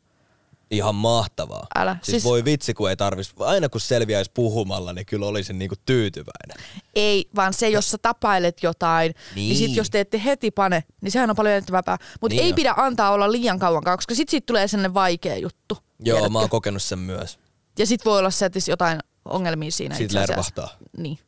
Ihan 0.71 0.95
mahtavaa. 0.95 1.67
Älä. 1.75 1.93
Siis, 1.93 2.05
Siis- 2.11 2.23
voi 2.23 2.45
vitsi, 2.45 2.73
kun 2.73 2.89
ei 2.89 2.97
tarvis, 2.97 3.31
aina 3.39 3.69
kun 3.69 3.81
selviäisi 3.81 4.31
puhumalla, 4.33 4.93
niin 4.93 5.05
kyllä 5.05 5.25
olisin 5.25 5.59
niinku 5.59 5.75
tyytyväinen. 5.85 6.57
Ei, 6.95 7.29
vaan 7.35 7.53
se, 7.53 7.69
jos 7.69 7.91
sä 7.91 7.97
tapailet 7.97 8.63
jotain, 8.63 9.11
niin, 9.11 9.35
Niin. 9.35 9.47
niin 9.49 9.57
sit 9.57 9.75
jos 9.77 9.89
te 9.89 9.99
ette 9.99 10.21
heti 10.25 10.51
pane, 10.51 10.83
niin 11.01 11.11
sehän 11.11 11.29
on 11.29 11.35
paljon 11.35 11.53
jännittävämpää. 11.53 11.97
Mutta 12.21 12.35
Niin 12.35 12.43
ei 12.43 12.49
on. 12.51 12.55
pidä 12.55 12.73
antaa 12.77 13.11
olla 13.11 13.31
liian 13.31 13.59
kauan, 13.59 13.83
koska 13.83 14.15
sit 14.15 14.29
siitä 14.29 14.45
tulee 14.45 14.67
sellainen 14.67 14.93
vaikea 14.93 15.37
juttu. 15.37 15.77
Joo, 15.99 16.03
tiedätkö? 16.03 16.29
mä 16.29 16.39
oon 16.39 16.49
kokenut 16.49 16.83
sen 16.83 16.99
myös. 16.99 17.39
Ja 17.79 17.85
sit 17.85 18.05
voi 18.05 18.19
olla 18.19 18.29
se, 18.31 18.45
että 18.45 18.59
jotain 18.67 18.99
ongelmia 19.29 19.71
siinä 19.71 19.95
Sit 19.95 20.05
itse 20.05 20.17
asiassa. 20.17 20.31
lervahtaa. 20.31 20.69
Niin, 20.97 21.19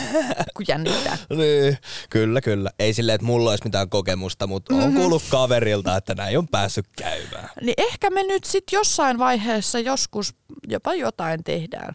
kun 0.56 0.64
jännittää. 0.68 1.18
Niin, 1.36 1.78
kyllä, 2.10 2.40
kyllä. 2.40 2.70
Ei 2.78 2.94
silleen, 2.94 3.14
että 3.14 3.26
mulla 3.26 3.50
olisi 3.50 3.64
mitään 3.64 3.88
kokemusta, 3.90 4.46
mutta 4.46 4.74
Mhm. 4.74 4.82
on 4.84 4.94
kuullut 4.94 5.22
kaverilta, 5.30 5.96
että 5.96 6.14
näin 6.14 6.38
on 6.38 6.48
päässyt 6.48 6.86
käymään. 6.98 7.48
Niin 7.62 7.74
ehkä 7.76 8.10
me 8.10 8.22
nyt 8.22 8.44
sit 8.44 8.64
jossain 8.72 9.18
vaiheessa 9.18 9.78
joskus 9.78 10.34
jopa 10.68 10.94
jotain 10.94 11.44
tehdään. 11.44 11.94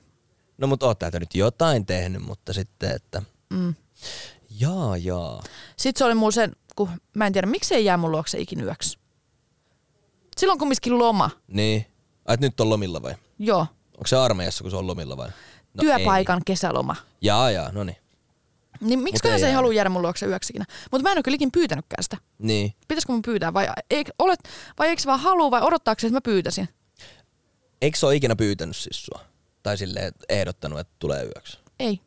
No 0.58 0.68
mutta 0.68 0.86
oot 0.86 1.00
täältä 1.00 1.20
nyt 1.20 1.36
jotain 1.36 1.86
tehnyt, 1.86 2.22
mutta 2.22 2.54
sitten, 2.54 2.92
että 2.96 3.22
Mm. 3.50 3.76
jaa, 4.60 4.98
jaa. 4.98 5.44
Sitten 5.78 6.00
se 6.00 6.06
oli 6.06 6.16
mulla 6.16 6.32
sen, 6.32 6.56
kun 6.76 6.90
mä 7.16 7.28
en 7.28 7.34
tiedä, 7.34 7.48
miksi 7.48 7.76
ei 7.76 7.86
jää 7.86 7.98
mun 7.98 8.12
luokse 8.12 8.40
ikin 8.40 8.62
yöksi. 8.64 8.98
Silloin 10.38 10.60
kumminkin 10.60 11.00
loma. 11.00 11.30
Niin. 11.48 11.86
Ai, 12.26 12.38
nyt 12.40 12.60
on 12.60 12.70
lomilla 12.70 13.02
vai? 13.02 13.16
Joo. 13.40 13.60
Onko 13.94 14.08
se 14.08 14.16
armeijassa, 14.18 14.64
kun 14.64 14.72
se 14.72 14.78
on 14.78 14.88
lomilla 14.88 15.18
vai? 15.18 15.30
No 15.74 15.82
Työpaikan 15.82 16.38
ei. 16.38 16.44
kesäloma. 16.46 16.96
Ei. 17.00 17.06
Jaa, 17.22 17.52
jaa, 17.52 17.72
no 17.72 17.84
niin. 17.84 17.98
Niin 18.82 19.00
miksi 19.00 19.28
ei 19.28 19.40
se 19.40 19.48
ei 19.48 19.54
halua 19.54 19.74
jäädä 19.74 19.90
mun 19.90 20.02
luokse 20.02 20.26
yöksi 20.26 20.54
ikinä? 20.54 20.66
Mutta 20.92 21.04
mä 21.04 21.12
en 21.12 21.18
ole 21.18 21.24
kyllä 21.24 21.36
ikin 21.36 21.52
pyytänytkään 21.52 22.04
sitä. 22.04 22.18
Niin. 22.40 22.74
Pitäisikö 22.88 23.14
mun 23.14 23.22
pyytää 23.22 23.54
vai, 23.54 23.68
eik, 23.90 24.10
olet, 24.20 24.40
vai 24.80 24.88
eikö 24.88 25.02
vaan 25.06 25.20
halua 25.20 25.52
vai 25.52 25.62
odottaako 25.62 26.00
se, 26.00 26.08
että 26.08 26.16
mä 26.16 26.22
pyytäisin? 26.22 26.70
Eikö 27.82 27.98
se 27.98 28.06
ole 28.06 28.16
ikinä 28.16 28.36
pyytänyt 28.36 28.76
siis 28.76 29.06
sua? 29.06 29.22
Tai 29.64 29.78
silleen 29.78 30.14
ehdottanut, 30.30 30.80
että 30.80 30.94
tulee 31.00 31.24
yöksi? 31.24 31.60
Ei. 31.80 32.00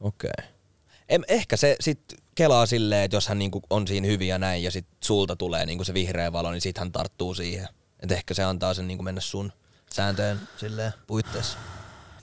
Okei. 0.00 0.30
Okay. 0.38 1.24
Ehkä 1.28 1.56
se 1.56 1.76
sit 1.80 2.00
kelaa 2.34 2.66
silleen, 2.66 3.04
että 3.04 3.16
jos 3.16 3.28
hän 3.28 3.38
niinku 3.38 3.62
on 3.70 3.86
siinä 3.86 4.06
hyvin 4.06 4.28
ja 4.28 4.38
näin 4.38 4.62
ja 4.62 4.70
sit 4.70 4.86
sulta 5.04 5.36
tulee 5.36 5.66
niinku 5.66 5.84
se 5.84 5.94
vihreä 5.94 6.32
valo, 6.32 6.50
niin 6.50 6.60
sit 6.60 6.78
hän 6.78 6.92
tarttuu 6.92 7.34
siihen. 7.34 7.68
Et 8.00 8.12
ehkä 8.12 8.34
se 8.34 8.44
antaa 8.44 8.74
sen 8.74 8.88
niinku 8.88 9.02
mennä 9.02 9.20
sun 9.20 9.52
sääntöjen 9.94 10.40
silleen 10.56 10.92
puitteissa. 11.06 11.58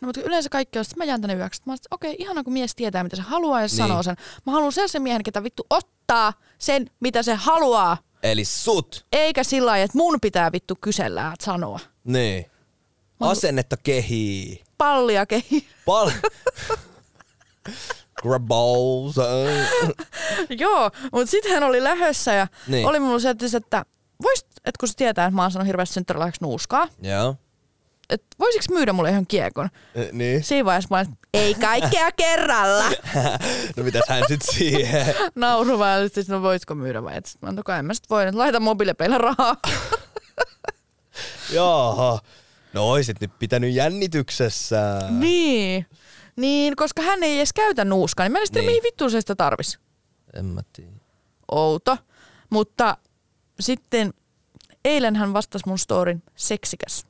No 0.01 0.05
mutta 0.05 0.21
yleensä 0.21 0.49
kaikki 0.49 0.79
on, 0.79 0.81
että 0.81 0.97
mä 0.97 1.03
jään 1.03 1.21
tänne 1.21 1.35
yöksi. 1.35 1.61
Mä 1.65 1.73
että 1.73 1.87
okei, 1.91 2.15
ihana 2.19 2.43
kun 2.43 2.53
mies 2.53 2.75
tietää, 2.75 3.03
mitä 3.03 3.15
se 3.15 3.21
haluaa 3.21 3.61
ja 3.61 3.67
Niin. 3.67 3.77
sanoo 3.77 4.03
sen. 4.03 4.15
Mä 4.45 4.51
haluan 4.51 4.71
sellaisen 4.71 5.01
miehen, 5.01 5.23
ketä 5.23 5.43
vittu 5.43 5.65
ottaa 5.69 6.33
sen, 6.57 6.89
mitä 6.99 7.23
se 7.23 7.35
haluaa. 7.35 7.97
Eli 8.23 8.45
sut! 8.45 9.05
Eikä 9.11 9.43
sillä 9.43 9.69
lailla, 9.71 9.83
että 9.83 9.97
mun 9.97 10.17
pitää 10.21 10.51
vittu 10.51 10.75
kysellä, 10.81 11.31
että 11.33 11.45
sanoa. 11.45 11.79
Niin. 12.03 12.45
Asennetta 13.19 13.77
kehii. 13.77 14.63
Pallia 14.77 15.25
kehi. 15.25 15.67
Pal... 15.85 16.11
Grabballs. 18.21 19.15
Joo, 20.59 20.91
mutta 21.11 21.31
sitten 21.31 21.51
hän 21.51 21.63
oli 21.63 21.83
lähössä 21.83 22.33
ja 22.33 22.47
Niin. 22.67 22.87
oli 22.87 22.99
mulla 22.99 23.19
se, 23.19 23.29
että, 23.29 23.45
että 23.57 23.85
vois, 24.23 24.39
että 24.41 24.79
kun 24.79 24.87
se 24.89 24.95
tietää, 24.95 25.25
että 25.25 25.35
mä 25.35 25.41
oon 25.41 25.51
sanonut 25.51 25.67
hirveästi 25.67 25.99
nuuskaa, 26.41 26.87
Joo. 27.01 27.35
Että 28.09 28.27
voisiko 28.39 28.65
myydä 28.73 28.93
mulle 28.93 29.09
ihan 29.09 29.27
kiekon? 29.27 29.69
Eh, 29.95 30.11
Niin. 30.11 30.43
Siinä 30.43 30.65
vaiheessa 30.65 30.87
mä 30.91 30.97
olin, 30.99 31.17
ei 31.33 31.53
kaikkea 31.53 32.11
kerralla. 32.11 32.83
no 33.77 33.83
mitäs 33.83 34.03
hän 34.09 34.23
sit 34.27 34.41
siihen? 34.51 35.15
Nauru 35.35 35.79
vaan, 35.79 36.05
että 36.05 36.21
no 36.27 36.41
voitko 36.41 36.75
myydä 36.75 37.03
vai? 37.03 37.13
Sitten 37.15 37.39
mä 37.41 37.49
antoin, 37.49 37.77
en 37.79 37.85
mä 37.85 37.93
sit 37.93 38.09
voi, 38.09 38.27
että 38.27 38.37
laita 38.37 38.59
mobiilepeillä 38.59 39.17
rahaa. 39.17 39.55
Jaha. 41.53 42.19
No 42.73 42.89
oisit 42.89 43.21
nyt 43.21 43.31
pitänyt 43.39 43.73
jännityksessä. 43.73 44.99
niin. 45.09 45.85
Niin, 46.35 46.75
koska 46.75 47.01
hän 47.01 47.23
ei 47.23 47.37
edes 47.37 47.53
käytä 47.53 47.85
nuuskaa, 47.85 48.23
niin 48.25 48.31
mä 48.31 48.39
en 48.39 48.45
Niin. 48.53 48.65
mihin 48.65 48.83
vittuun 48.83 49.11
se 49.11 49.21
sitä 49.21 49.35
tarvis. 49.35 49.79
En 50.33 50.45
mä 50.45 50.61
tiedä. 50.73 50.91
Outo. 51.51 51.97
Mutta 52.49 52.97
sitten 53.59 54.13
eilen 54.85 55.15
hän 55.15 55.33
vastasi 55.33 55.63
mun 55.67 55.79
storin 55.79 56.23
seksikäs. 56.35 57.05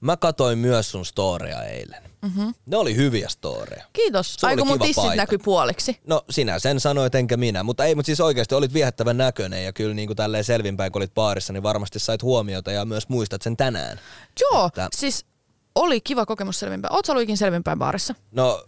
Mä 0.00 0.16
katoin 0.16 0.58
myös 0.58 0.90
sun 0.90 1.06
storeja 1.06 1.62
eilen. 1.62 2.02
Mm-hmm. 2.22 2.54
Ne 2.66 2.76
oli 2.76 2.96
hyviä 2.96 3.28
storeja. 3.28 3.84
Kiitos. 3.92 4.34
Se 4.34 4.46
oli 4.46 4.52
Aiko 4.52 4.64
mun 4.64 4.78
tissit 4.78 4.96
paita. 4.96 5.16
näkyy 5.16 5.38
puoliksi. 5.38 6.00
No 6.06 6.22
sinä 6.30 6.58
sen 6.58 6.80
sanoit 6.80 7.14
enkä 7.14 7.36
minä, 7.36 7.62
mutta 7.62 7.84
ei, 7.84 7.94
mutta 7.94 8.06
siis 8.06 8.20
oikeasti 8.20 8.54
olit 8.54 8.72
viehättävän 8.72 9.16
näköinen 9.16 9.64
ja 9.64 9.72
kyllä 9.72 9.94
niin 9.94 10.06
kuin 10.08 10.16
tälleen 10.16 10.44
selvinpäin 10.44 10.92
kun 10.92 11.00
olit 11.00 11.14
baarissa, 11.14 11.52
niin 11.52 11.62
varmasti 11.62 11.98
sait 11.98 12.22
huomiota 12.22 12.72
ja 12.72 12.84
myös 12.84 13.08
muistat 13.08 13.42
sen 13.42 13.56
tänään. 13.56 14.00
Joo, 14.40 14.66
Että- 14.66 14.88
siis 14.96 15.26
oli 15.74 16.00
kiva 16.00 16.26
kokemus 16.26 16.58
selvinpäin. 16.60 16.92
Ootko 16.94 17.12
ollut 17.12 17.22
ikin 17.22 17.36
selvinpäin 17.38 17.78
baarissa? 17.78 18.14
No, 18.30 18.64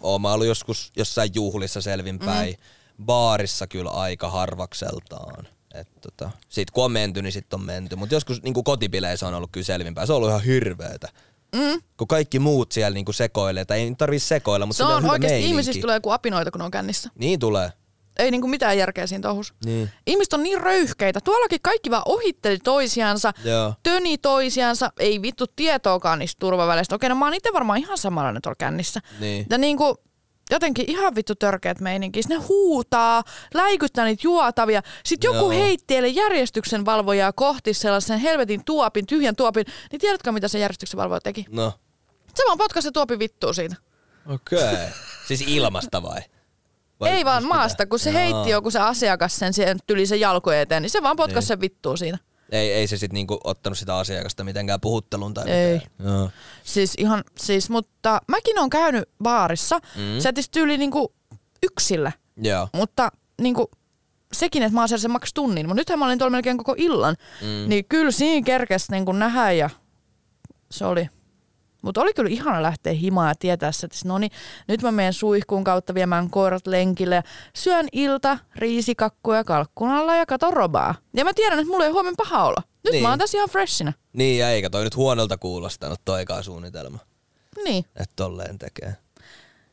oon 0.00 0.20
mä 0.22 0.32
ollut 0.32 0.46
joskus 0.46 0.92
jossain 0.96 1.30
juhlissa 1.34 1.80
selvinpäin, 1.80 2.54
mm. 2.98 3.04
baarissa 3.04 3.66
kyllä 3.66 3.90
aika 3.90 4.30
harvakseltaan. 4.30 5.48
Et 5.74 5.88
tota, 6.00 6.30
sit 6.48 6.70
kun 6.70 6.84
on 6.84 6.92
menty, 6.92 7.22
niin 7.22 7.32
sit 7.32 7.54
on 7.54 7.64
menty. 7.64 7.96
Mutta 7.96 8.14
joskus 8.14 8.42
niin 8.42 8.64
kotipileissä 8.64 9.28
on 9.28 9.34
ollut 9.34 9.50
kyllä 9.52 9.64
selvinpäin. 9.64 10.06
Se 10.06 10.12
on 10.12 10.16
ollut 10.16 10.28
ihan 10.28 10.42
hirveetä. 10.42 11.08
Mm. 11.56 11.82
Kun 11.96 12.08
kaikki 12.08 12.38
muut 12.38 12.72
siellä 12.72 12.94
niin 12.94 13.14
sekoilee, 13.14 13.64
tai 13.64 13.80
ei 13.80 13.94
tarvii 13.98 14.18
sekoilla, 14.18 14.66
mutta 14.66 14.76
Se 14.76 14.92
on 14.92 15.02
hyvä 15.02 15.12
oikeasti, 15.12 15.44
ihmisistä 15.44 15.80
tulee 15.80 16.00
kuin 16.00 16.14
apinoita, 16.14 16.50
kun 16.50 16.62
on 16.62 16.70
kännissä. 16.70 17.10
Niin 17.14 17.40
tulee. 17.40 17.72
Ei 18.18 18.30
niinku 18.30 18.48
mitään 18.48 18.78
järkeä 18.78 19.06
siinä 19.06 19.22
touhus. 19.22 19.54
Niin. 19.64 19.90
Ihmiset 20.06 20.32
on 20.32 20.42
niin 20.42 20.60
röyhkeitä. 20.60 21.20
Tuollakin 21.20 21.58
kaikki 21.62 21.90
vaan 21.90 22.02
ohitteli 22.06 22.58
toisiansa, 22.58 23.32
Joo. 23.44 23.74
töni 23.82 24.18
toisiansa, 24.18 24.92
ei 24.98 25.22
vittu 25.22 25.46
tietoakaan 25.46 26.18
niistä 26.18 26.40
turvaväleistä. 26.40 26.94
Okei, 26.94 27.08
no 27.08 27.14
mä 27.14 27.24
oon 27.24 27.34
itse 27.34 27.50
varmaan 27.52 27.78
ihan 27.78 27.98
samanlainen 27.98 28.42
tuolla 28.42 28.56
kännissä. 28.58 29.00
Niin. 29.20 29.46
Ja 29.50 29.58
niinku, 29.58 29.96
jotenkin 30.50 30.90
ihan 30.90 31.14
vittu 31.14 31.34
törkeät 31.34 31.80
meininki. 31.80 32.20
Ne 32.28 32.34
huutaa, 32.36 33.22
läikyttää 33.54 34.04
niitä 34.04 34.20
juotavia. 34.24 34.82
Sitten 35.04 35.28
joku 35.28 35.52
Joo. 35.52 35.62
heitti 35.62 35.94
järjestyksen 36.14 36.84
valvojaa 36.84 37.32
kohti 37.32 37.74
sellaisen 37.74 38.18
helvetin 38.18 38.64
tuopin, 38.64 39.06
tyhjän 39.06 39.36
tuopin. 39.36 39.64
Niin 39.92 40.00
tiedätkö, 40.00 40.32
mitä 40.32 40.48
se 40.48 40.58
järjestyksen 40.58 40.98
valvoja 40.98 41.20
teki? 41.20 41.44
No. 41.50 41.72
Se 42.34 42.42
vaan 42.46 42.58
potkasi 42.58 42.84
se 42.88 42.90
tuopin 42.92 43.18
vittuun 43.18 43.54
siitä. 43.54 43.76
Okei. 44.26 44.58
Okay. 44.58 44.76
siis 45.26 45.40
ilmasta 45.46 46.02
vai? 46.02 46.20
vai 47.00 47.10
Ei 47.10 47.24
vaan 47.24 47.44
maasta, 47.44 47.86
kun 47.86 47.98
se 47.98 48.10
Jaa. 48.10 48.20
heitti 48.20 48.50
joku 48.50 48.70
se 48.70 48.78
asiakas 48.78 49.36
sen 49.36 49.52
siihen 49.52 49.78
tyli 49.86 50.06
sen 50.06 50.20
jalkojen 50.20 50.60
eteen, 50.60 50.82
niin 50.82 50.90
se 50.90 51.02
vaan 51.02 51.16
potkasi 51.16 51.44
Niin. 51.44 51.48
sen 51.48 51.60
vittuun 51.60 51.98
siitä. 51.98 52.18
Ei, 52.50 52.72
ei 52.72 52.86
se 52.86 52.96
sitten 52.96 53.14
niinku 53.14 53.40
ottanut 53.44 53.78
sitä 53.78 53.96
asiakasta 53.96 54.44
mitenkään 54.44 54.80
puhuttelun 54.80 55.34
tai 55.34 55.50
Ei. 55.50 55.74
mitään. 55.74 56.14
Joo. 56.14 56.30
Siis 56.64 56.94
ihan, 56.98 57.24
siis, 57.38 57.70
mutta 57.70 58.20
mäkin 58.28 58.58
on 58.58 58.70
käynyt 58.70 59.08
baarissa. 59.22 59.80
Mm. 59.96 60.18
Se 60.18 60.22
tietysti 60.22 60.52
tyyli 60.52 60.78
niinku 60.78 61.14
yksillä, 61.62 62.12
Joo. 62.36 62.68
mutta 62.72 63.12
niinku, 63.40 63.70
sekin, 64.32 64.62
että 64.62 64.74
mä 64.74 64.80
oon 64.80 64.88
siellä 64.88 65.02
sen 65.02 65.10
maks 65.10 65.34
tunnin. 65.34 65.66
Mutta 65.66 65.80
nythän 65.80 65.98
mä 65.98 66.04
olin 66.06 66.18
tuolla 66.18 66.30
melkein 66.30 66.58
koko 66.58 66.74
illan. 66.78 67.16
Mm. 67.42 67.68
Niin 67.68 67.84
kyllä 67.84 68.10
siinä 68.10 68.44
kerkes 68.44 68.90
niinku 68.90 69.12
nähdä 69.12 69.52
ja 69.52 69.70
se 70.70 70.84
oli. 70.86 71.08
Mutta 71.82 72.00
oli 72.00 72.14
kyllä 72.14 72.30
ihana 72.30 72.62
lähteä 72.62 72.92
himaan 72.92 73.28
ja 73.28 73.34
tietää 73.34 73.72
se, 73.72 73.86
että 73.86 73.98
no 74.04 74.18
niin, 74.18 74.32
nyt 74.68 74.82
mä 74.82 74.92
menen 74.92 75.12
suihkuun 75.12 75.64
kautta 75.64 75.94
viemään 75.94 76.30
koirat 76.30 76.66
lenkille 76.66 77.14
ja 77.14 77.22
syön 77.54 77.86
ilta, 77.92 78.38
riisikakkuja 78.56 79.44
kalkkunalla 79.44 80.16
ja 80.16 80.26
katon 80.26 80.52
robaa. 80.52 80.94
Ja 81.14 81.24
mä 81.24 81.34
tiedän, 81.34 81.58
että 81.58 81.70
mulla 81.72 81.84
ei 81.84 81.90
huomenna 81.90 82.16
paha 82.16 82.44
olo. 82.44 82.56
Nyt 82.84 82.92
Niin. 82.92 83.02
mä 83.02 83.08
oon 83.10 83.18
tässä 83.18 83.38
ihan 83.38 83.48
freshinä. 83.50 83.92
Niin, 84.12 84.38
ja 84.38 84.50
eikä 84.50 84.70
toi 84.70 84.84
nyt 84.84 84.96
huonolta 84.96 85.38
kuulostanut 85.38 86.00
toikaan 86.04 86.44
suunnitelma, 86.44 86.98
Niin. 87.64 87.84
että 87.96 88.12
tolleen 88.16 88.58
tekee. 88.58 88.96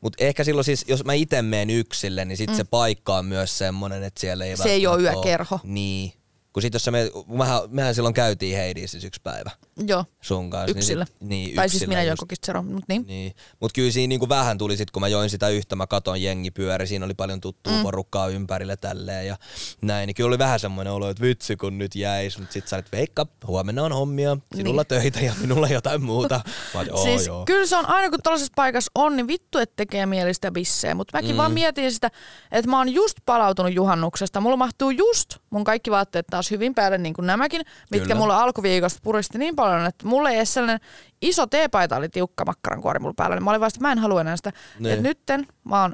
Mutta 0.00 0.24
ehkä 0.24 0.44
silloin 0.44 0.64
siis, 0.64 0.84
jos 0.88 1.04
mä 1.04 1.12
itse 1.12 1.42
menen 1.42 1.70
yksille, 1.70 2.24
niin 2.24 2.36
sit 2.36 2.50
mm. 2.50 2.56
se 2.56 2.64
paikka 2.64 3.16
on 3.16 3.26
myös 3.26 3.58
semmonen, 3.58 4.02
että 4.02 4.20
siellä 4.20 4.44
ei 4.44 4.56
Se 4.56 4.70
ei 4.70 4.82
välttämättä 4.86 5.16
yökerho. 5.16 5.60
Niin. 5.62 6.12
Kun 6.58 6.62
sit 6.62 6.72
jos 6.72 6.84
sä 6.84 6.90
menet, 6.90 7.12
mehän, 7.26 7.60
mehän 7.68 7.94
silloin 7.94 8.14
käytiin 8.14 8.56
Heidissä 8.56 8.92
siis 8.92 9.04
yksi 9.04 9.20
päivä 9.24 9.50
Joo. 9.86 10.04
sun 10.20 10.50
kanssa. 10.50 10.78
Yksillä. 10.78 11.04
Niin, 11.04 11.18
sit, 11.18 11.28
niin 11.28 11.56
tai 11.56 11.68
siis 11.68 11.86
minä 11.86 12.02
join 12.02 12.18
kokistero, 12.18 12.62
mutta 12.62 12.84
niin. 12.88 13.04
Niin. 13.06 13.32
Mutta 13.60 13.74
kyllä 13.74 13.90
siinä 13.90 14.08
niinku 14.08 14.28
vähän 14.28 14.58
tuli 14.58 14.76
sit, 14.76 14.90
kun 14.90 15.00
mä 15.00 15.08
join 15.08 15.30
sitä 15.30 15.48
yhtä, 15.48 15.76
mä 15.76 15.86
katon 15.86 16.22
jengi 16.22 16.50
pyöri, 16.50 16.86
siinä 16.86 17.04
oli 17.04 17.14
paljon 17.14 17.40
tuttua 17.40 17.72
mm. 17.72 17.82
porukkaa 17.82 18.28
ympärillä 18.28 18.76
tälleen 18.76 19.26
ja 19.26 19.36
näin. 19.82 20.06
Niin 20.06 20.14
kyllä 20.14 20.28
oli 20.28 20.38
vähän 20.38 20.60
semmoinen 20.60 20.92
olo, 20.92 21.10
että 21.10 21.22
vitsi 21.22 21.56
kun 21.56 21.78
nyt 21.78 21.94
jäis, 21.94 22.38
mutta 22.38 22.52
sit 22.52 22.68
sä 22.68 22.76
olet 22.76 22.92
veikka, 22.92 23.26
huomenna 23.46 23.82
on 23.82 23.92
hommia, 23.92 24.36
sinulla 24.56 24.82
niin. 24.82 24.88
töitä 24.88 25.20
ja 25.20 25.32
minulla 25.40 25.68
jotain 25.68 26.02
muuta. 26.02 26.40
Mä 26.74 26.82
joo, 26.82 27.02
siis 27.04 27.26
joo. 27.26 27.44
kyllä 27.44 27.66
se 27.66 27.76
on 27.76 27.86
aina 27.86 28.10
kun 28.10 28.20
tällaisessa 28.22 28.52
paikassa 28.56 28.90
on, 28.94 29.16
niin 29.16 29.28
vittu, 29.28 29.58
että 29.58 29.76
tekee 29.76 30.06
mielistä 30.06 30.50
bissejä. 30.50 30.94
Mutta 30.94 31.18
mäkin 31.18 31.32
mm. 31.32 31.36
vaan 31.36 31.52
mietin 31.52 31.92
sitä, 31.92 32.10
että 32.52 32.70
mä 32.70 32.78
oon 32.78 32.88
just 32.88 33.18
palautunut 33.26 33.74
juhannuksesta. 33.74 34.40
Mulla 34.40 34.56
mahtuu 34.56 34.90
just 34.90 35.36
mun 35.50 35.64
kaikki 35.64 35.90
vaatteet 35.90 36.26
taas 36.30 36.47
hyvin 36.50 36.74
päälle, 36.74 36.98
niin 36.98 37.14
kuin 37.14 37.26
nämäkin, 37.26 37.60
mitkä 37.90 38.04
Kyllä. 38.04 38.20
mulla 38.20 38.42
alkuviikosta 38.42 39.00
puristi 39.02 39.38
niin 39.38 39.56
paljon, 39.56 39.86
että 39.86 40.06
mulla 40.06 40.30
ei 40.30 40.36
edes 40.36 40.54
sellainen 40.54 40.80
iso 41.22 41.46
teepaita 41.46 41.96
oli 41.96 42.08
tiukka 42.08 42.44
makkarankuori 42.44 42.98
mulla 42.98 43.14
päällä. 43.16 43.36
Niin 43.36 43.44
mä 43.44 43.50
olin 43.50 43.60
vasta, 43.60 43.80
mä 43.80 43.92
en 43.92 43.98
halua 43.98 44.20
enää 44.20 44.36
sitä. 44.36 44.52
Niin. 44.78 44.92
Että 44.92 45.02
nytten 45.02 45.46
mä, 45.64 45.82
oon, 45.82 45.92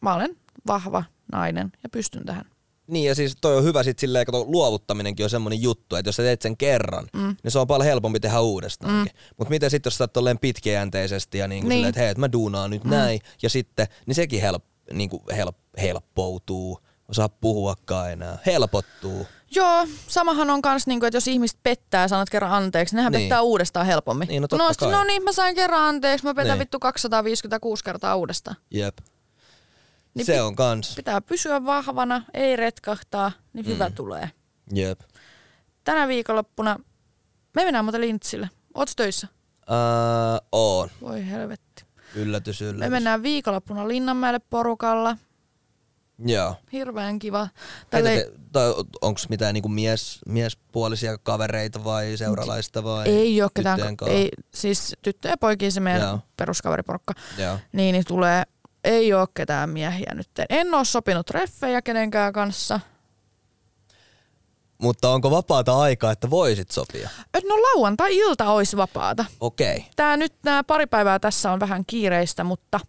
mä 0.00 0.14
olen 0.14 0.36
vahva 0.66 1.04
nainen 1.32 1.72
ja 1.82 1.88
pystyn 1.88 2.26
tähän. 2.26 2.44
Niin 2.86 3.08
ja 3.08 3.14
siis 3.14 3.36
toi 3.40 3.56
on 3.56 3.64
hyvä 3.64 3.82
sit 3.82 3.98
silleen, 3.98 4.26
kato, 4.26 4.44
luovuttaminenkin 4.48 5.24
on 5.24 5.30
semmonen 5.30 5.62
juttu, 5.62 5.96
että 5.96 6.08
jos 6.08 6.16
sä 6.16 6.22
teet 6.22 6.42
sen 6.42 6.56
kerran, 6.56 7.06
mm. 7.12 7.36
niin 7.42 7.50
se 7.50 7.58
on 7.58 7.66
paljon 7.66 7.86
helpompi 7.86 8.20
tehdä 8.20 8.40
uudestaankin. 8.40 9.12
Mm. 9.14 9.34
Mutta 9.38 9.50
miten 9.50 9.70
sitten 9.70 9.90
jos 9.90 9.98
sä 9.98 10.08
oot 10.16 10.40
pitkäjänteisesti 10.40 11.38
ja 11.38 11.48
niin 11.48 11.62
kuin 11.62 11.68
Niin. 11.68 11.76
silleen, 11.76 11.88
että 11.88 12.00
hei, 12.00 12.08
et 12.10 12.18
mä 12.18 12.32
duunaan 12.32 12.70
nyt 12.70 12.84
mm. 12.84 12.90
näin, 12.90 13.20
ja 13.42 13.50
sitten, 13.50 13.86
niin 14.06 14.14
sekin 14.14 14.40
help, 14.40 14.64
niin 14.92 15.10
kuin 15.10 15.22
help, 15.36 15.56
helppoutuu, 15.80 16.78
osaa 17.08 17.28
puhuakaan 17.28 18.12
enää, 18.12 18.38
helpottuu. 18.46 19.26
Joo, 19.54 19.86
samahan 20.08 20.50
on 20.50 20.62
kans, 20.62 20.86
niinku, 20.86 21.06
että 21.06 21.16
jos 21.16 21.28
ihmiset 21.28 21.58
pettää 21.62 22.02
ja 22.02 22.08
sanot 22.08 22.30
kerran 22.30 22.52
anteeksi, 22.52 22.96
nehän 22.96 23.12
Niin. 23.12 23.22
pettää 23.22 23.40
uudestaan 23.42 23.86
helpommin. 23.86 24.28
Niin, 24.28 24.42
no 24.42 24.48
totta 24.48 24.64
no, 24.64 24.74
kai. 24.78 24.90
no 24.92 25.04
niin, 25.04 25.22
mä 25.24 25.32
sain 25.32 25.54
kerran 25.54 25.80
anteeksi, 25.82 26.26
mä 26.26 26.34
petän 26.34 26.50
Niin. 26.50 26.58
vittu 26.58 26.78
256 26.78 27.84
kertaa 27.84 28.16
uudestaan. 28.16 28.56
Jep. 28.70 28.98
Niin 30.14 30.26
se 30.26 30.42
on 30.42 30.56
kans. 30.56 30.94
Pitää 30.96 31.20
pysyä 31.20 31.64
vahvana, 31.64 32.22
ei 32.34 32.56
retkahtaa, 32.56 33.32
niin 33.52 33.66
mm. 33.66 33.72
hyvä 33.72 33.90
tulee. 33.90 34.30
Jep. 34.72 35.00
Tänä 35.84 36.08
viikonloppuna 36.08 36.80
me 37.54 37.64
mennään 37.64 37.84
muuten 37.84 38.00
lintsille. 38.00 38.50
Oots 38.74 38.96
töissä? 38.96 39.28
Uh, 39.62 40.48
on. 40.52 40.88
Voi 41.00 41.30
helvetti. 41.30 41.84
Yllätys, 42.14 42.62
yllätys. 42.62 42.80
Me 42.80 42.88
mennään 42.88 43.22
viikonloppuna 43.22 43.88
Linnanmäelle 43.88 44.38
porukalla. 44.50 45.16
Joo. 46.26 46.54
Hirveän 46.72 47.18
kiva. 47.18 47.48
Tälle... 47.90 48.32
Onko 49.00 49.20
mitään 49.28 49.54
niinku 49.54 49.68
mies, 49.68 50.18
miespuolisia 50.26 51.18
kavereita 51.18 51.84
vai 51.84 52.16
seuralaista 52.16 52.84
vai 52.84 53.08
Ei 53.08 53.42
ole 53.42 53.50
ketään, 53.54 53.80
ei, 54.06 54.28
siis 54.54 54.96
tyttöjä 55.02 55.32
ja 55.32 55.36
poikia 55.36 55.70
se 55.70 55.80
meidän 55.80 56.02
Joo. 56.02 56.18
Peruskaveriporukka. 56.36 57.14
Joo. 57.38 57.58
Niin, 57.72 57.92
niin 57.92 58.04
tulee, 58.04 58.42
ei 58.84 59.12
ole 59.12 59.28
ketään 59.34 59.70
miehiä 59.70 60.12
nyt. 60.14 60.30
En 60.48 60.74
ole 60.74 60.84
sopinut 60.84 61.26
treffejä 61.26 61.82
kenenkään 61.82 62.32
kanssa. 62.32 62.80
Mutta 64.78 65.10
onko 65.10 65.30
vapaata 65.30 65.78
aikaa, 65.78 66.12
että 66.12 66.30
voisit 66.30 66.70
sopia? 66.70 67.10
Et 67.34 67.44
no 67.44 67.54
lauantai-ilta 67.62 68.50
olisi 68.50 68.76
vapaata. 68.76 69.24
Okei. 69.40 69.86
Tää 69.96 70.16
nyt 70.16 70.32
nämä 70.44 70.64
pari 70.64 70.86
päivää 70.86 71.18
tässä 71.18 71.52
on 71.52 71.60
vähän 71.60 71.84
kiireistä, 71.86 72.44
mutta 72.44 72.80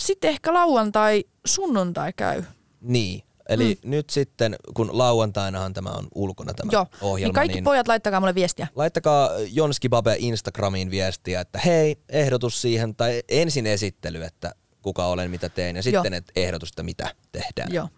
sitten 0.00 0.30
ehkä 0.30 0.54
lauantai, 0.54 1.24
sunnuntai 1.46 2.12
käy. 2.12 2.42
Niin. 2.80 3.22
Eli 3.48 3.78
mm. 3.84 3.90
nyt 3.90 4.10
sitten, 4.10 4.56
kun 4.74 4.90
lauantainahan 4.92 5.74
tämä 5.74 5.90
on 5.90 6.08
ulkona 6.14 6.54
tämä 6.54 6.70
Joo, 6.72 6.86
ohjelma, 7.00 7.28
niin 7.28 7.34
kaikki 7.34 7.54
niin 7.54 7.64
pojat 7.64 7.88
laittakaa 7.88 8.20
mulle 8.20 8.34
viestiä. 8.34 8.66
laittakaa 8.76 9.30
Jonski 9.52 9.88
Babe 9.88 10.16
Instagramiin 10.18 10.90
viestiä, 10.90 11.40
että 11.40 11.58
hei, 11.58 11.96
ehdotus 12.08 12.62
siihen, 12.62 12.94
tai 12.94 13.22
ensin 13.28 13.66
esittely, 13.66 14.22
että 14.22 14.52
kuka 14.82 15.06
olen, 15.06 15.30
mitä 15.30 15.48
teen, 15.48 15.76
ja 15.76 15.82
sitten 15.82 16.14
et 16.14 16.32
ehdotus, 16.36 16.68
että 16.68 16.82
mitä 16.82 17.14
tehdään. 17.32 17.72
Joo. 17.72 17.88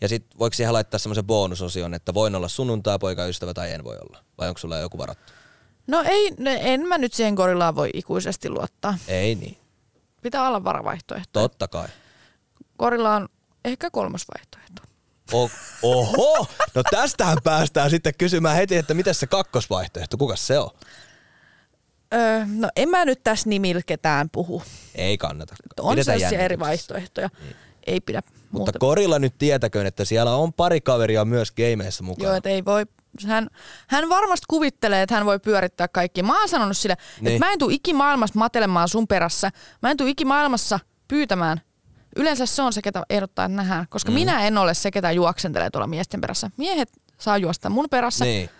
Ja 0.00 0.08
sitten 0.08 0.38
voiko 0.38 0.54
siihen 0.54 0.72
laittaa 0.72 0.98
semmoisen 0.98 1.24
bonusosion, 1.24 1.94
että 1.94 2.14
voin 2.14 2.34
olla 2.34 2.48
sunnuntai 2.48 2.98
poikaystävä 2.98 3.54
tai 3.54 3.72
en 3.72 3.84
voi 3.84 3.96
olla? 3.96 4.24
Vai 4.38 4.48
onko 4.48 4.58
sulla 4.58 4.78
joku 4.78 4.98
varattu? 4.98 5.32
No 5.86 6.04
ei, 6.06 6.32
en 6.46 6.80
mä 6.80 6.98
nyt 6.98 7.12
siihen 7.12 7.34
gorillaan 7.34 7.76
voi 7.76 7.90
ikuisesti 7.94 8.50
luottaa. 8.50 8.98
Ei 9.08 9.34
niin. 9.34 9.56
Pitää 10.22 10.48
olla 10.48 10.64
varavaihtoehto. 10.64 11.40
Totta 11.40 11.68
kai. 11.68 11.88
Gorilla 12.78 13.14
on 13.16 13.28
ehkä 13.64 13.90
kolmas 13.90 14.24
vaihtoehto. 14.34 14.82
O- 15.32 15.50
Oho! 15.82 16.46
No 16.74 16.82
tästähän 16.90 17.38
päästään 17.44 17.90
sitten 17.90 18.14
kysymään 18.18 18.56
heti, 18.56 18.76
että 18.76 18.94
miten 18.94 19.14
se 19.14 19.26
kakkosvaihtoehto, 19.26 20.16
kuka 20.16 20.36
se 20.36 20.58
on? 20.58 20.70
Öö, 22.14 22.44
no 22.46 22.68
en 22.76 22.88
mä 22.88 23.04
nyt 23.04 23.20
tässä 23.24 23.48
nimillä 23.48 23.82
ketään 23.86 24.30
puhu. 24.30 24.62
Ei 24.94 25.18
kannata. 25.18 25.54
On 25.80 26.04
sellaisia 26.04 26.40
eri 26.40 26.58
vaihtoehtoja. 26.58 27.28
Ei 27.86 28.00
pidä 28.00 28.22
Mutta 28.26 28.48
muuta. 28.52 28.78
Korilla 28.78 29.18
nyt 29.18 29.34
tietäköön, 29.38 29.86
että 29.86 30.04
siellä 30.04 30.34
on 30.34 30.52
pari 30.52 30.80
kaveria 30.80 31.24
myös 31.24 31.52
gameissa 31.52 32.04
mukana. 32.04 32.28
Joo, 32.28 32.36
että 32.36 32.48
ei 32.48 32.64
voi. 32.64 32.86
Hän, 33.26 33.48
hän 33.88 34.08
varmasti 34.08 34.44
kuvittelee, 34.48 35.02
että 35.02 35.14
hän 35.14 35.26
voi 35.26 35.38
pyörittää 35.40 35.88
kaikki. 35.88 36.22
Mä 36.22 36.38
oon 36.40 36.48
sanonut 36.48 36.76
sille, 36.76 36.96
Niin. 37.20 37.34
että 37.34 37.46
mä 37.46 37.52
en 37.52 37.58
tuu 37.58 37.70
ikimaailmassa 37.70 38.38
matelemaan 38.38 38.88
sun 38.88 39.06
perässä. 39.08 39.50
Mä 39.82 39.90
en 39.90 39.96
tuu 39.96 40.06
ikimaailmassa 40.06 40.80
pyytämään. 41.08 41.60
Yleensä 42.16 42.46
se 42.46 42.62
on 42.62 42.72
se, 42.72 42.82
ketä 42.82 43.02
ehdottaa, 43.10 43.44
että 43.44 43.56
nähdään. 43.56 43.86
Koska 43.88 44.10
mm. 44.10 44.14
minä 44.14 44.46
en 44.46 44.58
ole 44.58 44.74
se, 44.74 44.90
ketä 44.90 45.12
juoksentelee 45.12 45.70
tuolla 45.70 45.86
miesten 45.86 46.20
perässä. 46.20 46.50
Miehet 46.56 46.88
saa 47.18 47.38
juosta 47.38 47.70
mun 47.70 47.86
perässä. 47.90 48.24
Niin. 48.24 48.50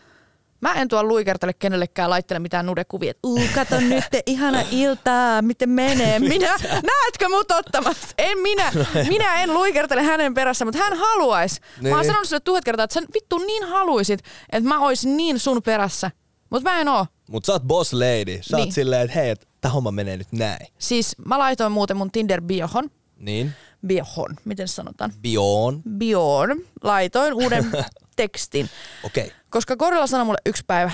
Mä 0.61 0.73
en 0.75 0.89
tuolla 0.89 1.09
luikertele 1.09 1.53
kenellekään 1.53 2.11
laittele 2.11 2.39
mitään 2.39 2.67
nudekuvia. 2.67 3.11
että 3.11 3.29
Uu, 3.29 3.41
kato 3.55 3.81
nyt, 3.89 4.05
ihana 4.27 4.63
iltaa, 4.71 5.43
miten 5.43 5.69
menee. 5.71 6.19
Minä, 6.19 6.57
näetkö 6.69 7.29
mut 7.29 7.51
ottamassa? 7.51 8.09
En 8.19 8.39
minä. 8.39 8.73
Minä 9.09 9.43
en 9.43 9.55
luikertele 9.55 10.03
hänen 10.03 10.35
perässä, 10.35 10.65
mutta 10.65 10.79
hän 10.79 10.97
haluaisi. 10.99 11.61
Mä 11.83 11.89
oon 11.89 11.97
Niin. 11.99 12.07
sanonut 12.07 12.29
sille 12.29 12.41
tuhat 12.41 12.65
kertaa, 12.65 12.85
että 12.85 12.95
sä 12.95 13.03
vittu 13.15 13.39
niin 13.39 13.65
haluisit, 13.69 14.21
että 14.53 14.69
mä 14.69 14.81
oisin 14.81 15.17
niin 15.17 15.39
sun 15.39 15.63
perässä. 15.63 16.11
Mutta 16.51 16.71
mä 16.71 16.81
en 16.81 16.89
oo. 16.89 17.07
Mutta 17.29 17.47
sä 17.47 17.53
oot 17.53 17.63
boss 17.63 17.93
lady. 17.93 18.39
Sä 18.43 18.57
oot 18.57 18.65
Niin. 18.67 18.73
silleen, 18.73 19.03
että 19.03 19.15
hei, 19.21 19.35
tämä 19.61 19.73
homma 19.73 19.91
menee 19.91 20.17
nyt 20.17 20.33
näin. 20.33 20.67
Siis 20.79 21.17
mä 21.27 21.39
laitoin 21.39 21.73
muuten 21.73 21.97
mun 21.97 22.11
Tinder-biohon. 22.11 22.91
Niin. 23.17 23.53
Biohon, 23.87 24.37
miten 24.45 24.69
sanotaan? 24.69 25.13
Bioon. 25.23 25.83
Bioon. 25.99 26.49
Laitoin 26.83 27.35
uuden 27.35 27.71
tekstin. 28.21 28.71
Okei. 29.05 29.25
Okay. 29.27 29.37
Koska 29.51 29.77
Korilla 29.77 30.07
sanoi 30.07 30.25
mulle 30.25 30.39
yksi 30.47 30.65
päivä, 30.67 30.91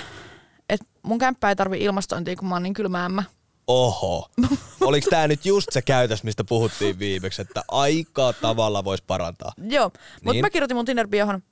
että 0.68 0.86
mun 1.02 1.18
kämppä 1.18 1.48
ei 1.48 1.56
tarvi 1.56 1.78
ilmastointia, 1.84 2.36
kun 2.36 2.48
mä 2.48 2.54
oon 2.54 2.62
niin 2.62 2.74
kylmä 2.74 3.04
ämmä. 3.04 3.22
Oho. 3.66 4.28
Oliko 4.80 5.10
tää 5.10 5.28
nyt 5.28 5.46
just 5.46 5.68
se 5.72 5.82
käytös, 5.82 6.22
mistä 6.24 6.44
puhuttiin 6.44 6.98
viimeksi, 6.98 7.42
että 7.42 7.62
aika 7.68 8.32
tavalla 8.32 8.84
voisi 8.84 9.04
parantaa? 9.06 9.52
Joo, 9.68 9.84
mutta 9.84 10.32
Niin. 10.32 10.44
mä 10.44 10.50
kirjoitin 10.50 10.76
mun 10.76 10.84
Tinder-biohon. 10.86 11.42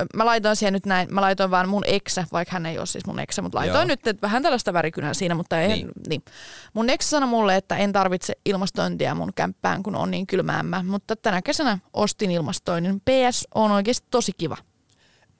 Ö, 0.00 0.04
Mä 0.14 0.24
laitoin 0.26 0.56
siihen 0.56 0.72
nyt 0.72 0.86
näin, 0.86 1.14
mä 1.14 1.20
laitoin 1.20 1.50
vaan 1.50 1.68
mun 1.68 1.82
eksä, 1.86 2.24
vaikka 2.32 2.52
hän 2.52 2.66
ei 2.66 2.78
ole 2.78 2.86
siis 2.86 3.06
mun 3.06 3.18
eksä, 3.20 3.42
mutta 3.42 3.58
laitoin 3.58 3.78
Joo. 3.78 3.84
nyt 3.84 4.06
että 4.06 4.22
vähän 4.22 4.42
tällaista 4.42 4.72
värikynää 4.72 5.14
siinä, 5.14 5.34
mutta 5.34 5.60
ei, 5.60 5.68
Niin. 5.68 5.78
niin. 5.86 5.92
niin. 6.08 6.22
Mun 6.72 6.90
eksä 6.90 7.08
sanoi 7.10 7.28
mulle, 7.28 7.56
että 7.56 7.76
en 7.76 7.92
tarvitse 7.92 8.32
ilmastointia 8.44 9.14
mun 9.14 9.32
kämppään, 9.34 9.82
kun 9.82 9.96
on 9.96 10.10
niin 10.10 10.26
kylmäämmä, 10.26 10.82
mutta 10.82 11.16
tänä 11.16 11.42
kesänä 11.42 11.78
ostin 11.92 12.30
ilmastoinnin. 12.30 13.00
PS 13.00 13.46
on 13.54 13.70
oikeasti 13.70 14.06
tosi 14.10 14.32
kiva. 14.38 14.56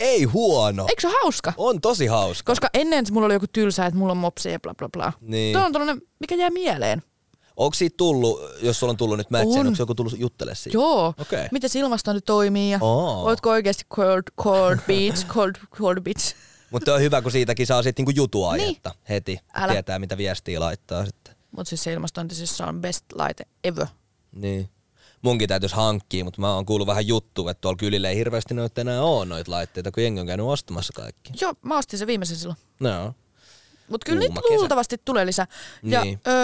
Ei 0.01 0.25
huono. 0.25 0.87
Eikö 0.89 1.01
se 1.01 1.09
ole 1.09 1.17
hauska? 1.23 1.53
On 1.57 1.81
tosi 1.81 2.07
hauska. 2.07 2.51
Koska 2.53 2.69
ennen 2.75 3.05
mulla 3.11 3.27
oli 3.27 3.35
joku 3.35 3.47
tylsä, 3.53 3.87
että 3.87 3.99
mulla 3.99 4.13
on 4.13 4.17
mopsi 4.17 4.51
ja 4.51 4.61
bla 4.61 4.75
bla 4.75 4.89
bla. 4.89 5.13
Niin. 5.21 5.53
Tuo 5.57 5.65
on 5.67 5.73
tällainen, 5.73 6.03
mikä 6.21 6.35
jää 6.35 6.51
mieleen. 6.51 7.03
Onko 7.57 7.75
siitä 7.75 7.95
tullut, 7.97 8.41
jos 8.63 8.81
sulla 8.81 8.91
on 8.91 8.97
tullut 8.97 9.19
nyt 9.19 9.31
matcheja, 9.31 9.61
On. 9.61 9.67
onko 9.67 9.77
joku 9.79 9.95
tullut 9.95 10.15
juttele 10.19 10.55
siitä? 10.55 10.77
Joo. 10.79 11.15
Okei. 11.19 11.49
Miten 11.53 11.71
se 11.71 11.79
ilmastointi 11.79 12.21
toimii 12.27 12.71
ja 12.71 12.79
Oo. 12.81 13.25
ootko 13.25 13.51
oikeasti 13.51 13.85
cold, 13.95 14.23
cold 14.43 14.79
beach, 14.87 15.27
cold, 15.27 15.53
cold 15.75 16.01
beach. 16.01 16.35
Mutta 16.71 16.95
on 16.95 17.01
hyvä, 17.01 17.23
kun 17.23 17.33
siitäkin 17.33 17.67
saa 17.67 17.83
sitten 17.83 18.03
niinku 18.05 18.21
jutuaihetta 18.21 18.91
Niin. 18.91 18.99
heti. 19.09 19.39
Älä. 19.55 19.73
Tietää, 19.73 19.99
mitä 19.99 20.17
viestiä 20.17 20.61
laittaa 20.61 21.05
sitten. 21.07 21.35
Mutta 21.51 21.69
siis 21.69 21.83
se 21.85 21.93
ilmastointisissa 21.93 22.67
on 22.67 22.81
best 22.81 23.05
laite 23.15 23.45
ever. 23.65 23.87
Niin. 24.33 24.69
Munkin 25.23 25.49
täytyisi 25.49 25.75
hankkia, 25.75 26.25
mutta 26.25 26.41
mä 26.41 26.55
oon 26.55 26.67
kuullut 26.67 26.87
vähän 26.87 27.07
juttua, 27.07 27.51
että 27.51 27.61
tuolla 27.61 27.77
kylillä 27.77 28.09
ei 28.09 28.17
hirveästi 28.17 28.55
noita 28.55 28.81
enää 28.81 29.03
oo 29.03 29.25
noita 29.25 29.51
laitteita, 29.51 29.91
kun 29.93 30.03
jengi 30.03 30.21
on 30.21 30.27
käynyt 30.27 30.47
ostamassa 30.47 30.93
kaikki. 30.93 31.33
Joo, 31.41 31.55
mä 31.63 31.79
ostin 31.79 31.99
sen 31.99 32.07
viimeisen 32.09 32.37
silloin. 32.37 32.59
No. 32.81 33.15
Mutta 33.89 34.05
kyllä 34.05 34.21
niitä 34.21 34.41
luultavasti 34.51 34.97
tulee 35.05 35.27
lisää. 35.27 35.47
Ja 35.83 36.05
Niin. 36.05 36.21
öö, 36.27 36.35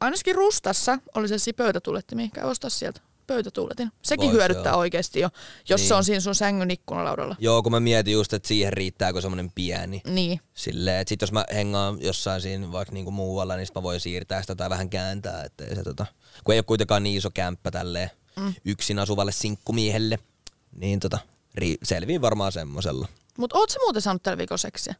ainakin 0.00 0.34
Rustassa 0.34 0.98
oli 1.14 1.28
sellaisia 1.28 1.54
pöytätuuletti, 1.56 2.14
mihin 2.14 2.30
käy 2.30 2.44
ostaa 2.44 2.70
sieltä 2.70 3.00
pöytätuuletin. 3.26 3.90
Sekin 4.02 4.24
Vois 4.24 4.32
hyödyttää 4.36 4.72
joo. 4.72 4.78
oikeasti 4.78 5.20
jo, 5.20 5.28
jos 5.68 5.80
Niin. 5.80 5.88
se 5.88 5.94
on 5.94 6.04
siinä 6.04 6.20
sun 6.20 6.34
sängyn 6.34 6.70
ikkunalaudalla. 6.70 7.36
Joo, 7.38 7.62
kun 7.62 7.72
mä 7.72 7.80
mietin 7.80 8.12
just, 8.12 8.32
että 8.32 8.48
siihen 8.48 8.72
riittääkö 8.72 9.20
semmonen 9.20 9.52
pieni. 9.54 10.02
Niin. 10.06 10.40
Silleen, 10.54 11.00
että 11.00 11.08
sit 11.08 11.20
jos 11.20 11.32
mä 11.32 11.44
hengaan 11.54 12.02
jossain 12.02 12.40
siinä 12.40 12.72
vaikka 12.72 12.94
niinku 12.94 13.10
muualla, 13.10 13.56
niin 13.56 13.66
sit 13.66 13.74
mä 13.74 13.82
voin 13.82 14.00
siirtää 14.00 14.40
sitä 14.40 14.54
tai 14.54 14.70
vähän 14.70 14.90
kääntää, 14.90 15.44
ettei 15.44 15.74
se 15.76 15.82
tota, 15.82 16.06
kun 16.44 16.52
ei 16.54 16.58
ole 16.58 16.64
kuitenkaan 16.64 17.02
niin 17.02 17.16
iso 17.18 17.30
kämppä 17.30 17.70
tälleen 17.70 18.10
mm. 18.36 18.54
yksin 18.64 18.98
asuvalle 18.98 19.32
sinkkumiehelle, 19.32 20.18
niin 20.72 21.00
tota, 21.00 21.18
ri, 21.54 21.76
selviin 21.82 22.20
varmaan 22.22 22.52
semmosella. 22.52 23.08
Mutta 23.38 23.58
oot 23.58 23.70
sä 23.70 23.78
muuten 23.78 24.02
saanut 24.02 24.22
tällä 24.22 24.38
viikolla 24.38 24.58
seksiä? 24.58 24.94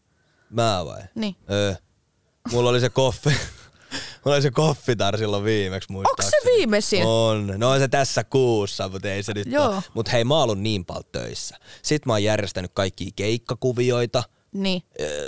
Mä 0.51 0.85
vai? 0.85 1.03
Niin. 1.15 1.37
Öö. 1.51 1.75
Mulla 2.53 2.71
oli 2.71 2.81
se 2.81 2.89
koffi. 2.89 3.31
Mulla 4.25 4.35
oli 4.35 4.43
se 4.43 4.51
koffitar 4.51 5.19
silloin 5.19 5.45
viimeksi 5.45 5.87
Onko 5.91 5.93
muistaakseni. 5.93 6.43
se 6.53 6.57
viimeisin? 6.59 7.07
On. 7.07 7.53
No 7.57 7.71
on 7.71 7.79
se 7.81 7.89
tässä 7.89 8.25
kuussa, 8.25 8.89
mutta 8.89 9.09
ei 9.09 9.23
se 9.23 9.33
nyt 9.35 9.47
Joo. 9.51 9.83
Mutta 9.95 10.11
hei, 10.13 10.25
mä 10.25 10.39
oon 10.39 10.63
niin 10.63 10.85
paljon 10.85 11.05
töissä. 11.13 11.57
Sitten 11.83 12.09
mä 12.11 12.13
oon 12.13 12.23
järjestänyt 12.25 12.71
kaikkia 12.75 13.11
keikkakuvioita. 13.17 14.23
Niin. 14.53 14.83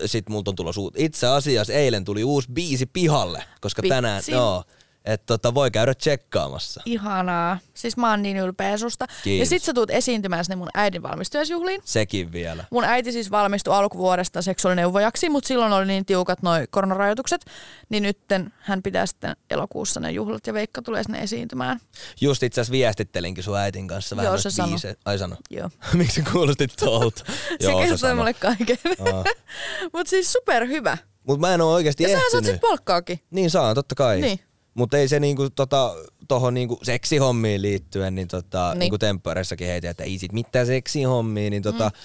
Sitten 0.06 0.32
multa 0.32 0.50
on 0.50 0.54
tulossa 0.56 0.80
uut. 0.80 0.94
Itse 0.98 1.26
asiassa 1.26 1.72
eilen 1.72 2.04
tuli 2.04 2.24
uusi 2.24 2.48
biisi 2.52 2.86
pihalle, 2.86 3.44
koska 3.60 3.82
Vitsi. 3.82 3.94
tänään, 3.94 4.22
joo, 4.28 4.64
että 5.04 5.26
tota, 5.26 5.54
voi 5.54 5.70
käydä 5.70 5.94
tsekkaamassa. 5.94 6.82
Ihanaa. 6.84 7.58
Siis 7.74 7.96
mä 7.96 8.10
oon 8.10 8.22
niin 8.22 8.36
ylpeä 8.36 8.78
susta. 8.78 9.06
Ja 9.08 9.16
Kiitos. 9.24 9.48
sit 9.48 9.62
sä 9.62 9.72
tuut 9.74 9.90
esiintymään 9.90 10.44
sinne 10.44 10.56
mun 10.56 10.68
äidin 10.74 11.02
valmistujaisjuhliin. 11.02 11.80
Sekin 11.84 12.32
vielä. 12.32 12.64
Mun 12.70 12.84
äiti 12.84 13.12
siis 13.12 13.30
valmistui 13.30 13.74
alkuvuodesta 13.74 14.42
seksuaalineuvojaksi, 14.42 15.28
mutta 15.28 15.48
silloin 15.48 15.72
oli 15.72 15.86
niin 15.86 16.04
tiukat 16.06 16.42
noi 16.42 16.64
koronarajoitukset, 16.70 17.44
niin 17.88 18.02
nytten 18.02 18.52
hän 18.58 18.82
pitää 18.82 19.06
sitten 19.06 19.36
elokuussa 19.50 20.00
ne 20.00 20.10
juhlat 20.10 20.46
ja 20.46 20.54
Veikka 20.54 20.82
tulee 20.82 21.02
sinne 21.02 21.18
esiintymään. 21.22 21.80
Just 22.20 22.42
itse 22.42 22.60
asiassa 22.60 22.72
viestittelinkin 22.72 23.44
sun 23.44 23.56
äitin 23.58 23.88
kanssa 23.88 24.16
vähän 24.16 24.26
Joo, 24.30 24.38
se 24.38 24.50
sano. 24.50 24.76
biise- 24.76 24.96
Ai 25.04 25.18
sano. 25.18 25.36
Joo. 25.50 25.70
Miksi 25.94 26.14
se 26.24 26.30
kuulosti 26.32 26.68
tuolta? 26.78 27.24
se 27.60 27.72
kertoi 27.88 28.14
mulle 28.14 28.34
kaiken. 28.34 28.78
Mutta 29.92 30.10
siis 30.10 30.32
super 30.32 30.66
hyvä. 30.66 30.98
Mut 31.28 31.40
mä 31.40 31.54
en 31.54 31.60
oo 31.60 31.72
oikeesti 31.72 32.02
Ja 32.02 32.08
ehtinyt. 32.08 32.30
saat 32.32 32.44
sit 32.44 32.60
palkkaakin. 32.60 33.20
Niin 33.30 33.50
saan, 33.50 33.74
totta 33.74 33.94
kai. 33.94 34.20
Niin. 34.20 34.40
Mutta 34.74 34.98
ei 34.98 35.08
se 35.08 35.20
niinku 35.20 35.50
tota, 35.50 35.94
tohon 36.28 36.54
niinku 36.54 36.78
seksihommiin 36.82 37.62
liittyen, 37.62 38.14
niin 38.14 38.28
tota, 38.28 38.64
Niin. 38.64 38.70
niin. 38.70 38.78
niinku 38.78 38.98
temppareissakin 38.98 39.66
heitin, 39.66 39.90
että 39.90 40.04
ei 40.04 40.18
sit 40.18 40.32
mitään 40.32 40.66
seksihommia, 40.66 41.50
niin 41.50 41.62
tota, 41.62 41.84
mm. 41.84 41.98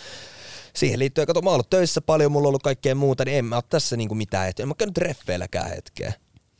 siihen 0.75 0.99
liittyen, 0.99 1.27
kato 1.27 1.41
mä 1.41 1.49
oon 1.49 1.55
ollut 1.55 1.69
töissä 1.69 2.01
paljon, 2.01 2.31
mulla 2.31 2.45
on 2.45 2.49
ollut 2.49 2.63
kaikkea 2.63 2.95
muuta, 2.95 3.25
niin 3.25 3.37
en 3.37 3.45
mä 3.45 3.55
oo 3.55 3.61
tässä 3.61 3.97
niinku 3.97 4.15
mitään 4.15 4.49
eteen. 4.49 4.63
En 4.63 4.67
mä 4.67 4.73
käynyt 4.77 4.93
treffeilläkään 4.93 5.69
hetkeä. 5.69 6.13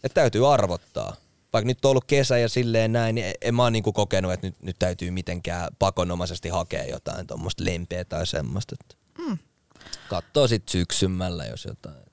Et 0.04 0.14
täytyy 0.14 0.54
arvottaa. 0.54 1.16
Vaikka 1.54 1.68
nyt 1.68 1.86
on 1.86 1.90
ollut 1.92 2.06
kesä 2.06 2.38
ja 2.38 2.50
silleen 2.50 2.92
näin, 2.92 3.16
niin 3.16 3.34
en 3.42 3.56
mä 3.56 3.64
oon 3.64 3.74
niinku 3.74 3.94
kokenut, 3.94 4.34
että 4.34 4.48
nyt, 4.48 4.56
nyt 4.62 4.76
täytyy 4.80 5.12
mitenkään 5.12 5.68
pakonomaisesti 5.80 6.50
hakea 6.50 6.84
jotain 6.84 7.28
tuommoista 7.28 7.66
lempeä 7.66 8.06
tai 8.06 8.28
semmoista. 8.28 8.76
Mm. 9.18 9.38
Kattoo 10.10 10.48
sit 10.48 10.70
syksymällä, 10.70 11.46
jos 11.46 11.66
jotain. 11.66 12.09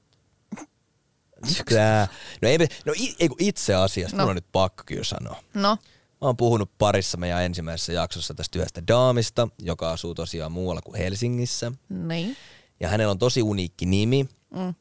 Tää. 1.68 2.08
No, 2.42 2.48
ei, 2.48 2.58
no 2.58 2.94
itse 3.38 3.74
asiassa, 3.74 4.16
No. 4.16 4.20
mulla 4.22 4.30
on 4.30 4.36
nyt 4.36 4.52
pakko 4.52 4.82
kyllä 4.86 5.04
sanoa. 5.04 5.36
No, 5.54 5.76
Mä 6.20 6.26
oon 6.28 6.36
puhunut 6.36 6.70
parissa 6.78 7.16
meidän 7.18 7.42
ensimmäisessä 7.42 7.92
jaksossa 7.92 8.34
tästä 8.34 8.58
yhdestä 8.58 8.82
daamista, 8.88 9.48
joka 9.58 9.90
asuu 9.90 10.14
tosiaan 10.14 10.52
muualla 10.52 10.82
kuin 10.82 10.96
Helsingissä. 10.98 11.72
niin. 11.88 12.36
Ja 12.80 12.88
hänellä 12.88 13.10
on 13.10 13.18
tosi 13.18 13.42
uniikki 13.42 13.86
nimi. 13.86 14.28
Mm. 14.50 14.74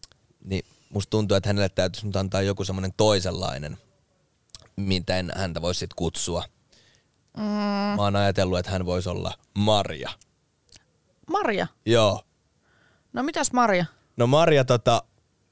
Niin 0.44 0.66
musta 0.90 1.10
tuntuu, 1.10 1.38
että 1.38 1.50
hänelle 1.50 1.70
täytyisi 1.70 2.06
nyt 2.08 2.16
antaa 2.16 2.42
joku 2.42 2.64
semmoinen 2.66 2.94
toisenlainen, 2.98 3.78
miten 4.76 5.32
häntä 5.36 5.62
voisi 5.62 5.80
sit 5.80 5.94
kutsua. 5.94 6.44
Mm. 7.38 7.44
Mä 7.44 7.96
oon 7.98 8.16
ajatellut, 8.16 8.60
että 8.60 8.72
hän 8.72 8.86
voisi 8.86 9.10
olla 9.10 9.34
Marja. 9.54 10.10
Marja. 11.30 11.68
Joo. 11.86 12.24
No 13.14 13.24
mitäs 13.24 13.52
Marja? 13.52 13.86
No 14.18 14.28
Marja 14.28 14.66
tota, 14.66 15.04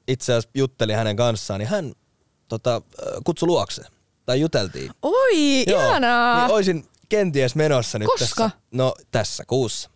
itse 0.08 0.32
asiassa 0.32 0.50
jutteli 0.54 0.92
hänen 0.92 1.16
kanssaan, 1.16 1.60
niin 1.60 1.68
hän 1.68 1.92
tota, 2.48 2.82
kutsui 3.24 3.46
luokse. 3.46 3.82
Tai 4.26 4.40
juteltiin. 4.40 4.90
Oi, 5.02 5.62
ihanaa. 5.62 6.40
Niin 6.46 6.54
oisin 6.54 6.84
kenties 7.08 7.54
menossa 7.54 7.98
nyt 7.98 8.08
Koska? 8.18 8.44
tässä. 8.44 8.50
No 8.72 8.94
tässä 9.10 9.44
kuussa. 9.46 9.90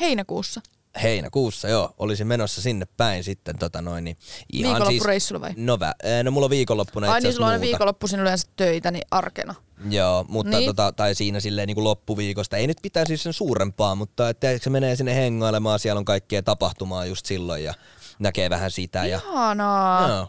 Heinäkuussa. 0.00 0.60
Heinäkuussa, 1.02 1.68
joo. 1.68 1.94
Olisin 1.98 2.26
menossa 2.26 2.62
sinne 2.62 2.86
päin 2.96 3.24
sitten 3.24 3.58
tota 3.58 3.82
noin. 3.82 4.04
Niin 4.04 4.16
ihan 4.52 4.72
Viikonloppureissulla 4.72 5.40
vai? 5.40 5.52
No, 5.56 5.80
vä, 5.80 5.94
eh, 6.02 6.24
no 6.24 6.30
mulla 6.30 6.44
on 6.44 6.50
viikonloppuna 6.50 7.12
Ai 7.12 7.20
niin, 7.20 7.34
sulla 7.34 7.46
on 7.46 7.60
viikonloppuisin 7.60 8.20
yleensä 8.20 8.48
töitä, 8.56 8.90
niin 8.90 9.04
arkena. 9.10 9.54
Joo, 9.90 10.24
mutta 10.28 10.50
Niin. 10.50 10.58
niin. 10.58 10.68
tota, 10.68 10.92
tai 10.92 11.14
siinä 11.14 11.40
silleen 11.40 11.66
niin 11.66 11.74
kuin 11.74 11.84
loppuviikosta. 11.84 12.56
Ei 12.56 12.66
nyt 12.66 12.78
pitäisi 12.82 13.08
siis 13.08 13.22
sen 13.22 13.32
suurempaa, 13.32 13.94
mutta 13.94 14.28
että 14.28 14.58
se 14.58 14.70
menee 14.70 14.96
sinne 14.96 15.14
hengailemaan, 15.14 15.78
siellä 15.78 15.98
on 15.98 16.04
kaikkea 16.04 16.42
tapahtumaa 16.42 17.06
just 17.06 17.26
silloin 17.26 17.64
ja 17.64 17.74
näkee 18.18 18.50
vähän 18.50 18.70
sitä. 18.70 19.06
Ja, 19.06 19.20
Ihanaa. 19.24 20.08
joo. 20.08 20.28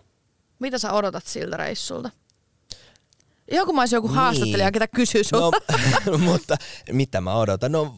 Mitä 0.59 0.77
sä 0.77 0.91
odotat 0.93 1.25
siltä 1.27 1.57
reissulta? 1.57 2.09
Kun 3.65 3.75
mä 3.75 3.81
olisin 3.81 3.97
joku 3.97 4.07
Niin. 4.07 4.15
haastattelija, 4.15 4.71
ketä 4.71 4.87
kysyy 4.87 5.21
No, 5.31 5.39
sulta. 5.39 5.57
mutta 6.31 6.55
mitä 6.91 7.21
mä 7.21 7.35
odotan? 7.35 7.71
No 7.71 7.95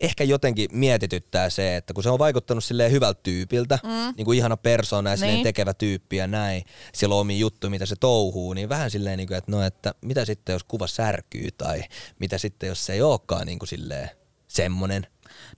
ehkä 0.00 0.24
jotenkin 0.24 0.68
mietityttää 0.72 1.50
se, 1.50 1.76
että 1.76 1.94
kun 1.94 2.02
se 2.02 2.10
on 2.10 2.18
vaikuttanut 2.18 2.64
silleen 2.64 2.92
hyvältä 2.92 3.20
tyypiltä, 3.22 3.78
mm. 3.82 4.14
niin 4.16 4.24
kuin 4.24 4.38
ihana 4.38 4.56
persona 4.56 5.10
ja 5.10 5.16
Niin. 5.16 5.42
tekevä 5.42 5.74
tyyppi 5.74 6.16
ja 6.16 6.26
näin, 6.26 6.62
siellä 6.94 7.14
on 7.14 7.20
omia 7.20 7.36
juttuja, 7.38 7.70
mitä 7.70 7.86
se 7.86 7.96
touhuu, 8.00 8.52
niin 8.52 8.68
vähän 8.68 8.90
silleen, 8.90 9.16
niin 9.18 9.26
kuin, 9.28 9.38
että 9.38 9.50
no, 9.52 9.62
että 9.62 9.94
mitä 10.00 10.24
sitten 10.24 10.52
jos 10.52 10.64
kuva 10.64 10.86
särkyy 10.86 11.48
tai 11.50 11.82
mitä 12.18 12.38
sitten 12.38 12.66
jos 12.68 12.86
se 12.86 12.92
ei 12.92 13.02
olekaan 13.02 13.46
niin 13.46 13.58
kuin 13.58 13.68
silleen 13.68 14.10
semmonen. 14.48 15.06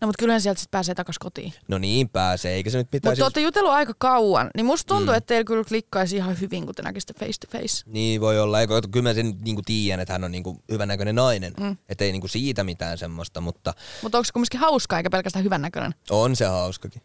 No 0.00 0.06
mutta 0.06 0.18
kyllähän 0.18 0.40
sieltä 0.40 0.60
sit 0.60 0.70
pääsee 0.70 0.94
takas 0.94 1.18
kotiin. 1.18 1.52
No 1.68 1.78
niin 1.78 2.08
pääsee, 2.08 2.54
eikä 2.54 2.70
se 2.70 2.78
nyt 2.78 2.86
Mutta 2.86 2.96
pitäisi... 2.96 3.18
te 3.18 3.24
olette 3.24 3.40
jutellut 3.40 3.72
aika 3.72 3.92
kauan, 3.98 4.50
niin 4.56 4.66
musta 4.66 4.94
tuntuu, 4.94 5.14
mm. 5.14 5.16
että 5.16 5.26
teillä 5.26 5.44
kyllä 5.44 5.64
klikkaisi 5.64 6.16
ihan 6.16 6.40
hyvin, 6.40 6.66
kun 6.66 6.74
te 6.74 6.82
näkisitte 6.82 7.14
face 7.26 7.32
to 7.40 7.58
face. 7.58 7.82
Niin 7.86 8.20
voi 8.20 8.40
olla, 8.40 8.60
Eikö, 8.60 8.80
kyllä 8.90 9.08
mä 9.08 9.14
sen 9.14 9.34
niinku 9.44 9.62
tiedän, 9.64 10.00
että 10.00 10.12
hän 10.12 10.24
on 10.24 10.32
niinku 10.32 10.62
hyvännäköinen 10.72 11.14
nainen. 11.14 11.52
Mm. 11.60 11.76
Että 11.88 12.04
ei 12.04 12.12
niinku 12.12 12.28
siitä 12.28 12.64
mitään 12.64 12.98
semmoista, 12.98 13.40
mutta 13.40 13.74
Mutta 14.02 14.18
onko 14.18 14.24
se 14.24 14.32
kumminkin 14.32 14.60
hauskaa 14.60 14.98
eikä 14.98 15.10
pelkästään 15.10 15.44
hyvännäköinen? 15.44 15.94
on 16.10 16.36
se 16.36 16.44
hauskakin. 16.44 17.02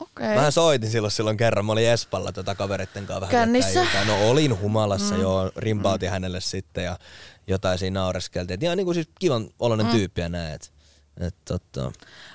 Okei. 0.00 0.26
Okay. 0.32 0.44
Mä 0.44 0.50
silloin 0.50 0.90
silloin, 0.90 1.10
silloin 1.10 1.36
kerran, 1.36 1.64
mä 1.64 1.72
olin 1.72 1.88
Espalla 1.88 2.32
tota 2.32 2.54
kavereitten 2.54 3.06
kanssa 3.06 3.20
vähän 3.20 3.30
Kännissä? 3.30 3.82
iltaa. 3.82 4.04
No 4.04 4.30
olin 4.30 4.60
humalassa 4.60 5.14
mm. 5.14 5.20
joo, 5.20 5.50
rimpautin 5.56 6.08
mm. 6.08 6.12
hänelle 6.12 6.40
sitten 6.40 6.84
ja 6.84 6.98
jotain 7.46 7.78
siinä 7.78 8.00
naureskeltiin. 8.00 8.64
Ihan 8.64 8.76
niinku 8.76 8.94
siis 8.94 9.08
kivan 9.18 9.48
oloinen 9.58 9.86
mm. 9.86 9.92
tyyppi 9.92 10.20
ja 10.20 10.28
näin. 10.28 10.60
Et, 11.20 11.34
tota, 11.44 11.92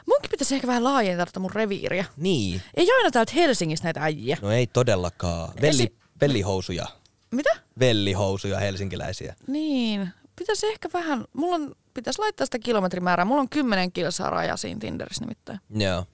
Munkin 0.08 0.30
pitäisi 0.32 0.56
ehkä 0.56 0.68
vähän 0.68 0.84
laajentaa 0.84 1.26
tätä 1.26 1.40
mun 1.40 1.52
reviiriä. 1.52 2.06
niin, 2.18 2.62
Ei 2.74 2.88
aina 2.98 3.12
täältä 3.12 3.32
Helsingistä 3.36 3.86
näitä 3.86 4.04
äijiä. 4.04 4.38
no 4.42 4.52
ei 4.52 4.68
todellakaan. 4.68 5.50
Velli, 5.62 5.84
Esi- 5.84 5.96
vellihousuja, 6.22 6.86
Mitä? 7.32 7.50
vellihousuja 7.80 8.60
helsinkiläisiä. 8.60 9.36
Niin. 9.48 10.10
Pitäisi 10.36 10.68
ehkä 10.68 10.90
vähän, 10.94 11.26
mulla 11.34 11.56
on, 11.56 11.76
pitäisi 11.94 12.20
laittaa 12.20 12.46
sitä 12.46 12.60
kilometrimäärää. 12.60 13.26
Mulla 13.26 13.42
on 13.42 13.50
10 13.50 13.92
kilsaa 13.92 14.30
raja 14.30 14.58
siinä 14.58 14.80
Tinderissä 14.80 15.24
nimittäin. 15.24 15.60
Joo. 15.76 16.06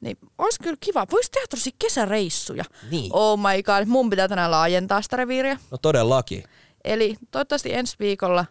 Niin 0.00 0.18
olisi 0.38 0.58
kyllä 0.62 0.76
kiva. 0.80 1.06
Voisi 1.12 1.30
tehdä 1.30 1.46
tosi 1.50 1.70
kesäreissuja. 1.78 2.64
Niin. 2.90 3.10
Oh 3.14 3.38
my 3.38 3.62
god, 3.62 3.84
mun 3.86 4.10
pitää 4.10 4.28
tänään 4.28 4.50
laajentaa 4.50 5.02
sitä 5.02 5.16
reviiriä. 5.16 5.58
No 5.70 5.78
todellakin. 5.78 6.44
Eli 6.84 7.16
toivottavasti 7.30 7.72
ensi 7.72 7.96
viikolla 8.00 8.44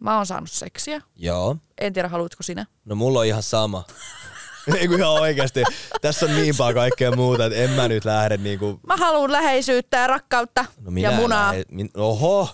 mä 0.00 0.16
oon 0.16 0.26
saanut 0.26 0.50
seksiä. 0.50 1.00
Joo. 1.16 1.56
En 1.80 1.92
tiedä, 1.92 2.08
haluatko 2.08 2.42
sinä? 2.42 2.66
No 2.84 2.94
mulla 2.94 3.20
on 3.20 3.26
ihan 3.26 3.42
sama. 3.42 3.84
Ei 4.78 4.88
kun 4.88 4.98
ihan 4.98 5.12
oikeasti. 5.12 5.62
Tässä 6.02 6.26
on 6.26 6.36
niin 6.36 6.56
paljon 6.56 6.74
kaikkea 6.74 7.16
muuta, 7.16 7.46
että 7.46 7.58
en 7.58 7.70
mä 7.70 7.88
nyt 7.88 8.04
lähde 8.04 8.36
niinku... 8.36 8.80
Mä 8.86 8.96
haluan 8.96 9.32
läheisyyttä 9.32 9.96
ja 9.96 10.06
rakkautta 10.06 10.64
No 10.80 10.90
minä 10.90 11.10
ja 11.10 11.16
munaa. 11.16 11.52
Lähe, 11.52 11.64
min, 11.70 11.90
oho! 11.94 12.48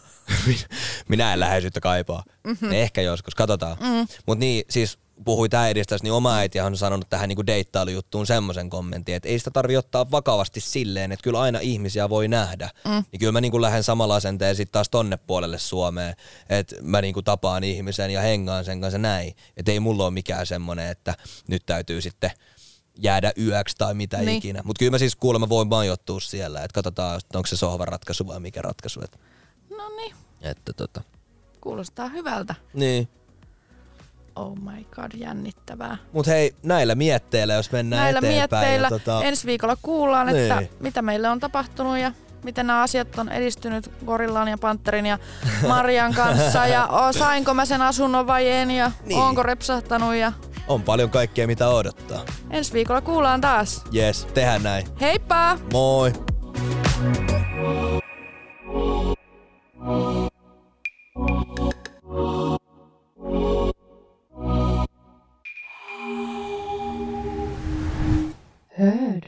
minä 1.08 1.32
en 1.32 1.40
läheisyyttä 1.40 1.80
kaipaa. 1.80 2.22
Mm-hmm. 2.44 2.72
Ehkä 2.72 3.02
joskus, 3.02 3.34
katsotaan. 3.34 3.76
Mm. 3.80 4.06
Mut 4.26 4.38
niin, 4.38 4.64
siis 4.70 4.98
puhuit 5.24 5.54
äidistäsi, 5.54 6.04
niin 6.04 6.12
oma 6.12 6.36
äiti 6.36 6.60
on 6.60 6.76
sanonut 6.76 7.08
tähän 7.10 7.28
niinku 7.28 7.46
deittailujuttuun 7.46 8.26
semmoisen 8.26 8.70
kommentin, 8.70 9.14
että 9.14 9.28
ei 9.28 9.38
sitä 9.38 9.50
tarvi 9.50 9.76
ottaa 9.76 10.10
vakavasti 10.10 10.60
silleen, 10.60 11.12
että 11.12 11.24
kyllä 11.24 11.40
aina 11.40 11.58
ihmisiä 11.58 12.08
voi 12.08 12.28
nähdä. 12.28 12.70
Mm. 12.84 13.04
Niin 13.12 13.20
kyllä 13.20 13.32
mä 13.32 13.40
niinku 13.40 13.60
lähden 13.62 13.82
samalla 13.82 14.16
asenteen 14.16 14.56
sitten 14.56 14.72
taas 14.72 14.88
tonne 14.88 15.16
puolelle 15.16 15.58
Suomeen, 15.58 16.16
että 16.48 16.76
mä 16.82 17.00
niinku 17.00 17.22
tapaan 17.22 17.64
ihmisen 17.64 18.10
ja 18.10 18.20
hengaan 18.20 18.64
sen 18.64 18.80
kanssa 18.80 18.98
näin. 18.98 19.34
Että 19.56 19.72
ei 19.72 19.80
mulla 19.80 20.04
ole 20.04 20.10
mikään 20.10 20.46
semmonen, 20.46 20.88
että 20.90 21.14
nyt 21.48 21.62
täytyy 21.66 22.00
sitten 22.00 22.30
jäädä 22.98 23.32
yöksi 23.38 23.76
tai 23.78 23.94
mitä 23.94 24.16
Niin. 24.16 24.26
niin. 24.26 24.38
ikinä. 24.38 24.62
Mutta 24.64 24.78
kyllä 24.78 24.90
mä 24.90 24.98
siis 24.98 25.16
kuulemma 25.16 25.48
voin 25.48 25.68
majoittua 25.68 26.20
siellä, 26.20 26.64
että 26.64 26.74
katsotaan, 26.74 27.18
että 27.18 27.38
onko 27.38 27.46
se 27.46 27.56
sohvan 27.56 27.88
ratkaisu 27.88 28.26
vai 28.26 28.40
mikä 28.40 28.62
ratkaisu. 28.62 29.00
Että, 29.04 29.18
No 29.70 29.88
niin, 29.96 30.14
että 30.42 30.72
tota. 30.72 31.02
kuulostaa 31.60 32.08
hyvältä. 32.08 32.54
Niin 32.74 33.08
oh 34.36 34.56
my 34.56 34.84
god, 34.90 35.10
jännittävää. 35.14 35.96
Mut 36.12 36.26
hei, 36.26 36.54
näillä 36.62 36.94
mietteillä, 36.94 37.54
jos 37.54 37.72
mennään 37.72 38.02
näillä 38.02 38.18
eteenpäin. 38.18 38.62
Mietteillä. 38.62 38.86
Ja 38.86 38.90
tota... 38.90 39.24
Ensi 39.24 39.46
viikolla 39.46 39.76
kuullaan, 39.82 40.26
niin. 40.26 40.52
että 40.52 40.62
mitä 40.80 41.02
meille 41.02 41.28
on 41.28 41.40
tapahtunut 41.40 41.98
ja 41.98 42.12
miten 42.44 42.66
nämä 42.66 42.82
asiat 42.82 43.18
on 43.18 43.28
edistynyt 43.28 43.90
Gorillaan 44.06 44.48
ja 44.48 44.58
Panterin 44.58 45.06
ja 45.06 45.18
Marian 45.68 46.14
kanssa 46.14 46.66
ja 46.66 46.86
o, 46.86 47.12
sainko 47.18 47.54
mä 47.54 47.64
sen 47.64 47.82
asunnon 47.82 48.26
vai 48.26 48.50
en 48.50 48.70
ja 48.70 48.90
niin. 49.04 49.20
onko 49.20 49.42
repsahtanut 49.42 50.14
ja... 50.14 50.32
On 50.68 50.82
paljon 50.82 51.10
kaikkea 51.10 51.46
mitä 51.46 51.68
odottaa. 51.68 52.24
Ensi 52.50 52.72
viikolla 52.72 53.00
kuullaan 53.00 53.40
taas. 53.40 53.84
Yes, 53.94 54.24
tehdään 54.34 54.62
näin. 54.62 54.86
Heippa! 55.00 55.58
Moi! 55.72 56.12
Oh 62.08 62.55
heard. 68.76 69.24